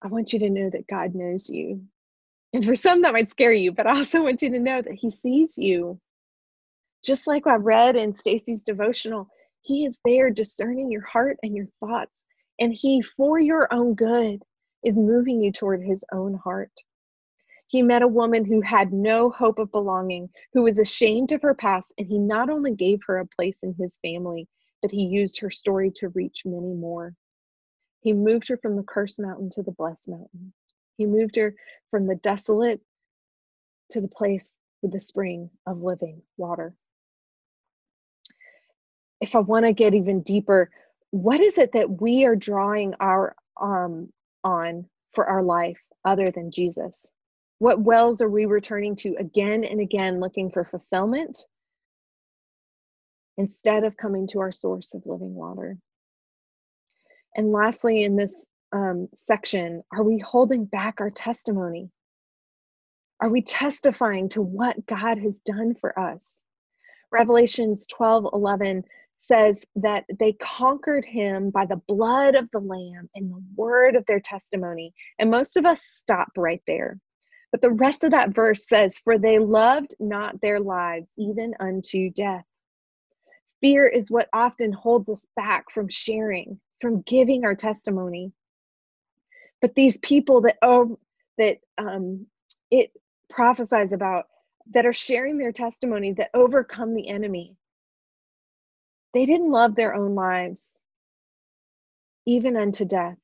I 0.03 0.09
want 0.09 0.33
you 0.33 0.41
to 0.41 0.51
know 0.51 0.71
that 0.71 0.87
God 0.87 1.15
knows 1.15 1.51
you. 1.51 1.83
And 2.55 2.65
for 2.65 2.77
some, 2.77 3.03
that 3.03 3.13
might 3.13 3.29
scare 3.29 3.53
you, 3.53 3.73
but 3.73 3.89
I 3.89 3.99
also 3.99 4.23
want 4.23 4.41
you 4.41 4.49
to 4.51 4.61
know 4.61 4.81
that 4.81 4.95
He 4.95 5.11
sees 5.11 5.59
you. 5.59 6.01
Just 7.05 7.27
like 7.27 7.47
I 7.47 7.57
read 7.57 7.97
in 7.97 8.15
Stacy's 8.15 8.63
devotional, 8.63 9.29
He 9.61 9.85
is 9.85 9.99
there 10.05 10.31
discerning 10.31 10.91
your 10.91 11.05
heart 11.05 11.37
and 11.43 11.55
your 11.55 11.67
thoughts. 11.81 12.23
And 12.61 12.73
He, 12.73 13.03
for 13.03 13.41
your 13.41 13.67
own 13.75 13.95
good, 13.95 14.41
is 14.85 14.97
moving 14.97 15.43
you 15.43 15.51
toward 15.51 15.83
His 15.83 16.05
own 16.13 16.35
heart. 16.35 16.71
He 17.67 17.83
met 17.83 18.03
a 18.03 18.09
woman 18.09 18.45
who 18.45 18.61
had 18.61 18.93
no 18.93 19.31
hope 19.31 19.59
of 19.59 19.73
belonging, 19.73 20.31
who 20.53 20.63
was 20.63 20.79
ashamed 20.79 21.33
of 21.33 21.43
her 21.43 21.55
past, 21.55 21.93
and 21.99 22.07
he 22.07 22.21
not 22.21 22.49
only 22.49 22.73
gave 22.73 23.01
her 23.07 23.19
a 23.19 23.27
place 23.27 23.65
in 23.65 23.75
his 23.75 23.99
family, 23.99 24.47
but 24.81 24.93
he 24.93 25.03
used 25.03 25.41
her 25.41 25.51
story 25.51 25.91
to 25.97 26.11
reach 26.11 26.43
many 26.45 26.73
more. 26.73 27.17
He 28.01 28.13
moved 28.13 28.47
her 28.49 28.59
from 28.59 28.77
the 28.77 28.85
cursed 28.85 29.19
mountain 29.19 29.51
to 29.51 29.63
the 29.65 29.73
blessed 29.73 30.09
mountain. 30.09 30.53
He 30.97 31.07
moved 31.07 31.37
her 31.37 31.55
from 31.91 32.07
the 32.07 32.17
desolate 32.17 32.81
to 33.91 34.01
the 34.01 34.09
place 34.09 34.55
with 34.83 34.93
the 34.93 35.01
spring 35.01 35.51
of 35.67 35.83
living 35.83 36.23
water. 36.37 36.75
If 39.21 39.35
I 39.35 39.41
want 39.41 39.65
to 39.65 39.73
get 39.73 39.95
even 39.95 40.23
deeper, 40.23 40.71
what 41.11 41.41
is 41.41 41.59
it 41.59 41.73
that 41.73 42.01
we 42.03 42.25
are 42.25 42.37
drawing 42.37 42.95
our 43.01 43.35
um, 43.61 44.13
on 44.43 44.87
for 45.13 45.27
our 45.27 45.43
life 45.43 45.79
other 46.05 46.31
than 46.31 46.51
Jesus? 46.51 47.11
What 47.59 47.81
wells 47.81 48.21
are 48.21 48.29
we 48.29 48.47
returning 48.47 48.97
to 48.97 49.15
again 49.19 49.65
and 49.65 49.81
again 49.81 50.21
looking 50.21 50.51
for 50.51 50.65
fulfillment 50.65 51.39
instead 53.39 53.85
of 53.85 53.97
coming 53.97 54.27
to 54.29 54.41
our 54.41 54.53
source 54.53 54.93
of 54.93 55.07
living 55.07 55.35
water? 55.35 55.79
And 57.37 57.53
lastly, 57.53 58.05
in 58.05 58.17
this 58.17 58.49
um, 58.75 59.09
section, 59.17 59.83
are 59.93 60.03
we 60.03 60.19
holding 60.19 60.65
back 60.65 60.97
our 61.01 61.11
testimony? 61.11 61.91
Are 63.21 63.31
we 63.31 63.41
testifying 63.41 64.29
to 64.31 64.43
what 64.43 64.85
God 64.87 65.19
has 65.19 65.39
done 65.39 65.75
for 65.81 65.99
us? 65.99 66.43
Revelations 67.13 67.87
12 67.87 68.25
11 68.33 68.83
says 69.17 69.65
that 69.77 70.05
they 70.19 70.33
conquered 70.35 71.05
him 71.05 71.51
by 71.51 71.65
the 71.65 71.81
blood 71.87 72.35
of 72.35 72.51
the 72.51 72.59
Lamb 72.59 73.09
and 73.15 73.31
the 73.31 73.43
word 73.55 73.95
of 73.95 74.05
their 74.07 74.21
testimony. 74.21 74.93
And 75.19 75.31
most 75.31 75.57
of 75.57 75.65
us 75.65 75.81
stop 75.83 76.29
right 76.37 76.61
there. 76.67 76.99
But 77.53 77.61
the 77.61 77.71
rest 77.71 78.03
of 78.03 78.11
that 78.11 78.35
verse 78.35 78.67
says, 78.67 78.99
For 78.99 79.17
they 79.17 79.39
loved 79.39 79.95
not 80.01 80.41
their 80.41 80.59
lives 80.59 81.09
even 81.17 81.55
unto 81.61 82.11
death. 82.11 82.45
Fear 83.61 83.87
is 83.87 84.11
what 84.11 84.29
often 84.33 84.73
holds 84.73 85.09
us 85.09 85.25
back 85.37 85.71
from 85.71 85.89
sharing, 85.89 86.61
from 86.81 87.03
giving 87.03 87.45
our 87.45 87.55
testimony. 87.55 88.33
But 89.65 89.75
these 89.75 89.97
people 89.97 90.43
that 90.43 90.59
oh 90.61 90.99
that 91.39 91.57
um, 91.79 92.27
it 92.71 92.91
prophesies 93.31 93.93
about 93.93 94.27
that 94.73 94.85
are 94.85 94.93
sharing 94.93 95.39
their 95.39 95.53
testimony 95.53 96.13
that 96.13 96.29
overcome 96.35 96.93
the 96.93 97.09
enemy, 97.09 97.57
they 99.15 99.25
didn't 99.25 99.51
love 99.51 99.75
their 99.75 99.95
own 99.95 100.15
lives, 100.15 100.79
even 102.27 102.59
unto 102.59 102.85
death. 102.85 103.17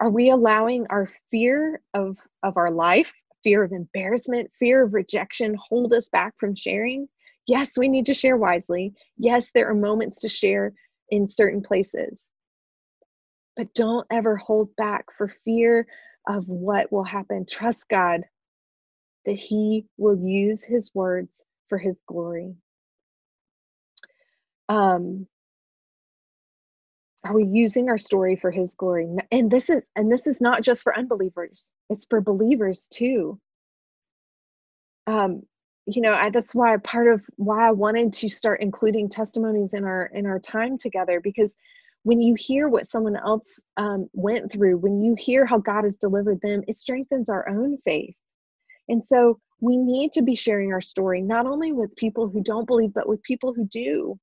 Are 0.00 0.10
we 0.10 0.30
allowing 0.30 0.88
our 0.90 1.08
fear 1.30 1.80
of, 1.94 2.18
of 2.42 2.56
our 2.56 2.72
life, 2.72 3.12
fear 3.44 3.62
of 3.62 3.70
embarrassment, 3.70 4.50
fear 4.58 4.82
of 4.82 4.94
rejection 4.94 5.56
hold 5.68 5.94
us 5.94 6.08
back 6.08 6.34
from 6.40 6.56
sharing? 6.56 7.08
Yes, 7.46 7.78
we 7.78 7.88
need 7.88 8.06
to 8.06 8.14
share 8.14 8.36
wisely. 8.36 8.94
Yes, 9.16 9.52
there 9.54 9.70
are 9.70 9.74
moments 9.76 10.22
to 10.22 10.28
share 10.28 10.72
in 11.08 11.28
certain 11.28 11.62
places. 11.62 12.29
But 13.60 13.74
don't 13.74 14.06
ever 14.10 14.36
hold 14.36 14.74
back 14.74 15.04
for 15.18 15.28
fear 15.44 15.86
of 16.26 16.48
what 16.48 16.90
will 16.90 17.04
happen. 17.04 17.44
Trust 17.44 17.90
God 17.90 18.22
that 19.26 19.38
He 19.38 19.84
will 19.98 20.16
use 20.16 20.64
His 20.64 20.90
words 20.94 21.44
for 21.68 21.76
His 21.76 22.00
glory. 22.06 22.54
Um, 24.70 25.26
are 27.22 27.34
we 27.34 27.44
using 27.44 27.90
our 27.90 27.98
story 27.98 28.34
for 28.34 28.50
his 28.50 28.74
glory 28.74 29.06
and 29.30 29.50
this 29.50 29.68
is 29.68 29.86
and 29.94 30.10
this 30.10 30.26
is 30.26 30.40
not 30.40 30.62
just 30.62 30.82
for 30.82 30.96
unbelievers 30.98 31.70
it's 31.90 32.06
for 32.06 32.22
believers 32.22 32.88
too 32.90 33.38
um 35.06 35.42
you 35.84 36.00
know 36.00 36.14
I, 36.14 36.30
that's 36.30 36.54
why 36.54 36.74
part 36.78 37.08
of 37.08 37.20
why 37.36 37.68
i 37.68 37.72
wanted 37.72 38.14
to 38.14 38.30
start 38.30 38.62
including 38.62 39.10
testimonies 39.10 39.74
in 39.74 39.84
our 39.84 40.06
in 40.06 40.24
our 40.24 40.38
time 40.38 40.78
together 40.78 41.20
because 41.20 41.54
when 42.02 42.20
you 42.20 42.34
hear 42.38 42.68
what 42.68 42.86
someone 42.86 43.16
else 43.16 43.60
um, 43.76 44.08
went 44.12 44.50
through 44.50 44.76
when 44.78 45.02
you 45.02 45.14
hear 45.18 45.44
how 45.44 45.58
god 45.58 45.84
has 45.84 45.96
delivered 45.96 46.40
them 46.42 46.62
it 46.68 46.76
strengthens 46.76 47.28
our 47.28 47.48
own 47.48 47.76
faith 47.78 48.18
and 48.88 49.02
so 49.02 49.38
we 49.60 49.76
need 49.76 50.12
to 50.12 50.22
be 50.22 50.34
sharing 50.34 50.72
our 50.72 50.80
story 50.80 51.20
not 51.20 51.46
only 51.46 51.72
with 51.72 51.94
people 51.96 52.28
who 52.28 52.42
don't 52.42 52.66
believe 52.66 52.92
but 52.94 53.08
with 53.08 53.22
people 53.22 53.52
who 53.54 53.66
do 53.66 54.18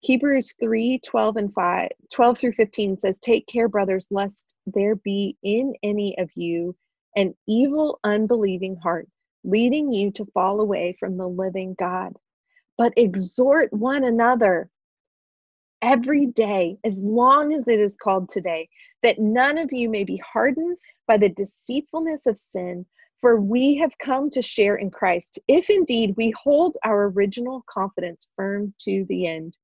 Hebrews 0.00 0.54
3 0.60 1.00
12 1.04 1.36
and 1.36 1.52
5, 1.52 1.88
12 2.12 2.38
through 2.38 2.52
15 2.52 2.98
says, 2.98 3.18
Take 3.18 3.46
care, 3.48 3.68
brothers, 3.68 4.06
lest 4.10 4.54
there 4.66 4.94
be 4.94 5.36
in 5.42 5.74
any 5.82 6.16
of 6.18 6.30
you 6.36 6.76
an 7.16 7.34
evil, 7.48 7.98
unbelieving 8.04 8.76
heart, 8.76 9.08
leading 9.42 9.92
you 9.92 10.12
to 10.12 10.24
fall 10.26 10.60
away 10.60 10.96
from 11.00 11.16
the 11.16 11.26
living 11.26 11.74
God. 11.78 12.14
But 12.76 12.92
exhort 12.96 13.72
one 13.72 14.04
another 14.04 14.70
every 15.82 16.26
day, 16.26 16.78
as 16.84 16.98
long 16.98 17.52
as 17.52 17.66
it 17.66 17.80
is 17.80 17.96
called 17.96 18.28
today, 18.28 18.68
that 19.02 19.18
none 19.18 19.58
of 19.58 19.72
you 19.72 19.88
may 19.88 20.04
be 20.04 20.16
hardened 20.18 20.76
by 21.06 21.16
the 21.16 21.28
deceitfulness 21.28 22.26
of 22.26 22.38
sin. 22.38 22.84
For 23.20 23.40
we 23.40 23.74
have 23.78 23.98
come 23.98 24.30
to 24.30 24.40
share 24.40 24.76
in 24.76 24.90
Christ, 24.90 25.40
if 25.48 25.70
indeed 25.70 26.14
we 26.16 26.30
hold 26.30 26.76
our 26.84 27.06
original 27.06 27.64
confidence 27.68 28.28
firm 28.36 28.72
to 28.82 29.04
the 29.08 29.26
end. 29.26 29.56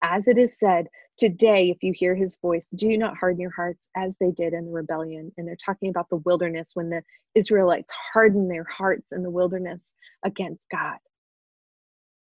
As 0.00 0.26
it 0.26 0.38
is 0.38 0.58
said, 0.58 0.88
today, 1.18 1.70
if 1.70 1.82
you 1.82 1.92
hear 1.92 2.14
his 2.14 2.38
voice, 2.38 2.70
do 2.74 2.96
not 2.96 3.16
harden 3.18 3.40
your 3.40 3.50
hearts 3.50 3.90
as 3.94 4.16
they 4.18 4.30
did 4.30 4.54
in 4.54 4.64
the 4.64 4.72
rebellion. 4.72 5.30
And 5.36 5.46
they're 5.46 5.56
talking 5.56 5.90
about 5.90 6.08
the 6.08 6.22
wilderness 6.24 6.70
when 6.74 6.88
the 6.88 7.02
Israelites 7.34 7.92
hardened 7.92 8.50
their 8.50 8.64
hearts 8.64 9.12
in 9.12 9.22
the 9.22 9.30
wilderness 9.30 9.84
against 10.22 10.68
God. 10.70 10.96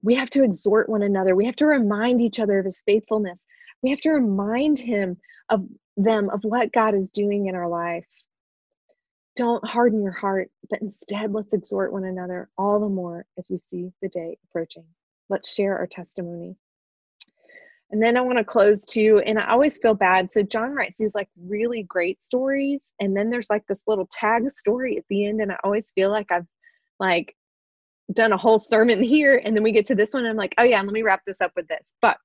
We 0.02 0.14
have 0.14 0.30
to 0.30 0.44
exhort 0.44 0.88
one 0.88 1.02
another. 1.02 1.34
We 1.34 1.46
have 1.46 1.56
to 1.56 1.66
remind 1.66 2.20
each 2.20 2.40
other 2.40 2.58
of 2.58 2.64
his 2.64 2.82
faithfulness. 2.82 3.44
We 3.82 3.90
have 3.90 4.00
to 4.00 4.10
remind 4.10 4.78
him 4.78 5.16
of 5.48 5.66
them 5.96 6.30
of 6.30 6.40
what 6.44 6.72
God 6.72 6.94
is 6.94 7.08
doing 7.08 7.46
in 7.46 7.54
our 7.54 7.68
life. 7.68 8.06
Don't 9.36 9.66
harden 9.66 10.02
your 10.02 10.12
heart, 10.12 10.50
but 10.70 10.82
instead 10.82 11.32
let's 11.32 11.52
exhort 11.52 11.92
one 11.92 12.04
another 12.04 12.48
all 12.58 12.80
the 12.80 12.88
more 12.88 13.24
as 13.38 13.48
we 13.50 13.58
see 13.58 13.92
the 14.02 14.08
day 14.08 14.36
approaching. 14.44 14.84
Let's 15.28 15.52
share 15.52 15.76
our 15.78 15.86
testimony. 15.86 16.56
And 17.90 18.02
then 18.02 18.16
I 18.16 18.20
want 18.20 18.36
to 18.36 18.44
close 18.44 18.84
too, 18.84 19.22
and 19.24 19.38
I 19.38 19.48
always 19.48 19.78
feel 19.78 19.94
bad. 19.94 20.30
So 20.30 20.42
John 20.42 20.72
writes 20.72 20.98
these 20.98 21.14
like 21.14 21.28
really 21.40 21.84
great 21.84 22.20
stories, 22.20 22.80
and 23.00 23.16
then 23.16 23.30
there's 23.30 23.48
like 23.48 23.66
this 23.66 23.80
little 23.86 24.08
tag 24.12 24.50
story 24.50 24.98
at 24.98 25.04
the 25.08 25.26
end, 25.26 25.40
and 25.40 25.50
I 25.50 25.56
always 25.64 25.90
feel 25.92 26.10
like 26.10 26.30
I've 26.30 26.46
like 27.00 27.34
done 28.12 28.32
a 28.32 28.36
whole 28.36 28.58
sermon 28.58 29.02
here, 29.02 29.40
and 29.44 29.54
then 29.54 29.62
we 29.62 29.72
get 29.72 29.86
to 29.86 29.94
this 29.94 30.12
one, 30.12 30.26
I'm 30.26 30.36
like, 30.36 30.54
oh 30.58 30.64
yeah, 30.64 30.80
let 30.80 30.92
me 30.92 31.02
wrap 31.02 31.22
this 31.26 31.40
up 31.40 31.52
with 31.56 31.68
this. 31.68 31.94
But 32.00 32.18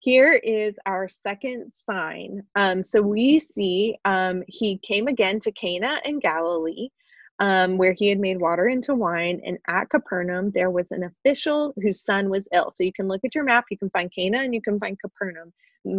here 0.00 0.32
is 0.32 0.76
our 0.86 1.08
second 1.08 1.72
sign. 1.84 2.42
Um, 2.54 2.82
so 2.82 3.02
we 3.02 3.38
see 3.38 3.98
um, 4.06 4.42
he 4.48 4.78
came 4.78 5.08
again 5.08 5.40
to 5.40 5.52
Cana 5.52 6.00
in 6.06 6.20
Galilee, 6.20 6.88
um, 7.38 7.76
where 7.76 7.92
he 7.92 8.08
had 8.08 8.18
made 8.18 8.40
water 8.40 8.66
into 8.66 8.94
wine. 8.94 9.42
And 9.44 9.58
at 9.68 9.90
Capernaum, 9.90 10.50
there 10.50 10.70
was 10.70 10.86
an 10.90 11.04
official 11.04 11.74
whose 11.82 12.02
son 12.02 12.30
was 12.30 12.48
ill. 12.52 12.72
So 12.74 12.82
you 12.82 12.94
can 12.94 13.08
look 13.08 13.20
at 13.24 13.34
your 13.34 13.44
map, 13.44 13.66
you 13.70 13.76
can 13.76 13.90
find 13.90 14.10
Cana 14.10 14.38
and 14.38 14.54
you 14.54 14.62
can 14.62 14.80
find 14.80 14.98
Capernaum. 14.98 15.52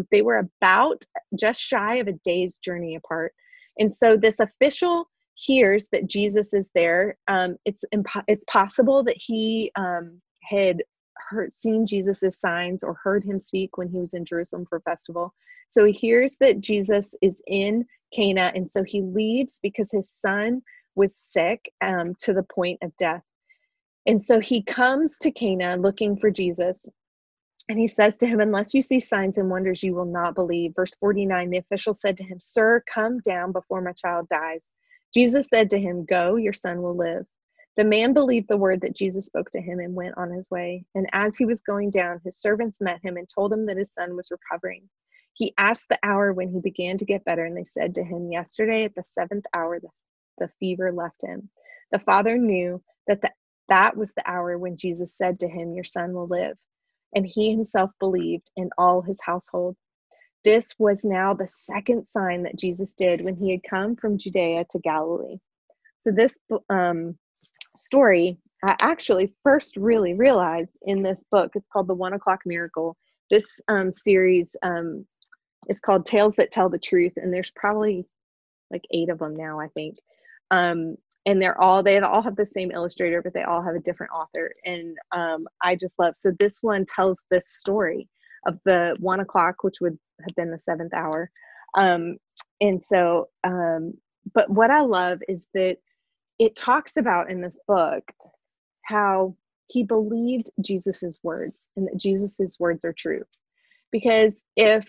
They 0.10 0.24
were 0.24 0.38
about 0.38 1.04
just 1.38 1.62
shy 1.62 1.96
of 1.96 2.08
a 2.08 2.14
day's 2.24 2.58
journey 2.58 2.96
apart. 2.96 3.34
And 3.78 3.94
so 3.94 4.18
this 4.18 4.40
official 4.40 5.11
hears 5.36 5.88
that 5.92 6.08
Jesus 6.08 6.54
is 6.54 6.70
there. 6.76 7.18
Um, 7.28 7.58
it's 7.66 7.84
impo- 7.94 8.24
it's 8.28 8.46
possible 8.46 9.04
that 9.04 9.18
he 9.18 9.72
um, 9.76 10.22
had 10.44 10.84
heard 11.30 11.54
seen 11.54 11.86
Jesus's 11.86 12.40
signs 12.40 12.84
or 12.84 12.96
heard 13.04 13.24
him 13.24 13.40
speak 13.40 13.78
when 13.78 13.90
he 13.90 13.98
was 13.98 14.14
in 14.14 14.26
Jerusalem 14.26 14.66
for 14.68 14.82
festival. 14.82 15.34
So 15.68 15.86
he 15.86 15.94
hears 15.94 16.38
that 16.42 16.60
Jesus 16.60 17.16
is 17.22 17.42
in 17.48 17.86
Cana, 18.14 18.52
and 18.56 18.70
so 18.70 18.84
he 18.84 19.02
leaves 19.02 19.60
because 19.62 19.92
his 19.92 20.10
son 20.10 20.62
was 20.96 21.16
sick 21.16 21.72
um, 21.82 22.16
to 22.20 22.34
the 22.34 22.44
point 22.44 22.80
of 22.84 22.96
death. 22.98 23.24
And 24.06 24.22
so 24.22 24.40
he 24.40 24.64
comes 24.64 25.18
to 25.20 25.32
Cana 25.32 25.78
looking 25.78 26.18
for 26.18 26.32
Jesus. 26.32 26.88
And 27.70 27.80
he 27.80 27.88
says 27.88 28.18
to 28.18 28.28
him, 28.28 28.42
Unless 28.42 28.74
you 28.74 28.82
see 28.82 29.00
signs 29.00 29.38
and 29.38 29.50
wonders, 29.50 29.84
you 29.84 29.94
will 29.94 30.06
not 30.06 30.36
believe. 30.36 30.74
Verse 30.76 30.96
49 30.96 31.50
the 31.50 31.58
official 31.60 31.94
said 31.94 32.18
to 32.18 32.24
him, 32.24 32.40
Sir, 32.40 32.84
come 32.92 33.20
down 33.20 33.52
before 33.52 33.82
my 33.82 33.94
child 33.94 34.28
dies. 34.28 34.66
Jesus 35.14 35.47
said 35.49 35.72
to 35.72 35.80
him, 35.80 36.05
Go, 36.05 36.38
your 36.38 36.53
son 36.53 36.82
will 36.82 36.97
live. 36.97 37.26
The 37.78 37.86
man 37.86 38.14
believed 38.14 38.49
the 38.49 38.57
word 38.57 38.82
that 38.82 38.95
Jesus 38.95 39.26
spoke 39.28 39.51
to 39.51 39.62
him 39.62 39.80
and 39.80 39.95
went 39.95 40.18
on 40.18 40.32
his 40.32 40.51
way. 40.51 40.86
And 40.95 41.07
as 41.14 41.38
he 41.38 41.45
was 41.45 41.62
going 41.62 41.91
down, 41.91 42.22
his 42.26 42.38
servants 42.39 42.82
met 42.82 43.01
him 43.03 43.18
and 43.18 43.30
told 43.30 43.53
him 43.53 43.68
that 43.68 43.78
his 43.78 43.93
son 43.93 44.16
was 44.16 44.32
recovering. 44.32 44.89
He 45.34 45.53
asked 45.57 45.88
the 45.89 45.99
hour 46.03 46.34
when 46.34 46.49
he 46.51 46.59
began 46.62 46.97
to 46.99 47.05
get 47.05 47.26
better, 47.26 47.45
and 47.45 47.57
they 47.57 47.64
said 47.66 47.95
to 47.95 48.03
him, 48.03 48.32
Yesterday 48.32 48.86
at 48.86 48.95
the 48.95 49.03
seventh 49.03 49.45
hour, 49.55 49.80
the, 49.80 49.89
the 50.39 50.49
fever 50.59 50.91
left 50.91 51.24
him. 51.24 51.49
The 51.91 51.99
father 51.99 52.38
knew 52.38 52.84
that 53.07 53.22
the, 53.22 53.32
that 53.70 53.97
was 53.97 54.14
the 54.14 54.30
hour 54.30 54.57
when 54.57 54.78
Jesus 54.78 55.18
said 55.18 55.39
to 55.41 55.49
him, 55.49 55.74
Your 55.74 55.86
son 55.86 56.14
will 56.14 56.28
live. 56.28 56.57
And 57.16 57.26
he 57.26 57.51
himself 57.51 57.91
believed, 57.99 58.51
and 58.57 58.72
all 58.78 59.01
his 59.01 59.20
household. 59.24 59.78
This 60.44 60.74
was 60.80 61.04
now 61.04 61.34
the 61.34 61.48
second 61.48 62.06
sign 62.06 62.44
that 62.44 62.58
Jesus 62.58 62.94
did 62.94 63.22
when 63.22 63.36
he 63.36 63.52
had 63.52 63.62
come 63.70 63.96
from 63.96 64.18
Judea 64.18 64.66
to 64.72 64.80
Galilee. 64.80 65.38
So, 66.00 66.12
this 66.12 66.36
um, 66.70 67.18
story 67.76 68.39
I 68.64 68.76
actually 68.80 69.34
first 69.44 69.76
really 69.76 70.14
realized 70.14 70.78
in 70.84 71.02
this 71.02 71.24
book. 71.32 71.52
It's 71.56 71.68
called 71.74 71.88
The 71.88 71.96
One 71.96 72.14
O'Clock 72.14 72.42
Miracle. 72.46 72.96
This 73.30 73.46
um, 73.68 73.92
series, 73.92 74.56
um, 74.62 75.06
it's 75.68 75.82
called 75.82 76.06
Tales 76.06 76.36
That 76.36 76.52
Tell 76.52 76.70
the 76.70 76.78
Truth, 76.78 77.14
and 77.16 77.34
there's 77.34 77.52
probably 77.56 78.06
like 78.70 78.84
eight 78.92 79.10
of 79.10 79.20
them 79.20 79.36
now, 79.36 79.60
I 79.60 79.68
think. 79.70 79.96
Um, 80.52 80.96
and 81.26 81.42
they're 81.42 81.60
all 81.60 81.84
they 81.84 82.00
all 82.00 82.22
have 82.22 82.36
the 82.36 82.46
same 82.46 82.72
illustrator, 82.72 83.22
but 83.22 83.34
they 83.34 83.44
all 83.44 83.64
have 83.64 83.76
a 83.76 83.80
different 83.80 84.12
author. 84.12 84.54
And 84.66 84.98
um, 85.12 85.48
I 85.62 85.76
just 85.76 85.98
love. 86.00 86.16
So 86.18 86.32
this 86.39 86.60
one 86.62 86.86
tells 86.86 87.22
this 87.30 87.50
story 87.50 88.08
of 88.46 88.60
the 88.66 88.96
one 89.00 89.20
o'clock, 89.20 89.64
which 89.64 89.82
would 89.82 89.98
have 90.20 90.36
been 90.36 90.52
the 90.52 90.58
seventh 90.58 90.94
hour. 90.94 91.30
Um, 91.76 92.18
and 92.60 92.84
so, 92.84 93.30
um, 93.44 93.94
but 94.34 94.50
what 94.50 94.72
I 94.72 94.82
love 94.82 95.20
is 95.28 95.46
that 95.54 95.78
it 96.39 96.56
talks 96.56 96.98
about 96.98 97.30
in 97.30 97.42
this 97.42 97.58
book 97.68 98.04
how 98.84 99.36
he 99.68 99.84
believed 99.84 100.50
Jesus's 100.60 101.20
words 101.24 101.70
and 101.76 101.88
that 101.88 101.98
Jesus's 101.98 102.58
words 102.60 102.84
are 102.84 102.94
true. 102.94 103.24
Because 103.92 104.36
if 104.56 104.86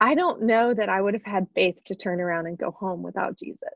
I 0.00 0.14
don't 0.14 0.42
know 0.42 0.72
that 0.72 0.88
I 0.88 1.00
would 1.00 1.14
have 1.14 1.24
had 1.24 1.46
faith 1.54 1.82
to 1.86 1.94
turn 1.94 2.20
around 2.20 2.46
and 2.46 2.56
go 2.56 2.70
home 2.70 3.02
without 3.02 3.38
Jesus. 3.38 3.68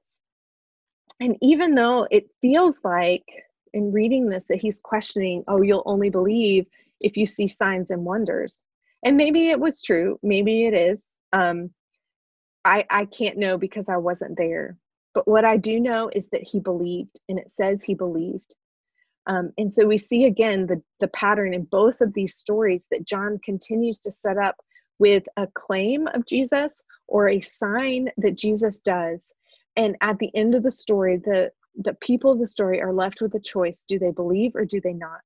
And 1.21 1.37
even 1.43 1.75
though 1.75 2.09
it 2.11 2.31
feels 2.41 2.81
like 2.83 3.25
in 3.73 3.93
reading 3.93 4.29
this 4.29 4.47
that 4.47 4.61
he's 4.61 4.81
questioning, 4.81 5.45
oh, 5.49 5.63
you'll 5.63 5.83
only 5.85 6.11
believe 6.11 6.67
if 7.01 7.17
you 7.17 7.27
see 7.27 7.47
signs 7.47 7.91
and 7.91 8.05
wonders. 8.05 8.65
And 9.05 9.17
maybe 9.17 9.49
it 9.49 9.61
was 9.61 9.83
true, 9.83 10.19
maybe 10.23 10.67
it 10.67 10.75
is. 10.75 11.07
Um, 11.33 11.71
I 12.65 12.85
I 12.91 13.05
can't 13.05 13.39
know 13.39 13.59
because 13.59 13.89
I 13.89 13.99
wasn't 13.99 14.37
there. 14.39 14.77
But 15.13 15.29
what 15.29 15.45
I 15.45 15.57
do 15.57 15.79
know 15.79 16.11
is 16.13 16.29
that 16.31 16.43
he 16.43 16.59
believed, 16.59 17.21
and 17.29 17.39
it 17.39 17.51
says 17.51 17.85
he 17.85 17.95
believed. 17.95 18.55
Um, 19.27 19.53
and 19.57 19.73
so 19.73 19.87
we 19.87 19.99
see 19.99 20.25
again 20.25 20.67
the, 20.67 20.83
the 21.01 21.09
pattern 21.09 21.55
in 21.55 21.65
both 21.65 22.01
of 22.01 22.13
these 22.13 22.37
stories 22.37 22.87
that 22.91 23.07
John 23.07 23.39
continues 23.43 24.01
to 24.01 24.11
set 24.11 24.37
up 24.37 24.57
with 24.99 25.25
a 25.37 25.49
claim 25.55 26.07
of 26.09 26.27
Jesus 26.27 26.83
or 27.09 27.29
a 27.29 27.41
sign 27.41 28.11
that 28.19 28.37
Jesus 28.37 28.79
does. 28.81 29.33
And 29.77 29.97
at 30.01 30.19
the 30.19 30.31
end 30.35 30.55
of 30.55 30.63
the 30.63 30.71
story, 30.71 31.17
the, 31.17 31.51
the 31.77 31.95
people 31.95 32.33
of 32.33 32.39
the 32.39 32.47
story 32.47 32.81
are 32.81 32.93
left 32.93 33.21
with 33.21 33.35
a 33.35 33.41
choice 33.41 33.83
do 33.89 33.99
they 33.99 34.13
believe 34.13 34.53
or 34.55 34.65
do 34.65 34.81
they 34.81 34.93
not? 34.93 35.21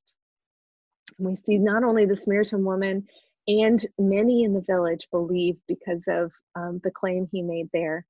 And 1.19 1.29
we 1.29 1.37
see 1.37 1.59
not 1.59 1.85
only 1.85 2.05
the 2.05 2.17
Samaritan 2.17 2.65
woman 2.65 3.07
and 3.49 3.85
many 3.99 4.45
in 4.45 4.55
the 4.55 4.63
village 4.63 5.09
believe 5.13 5.57
because 5.69 6.05
of 6.09 6.33
um, 6.57 6.81
the 6.85 6.93
claim 6.93 7.29
he 7.33 7.43
made 7.43 7.69
there. 7.75 8.07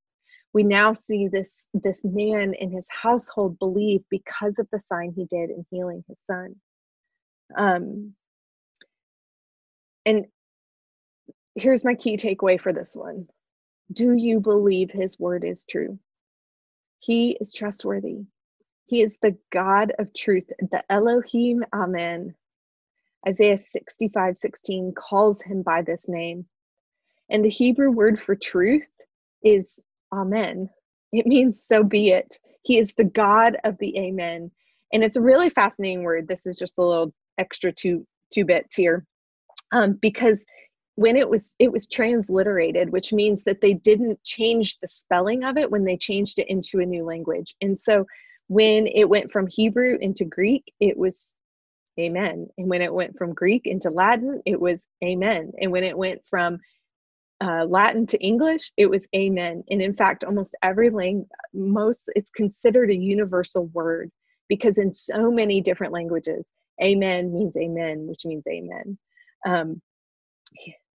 We 0.54 0.64
now 0.64 0.94
see 0.94 1.28
this 1.28 1.68
this 1.74 2.04
man 2.04 2.54
and 2.60 2.72
his 2.72 2.88
household 2.90 3.60
believe 3.60 4.02
because 4.10 4.58
of 4.58 4.68
the 4.72 4.80
sign 4.80 5.14
he 5.16 5.26
did 5.26 5.50
in 5.50 5.66
healing 5.70 6.04
his 6.08 6.20
son. 6.22 6.56
Um 7.56 8.14
and 10.06 10.26
here's 11.56 11.84
my 11.84 11.94
key 11.94 12.16
takeaway 12.18 12.60
for 12.60 12.72
this 12.72 12.92
one. 12.94 13.28
Do 13.92 14.14
you 14.14 14.40
believe 14.40 14.90
his 14.92 15.18
word 15.20 15.44
is 15.44 15.64
true? 15.68 15.98
He 17.00 17.38
is 17.40 17.52
trustworthy. 17.52 18.20
He 18.86 19.02
is 19.02 19.18
the 19.22 19.36
god 19.52 19.92
of 19.98 20.14
truth 20.14 20.48
the 20.60 20.84
elohim 20.90 21.64
amen 21.74 22.34
isaiah 23.28 23.58
65 23.58 24.36
16 24.36 24.94
calls 24.96 25.42
him 25.42 25.62
by 25.62 25.82
this 25.82 26.06
name 26.08 26.46
and 27.30 27.44
the 27.44 27.50
hebrew 27.50 27.90
word 27.92 28.20
for 28.20 28.36
truth 28.36 28.90
is 29.44 29.78
Amen. 30.12 30.70
It 31.12 31.26
means 31.26 31.62
so 31.62 31.82
be 31.84 32.10
it. 32.10 32.38
He 32.62 32.78
is 32.78 32.92
the 32.96 33.04
God 33.04 33.56
of 33.64 33.78
the 33.78 33.98
Amen. 33.98 34.50
And 34.92 35.04
it's 35.04 35.16
a 35.16 35.22
really 35.22 35.50
fascinating 35.50 36.02
word. 36.02 36.28
This 36.28 36.46
is 36.46 36.56
just 36.56 36.78
a 36.78 36.84
little 36.84 37.14
extra 37.38 37.72
two 37.72 38.06
two 38.34 38.46
bits 38.46 38.76
here. 38.76 39.06
Um, 39.72 39.98
because 40.02 40.44
when 40.96 41.16
it 41.16 41.30
was 41.30 41.56
it 41.60 41.72
was 41.72 41.88
transliterated, 41.88 42.90
which 42.90 43.14
means 43.14 43.44
that 43.44 43.62
they 43.62 43.74
didn't 43.74 44.22
change 44.24 44.78
the 44.80 44.88
spelling 44.88 45.44
of 45.44 45.58
it 45.58 45.72
when 45.72 45.84
they 45.84 45.98
changed 45.98 46.40
it 46.40 46.50
into 46.50 46.80
a 46.80 46.86
new 46.86 47.04
language. 47.04 47.56
And 47.62 47.78
so 47.78 48.06
when 48.48 48.88
it 48.88 49.10
went 49.10 49.32
from 49.32 49.48
Hebrew 49.48 49.98
into 50.00 50.26
Greek, 50.26 50.72
it 50.80 50.98
was 50.98 51.37
amen. 51.98 52.48
And 52.58 52.68
when 52.68 52.82
it 52.82 52.92
went 52.92 53.16
from 53.18 53.34
Greek 53.34 53.62
into 53.66 53.90
Latin, 53.90 54.42
it 54.46 54.60
was 54.60 54.84
amen. 55.04 55.52
And 55.60 55.72
when 55.72 55.84
it 55.84 55.98
went 55.98 56.22
from 56.28 56.58
uh, 57.40 57.66
Latin 57.66 58.06
to 58.08 58.18
English, 58.18 58.72
it 58.76 58.86
was 58.90 59.06
amen. 59.16 59.64
And 59.70 59.82
in 59.82 59.94
fact, 59.94 60.24
almost 60.24 60.56
every 60.62 60.90
language, 60.90 61.28
most, 61.54 62.10
it's 62.16 62.30
considered 62.30 62.90
a 62.90 62.96
universal 62.96 63.66
word 63.68 64.10
because 64.48 64.78
in 64.78 64.92
so 64.92 65.30
many 65.30 65.60
different 65.60 65.92
languages, 65.92 66.46
amen 66.82 67.32
means 67.32 67.56
amen, 67.56 68.06
which 68.08 68.24
means 68.26 68.44
amen. 68.48 68.98
Um, 69.46 69.82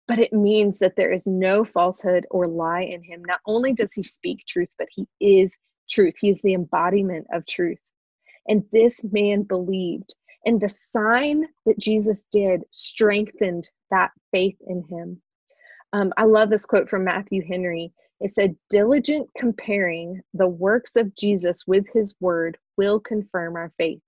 but 0.08 0.20
it 0.20 0.34
means 0.34 0.80
that 0.80 0.96
there 0.98 1.14
is 1.14 1.28
no 1.28 1.66
falsehood 1.66 2.26
or 2.32 2.48
lie 2.48 2.82
in 2.84 3.04
him. 3.04 3.24
Not 3.26 3.42
only 3.48 3.74
does 3.74 3.94
he 3.94 4.04
speak 4.04 4.46
truth, 4.48 4.70
but 4.78 4.88
he 4.92 5.08
is 5.22 5.56
truth. 5.90 6.16
He 6.20 6.30
is 6.30 6.42
the 6.44 6.56
embodiment 6.56 7.28
of 7.34 7.46
truth. 7.46 7.80
And 8.48 8.64
this 8.72 9.04
man 9.12 9.44
believed. 9.44 10.16
And 10.46 10.60
the 10.60 10.70
sign 10.70 11.48
that 11.66 11.80
Jesus 11.80 12.26
did 12.32 12.64
strengthened 12.72 13.70
that 13.92 14.12
faith 14.32 14.58
in 14.68 14.84
him. 14.90 15.22
Um, 15.92 16.14
I 16.18 16.24
love 16.24 16.50
this 16.50 16.66
quote 16.66 16.90
from 16.90 17.04
Matthew 17.04 17.44
Henry. 17.46 17.92
It 18.22 18.34
said, 18.34 18.56
Diligent 18.70 19.30
comparing 19.38 20.22
the 20.34 20.48
works 20.48 20.96
of 20.96 21.16
Jesus 21.16 21.66
with 21.66 21.90
his 21.94 22.14
word 22.20 22.58
will 22.78 23.00
confirm 23.00 23.56
our 23.56 23.72
faith. 23.78 24.02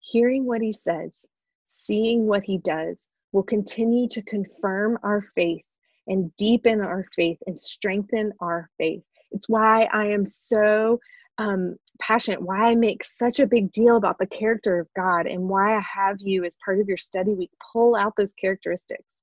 Hearing 0.00 0.44
what 0.44 0.60
he 0.60 0.72
says, 0.72 1.24
seeing 1.64 2.26
what 2.26 2.44
he 2.44 2.58
does, 2.58 3.08
will 3.32 3.42
continue 3.42 4.08
to 4.08 4.22
confirm 4.22 4.98
our 5.02 5.22
faith 5.34 5.64
and 6.06 6.34
deepen 6.36 6.80
our 6.80 7.06
faith 7.16 7.38
and 7.46 7.58
strengthen 7.58 8.32
our 8.40 8.70
faith. 8.78 9.04
It's 9.32 9.48
why 9.48 9.88
I 9.92 10.06
am 10.06 10.24
so 10.24 11.00
um, 11.38 11.76
passionate, 12.00 12.42
why 12.42 12.70
I 12.70 12.74
make 12.76 13.04
such 13.04 13.40
a 13.40 13.46
big 13.46 13.72
deal 13.72 13.96
about 13.96 14.18
the 14.18 14.26
character 14.26 14.80
of 14.80 14.88
God, 14.96 15.26
and 15.26 15.48
why 15.48 15.76
I 15.76 15.80
have 15.80 16.18
you 16.20 16.44
as 16.44 16.58
part 16.64 16.80
of 16.80 16.88
your 16.88 16.96
study 16.98 17.32
week 17.34 17.50
pull 17.72 17.96
out 17.96 18.16
those 18.16 18.32
characteristics 18.34 19.14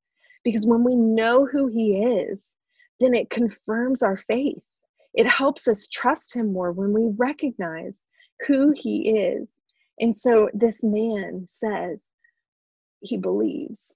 Because 0.43 0.66
when 0.66 0.84
we 0.84 0.95
know 0.95 1.45
who 1.45 1.68
He 1.68 1.97
is, 1.97 2.53
then 2.99 3.14
it 3.16 3.30
confirms 3.30 4.03
our 4.03 4.18
faith. 4.18 4.64
It 5.16 5.28
helps 5.28 5.68
us 5.68 5.88
trust 5.88 6.36
Him 6.36 6.53
more 6.53 6.72
when 6.72 6.93
we 6.93 7.14
recognize 7.18 8.01
who 8.47 8.74
He 8.76 9.09
is. 9.09 9.49
And 9.99 10.16
so 10.18 10.49
this 10.53 10.80
man 10.84 11.45
says 11.47 11.99
he 13.01 13.18
believes. 13.18 13.91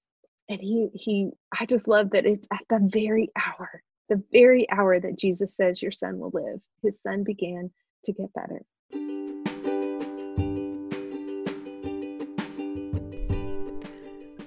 And 0.49 0.59
he 0.61 0.89
he 0.93 1.31
I 1.59 1.65
just 1.65 1.87
love 1.87 2.11
that 2.11 2.25
it's 2.25 2.47
at 2.51 2.63
the 2.69 2.79
very 2.83 3.29
hour, 3.37 3.83
the 4.09 4.23
very 4.31 4.69
hour 4.71 4.99
that 4.99 5.17
Jesus 5.17 5.55
says 5.55 5.81
your 5.81 5.91
son 5.91 6.19
will 6.19 6.31
live. 6.33 6.61
His 6.83 7.01
son 7.01 7.23
began 7.23 7.71
to 8.05 8.13
get 8.13 8.33
better. 8.33 8.63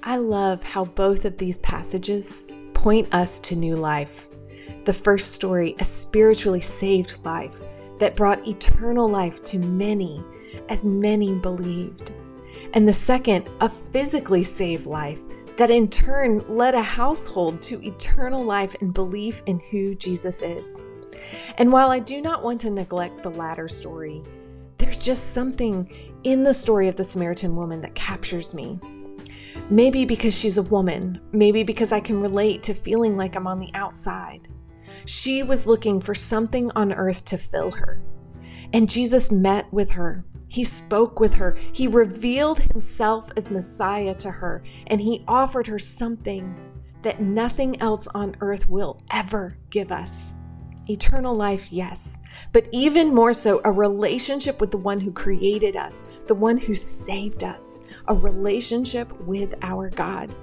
I 0.02 0.16
love 0.16 0.62
how 0.64 0.86
both 0.86 1.24
of 1.24 1.38
these 1.38 1.58
passages 1.58 2.44
point 2.74 3.12
us 3.14 3.38
to 3.40 3.54
new 3.54 3.76
life. 3.76 4.28
The 4.84 4.92
first 4.92 5.32
story, 5.32 5.76
a 5.78 5.84
spiritually 5.84 6.60
saved 6.60 7.24
life 7.24 7.60
that 7.98 8.16
brought 8.16 8.48
eternal 8.48 9.08
life 9.08 9.44
to 9.44 9.58
many, 9.58 10.20
as 10.68 10.84
many 10.86 11.34
believed. 11.34 12.12
And 12.72 12.88
the 12.88 12.92
second, 12.92 13.48
a 13.60 13.68
physically 13.68 14.42
saved 14.42 14.86
life 14.86 15.20
that 15.56 15.70
in 15.70 15.88
turn 15.88 16.42
led 16.48 16.74
a 16.74 16.82
household 16.82 17.60
to 17.62 17.86
eternal 17.86 18.42
life 18.42 18.74
and 18.80 18.94
belief 18.94 19.42
in 19.46 19.60
who 19.70 19.94
Jesus 19.94 20.40
is. 20.40 20.80
And 21.58 21.72
while 21.72 21.90
I 21.90 21.98
do 21.98 22.20
not 22.20 22.42
want 22.42 22.60
to 22.62 22.70
neglect 22.70 23.22
the 23.22 23.30
latter 23.30 23.68
story, 23.68 24.22
there's 24.78 24.96
just 24.96 25.32
something 25.32 25.90
in 26.24 26.42
the 26.42 26.54
story 26.54 26.88
of 26.88 26.96
the 26.96 27.04
Samaritan 27.04 27.56
woman 27.56 27.80
that 27.82 27.94
captures 27.94 28.54
me. 28.54 28.78
Maybe 29.68 30.04
because 30.04 30.36
she's 30.36 30.58
a 30.58 30.62
woman, 30.62 31.20
maybe 31.32 31.62
because 31.62 31.92
I 31.92 32.00
can 32.00 32.20
relate 32.20 32.62
to 32.64 32.74
feeling 32.74 33.16
like 33.16 33.36
I'm 33.36 33.46
on 33.46 33.58
the 33.58 33.70
outside. 33.74 34.48
She 35.04 35.42
was 35.42 35.66
looking 35.66 36.00
for 36.00 36.14
something 36.14 36.70
on 36.74 36.92
earth 36.92 37.24
to 37.26 37.38
fill 37.38 37.70
her. 37.72 38.02
And 38.72 38.88
Jesus 38.88 39.32
met 39.32 39.72
with 39.72 39.90
her. 39.90 40.24
He 40.48 40.64
spoke 40.64 41.20
with 41.20 41.34
her. 41.34 41.56
He 41.72 41.86
revealed 41.86 42.58
himself 42.58 43.30
as 43.36 43.50
Messiah 43.50 44.14
to 44.16 44.30
her. 44.30 44.64
And 44.88 45.00
he 45.00 45.24
offered 45.28 45.66
her 45.68 45.78
something 45.78 46.54
that 47.02 47.20
nothing 47.20 47.80
else 47.80 48.08
on 48.08 48.36
earth 48.40 48.68
will 48.68 49.00
ever 49.10 49.56
give 49.70 49.92
us. 49.92 50.34
Eternal 50.90 51.36
life, 51.36 51.70
yes, 51.70 52.18
but 52.52 52.68
even 52.72 53.14
more 53.14 53.32
so, 53.32 53.60
a 53.64 53.70
relationship 53.70 54.60
with 54.60 54.72
the 54.72 54.76
one 54.76 54.98
who 54.98 55.12
created 55.12 55.76
us, 55.76 56.04
the 56.26 56.34
one 56.34 56.58
who 56.58 56.74
saved 56.74 57.44
us, 57.44 57.80
a 58.08 58.14
relationship 58.14 59.08
with 59.20 59.54
our 59.62 59.88
God. 59.90 60.34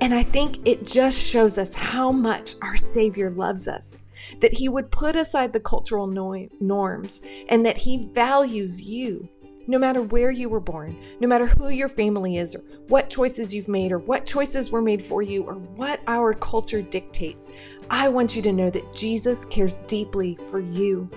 And 0.00 0.12
I 0.12 0.24
think 0.24 0.66
it 0.66 0.84
just 0.84 1.24
shows 1.24 1.58
us 1.58 1.74
how 1.74 2.10
much 2.10 2.56
our 2.60 2.76
Savior 2.76 3.30
loves 3.30 3.68
us, 3.68 4.02
that 4.40 4.54
He 4.54 4.68
would 4.68 4.90
put 4.90 5.14
aside 5.14 5.52
the 5.52 5.60
cultural 5.60 6.08
norms, 6.60 7.22
and 7.48 7.64
that 7.64 7.78
He 7.78 8.08
values 8.12 8.82
you 8.82 9.28
no 9.68 9.78
matter 9.78 10.02
where 10.02 10.30
you 10.30 10.48
were 10.48 10.58
born, 10.58 10.98
no 11.20 11.28
matter 11.28 11.46
who 11.46 11.68
your 11.68 11.90
family 11.90 12.38
is, 12.38 12.56
or 12.56 12.60
what 12.88 13.10
choices 13.10 13.54
you've 13.54 13.68
made, 13.68 13.92
or 13.92 13.98
what 13.98 14.24
choices 14.24 14.70
were 14.70 14.80
made 14.80 15.02
for 15.02 15.20
you, 15.22 15.44
or 15.44 15.54
what 15.54 16.00
our 16.08 16.32
culture 16.32 16.82
dictates, 16.82 17.52
I 17.90 18.08
want 18.08 18.34
you 18.34 18.40
to 18.42 18.52
know 18.52 18.70
that 18.70 18.94
Jesus 18.94 19.44
cares 19.44 19.78
deeply 19.80 20.38
for 20.50 20.58
you. 20.58 21.08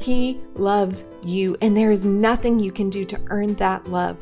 He 0.00 0.40
loves 0.56 1.06
you, 1.24 1.56
and 1.62 1.76
there 1.76 1.92
is 1.92 2.04
nothing 2.04 2.58
you 2.58 2.72
can 2.72 2.90
do 2.90 3.04
to 3.04 3.20
earn 3.26 3.54
that 3.54 3.88
love. 3.88 4.18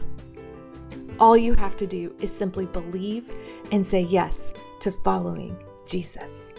All 1.18 1.36
you 1.36 1.54
have 1.54 1.76
to 1.78 1.86
do 1.86 2.14
is 2.20 2.30
simply 2.30 2.66
believe 2.66 3.32
and 3.72 3.84
say 3.84 4.02
yes 4.02 4.52
to 4.80 4.92
following 4.92 5.56
Jesus. 5.86 6.52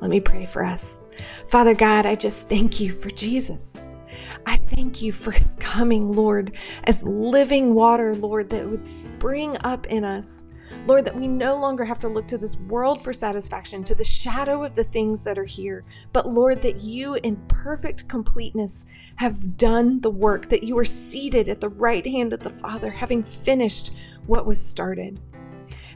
Let 0.00 0.10
me 0.10 0.20
pray 0.20 0.44
for 0.44 0.64
us. 0.64 1.00
Father 1.46 1.74
God, 1.74 2.04
I 2.04 2.16
just 2.16 2.48
thank 2.48 2.80
you 2.80 2.92
for 2.92 3.10
Jesus. 3.10 3.76
I 4.46 4.56
thank 4.56 5.02
you 5.02 5.12
for 5.12 5.30
his 5.30 5.56
coming, 5.60 6.08
Lord, 6.08 6.56
as 6.84 7.02
living 7.02 7.74
water, 7.74 8.14
Lord, 8.14 8.50
that 8.50 8.68
would 8.68 8.86
spring 8.86 9.56
up 9.64 9.86
in 9.86 10.04
us. 10.04 10.44
Lord, 10.86 11.04
that 11.06 11.16
we 11.16 11.28
no 11.28 11.58
longer 11.58 11.84
have 11.84 11.98
to 12.00 12.08
look 12.08 12.26
to 12.28 12.38
this 12.38 12.56
world 12.56 13.02
for 13.02 13.12
satisfaction, 13.12 13.82
to 13.84 13.94
the 13.94 14.04
shadow 14.04 14.64
of 14.64 14.74
the 14.74 14.84
things 14.84 15.22
that 15.22 15.38
are 15.38 15.44
here, 15.44 15.84
but 16.12 16.26
Lord, 16.26 16.60
that 16.62 16.82
you 16.82 17.14
in 17.14 17.36
perfect 17.48 18.08
completeness 18.08 18.84
have 19.16 19.56
done 19.56 20.00
the 20.00 20.10
work, 20.10 20.48
that 20.50 20.62
you 20.62 20.78
are 20.78 20.84
seated 20.84 21.48
at 21.48 21.60
the 21.60 21.70
right 21.70 22.06
hand 22.06 22.32
of 22.32 22.40
the 22.40 22.50
Father, 22.50 22.90
having 22.90 23.22
finished 23.22 23.92
what 24.26 24.46
was 24.46 24.64
started. 24.64 25.18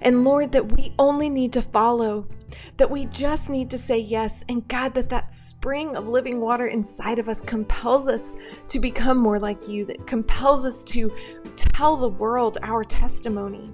And 0.00 0.24
Lord, 0.24 0.52
that 0.52 0.72
we 0.72 0.94
only 0.98 1.28
need 1.28 1.52
to 1.52 1.62
follow, 1.62 2.26
that 2.76 2.90
we 2.90 3.06
just 3.06 3.50
need 3.50 3.70
to 3.70 3.78
say 3.78 3.98
yes. 3.98 4.44
And 4.48 4.66
God, 4.68 4.94
that 4.94 5.08
that 5.10 5.32
spring 5.32 5.96
of 5.96 6.08
living 6.08 6.40
water 6.40 6.66
inside 6.66 7.18
of 7.18 7.28
us 7.28 7.42
compels 7.42 8.08
us 8.08 8.34
to 8.68 8.80
become 8.80 9.18
more 9.18 9.38
like 9.38 9.68
you, 9.68 9.84
that 9.86 10.06
compels 10.06 10.64
us 10.64 10.82
to 10.84 11.12
tell 11.56 11.96
the 11.96 12.08
world 12.08 12.58
our 12.62 12.84
testimony 12.84 13.70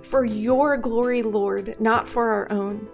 for 0.00 0.24
your 0.24 0.76
glory, 0.76 1.22
Lord, 1.22 1.74
not 1.80 2.06
for 2.08 2.28
our 2.30 2.52
own. 2.52 2.88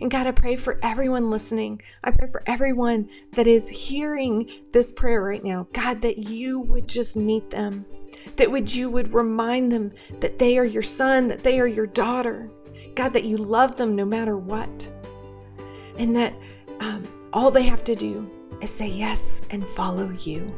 And 0.00 0.10
God, 0.10 0.26
I 0.26 0.32
pray 0.32 0.56
for 0.56 0.78
everyone 0.82 1.30
listening. 1.30 1.80
I 2.04 2.10
pray 2.10 2.28
for 2.30 2.42
everyone 2.46 3.08
that 3.32 3.46
is 3.46 3.68
hearing 3.68 4.50
this 4.72 4.92
prayer 4.92 5.22
right 5.22 5.42
now. 5.42 5.68
God, 5.72 6.02
that 6.02 6.18
you 6.18 6.60
would 6.60 6.88
just 6.88 7.16
meet 7.16 7.50
them, 7.50 7.84
that 8.36 8.50
would 8.50 8.72
you 8.72 8.90
would 8.90 9.12
remind 9.12 9.72
them 9.72 9.92
that 10.20 10.38
they 10.38 10.58
are 10.58 10.64
your 10.64 10.82
son, 10.82 11.28
that 11.28 11.42
they 11.42 11.60
are 11.60 11.66
your 11.66 11.86
daughter. 11.86 12.50
God, 13.00 13.14
that 13.14 13.24
you 13.24 13.38
love 13.38 13.76
them 13.76 13.96
no 13.96 14.04
matter 14.04 14.36
what. 14.36 14.92
And 15.96 16.14
that 16.16 16.34
um, 16.80 17.08
all 17.32 17.50
they 17.50 17.62
have 17.62 17.82
to 17.84 17.94
do 17.94 18.30
is 18.60 18.68
say 18.68 18.88
yes 18.88 19.40
and 19.48 19.66
follow 19.66 20.10
you. 20.20 20.54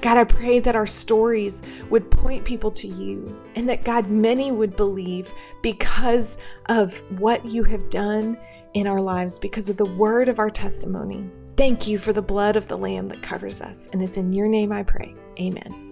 God, 0.00 0.16
I 0.16 0.24
pray 0.24 0.58
that 0.58 0.74
our 0.74 0.88
stories 0.88 1.62
would 1.90 2.10
point 2.10 2.44
people 2.44 2.72
to 2.72 2.88
you 2.88 3.40
and 3.54 3.68
that, 3.68 3.84
God, 3.84 4.08
many 4.08 4.50
would 4.50 4.74
believe 4.74 5.32
because 5.62 6.38
of 6.68 6.98
what 7.20 7.46
you 7.46 7.62
have 7.62 7.88
done 7.88 8.36
in 8.74 8.88
our 8.88 9.00
lives, 9.00 9.38
because 9.38 9.68
of 9.68 9.76
the 9.76 9.84
word 9.84 10.28
of 10.28 10.40
our 10.40 10.50
testimony. 10.50 11.30
Thank 11.56 11.86
you 11.86 11.98
for 11.98 12.12
the 12.12 12.20
blood 12.20 12.56
of 12.56 12.66
the 12.66 12.76
Lamb 12.76 13.06
that 13.10 13.22
covers 13.22 13.60
us. 13.60 13.88
And 13.92 14.02
it's 14.02 14.16
in 14.16 14.32
your 14.32 14.48
name 14.48 14.72
I 14.72 14.82
pray. 14.82 15.14
Amen. 15.38 15.83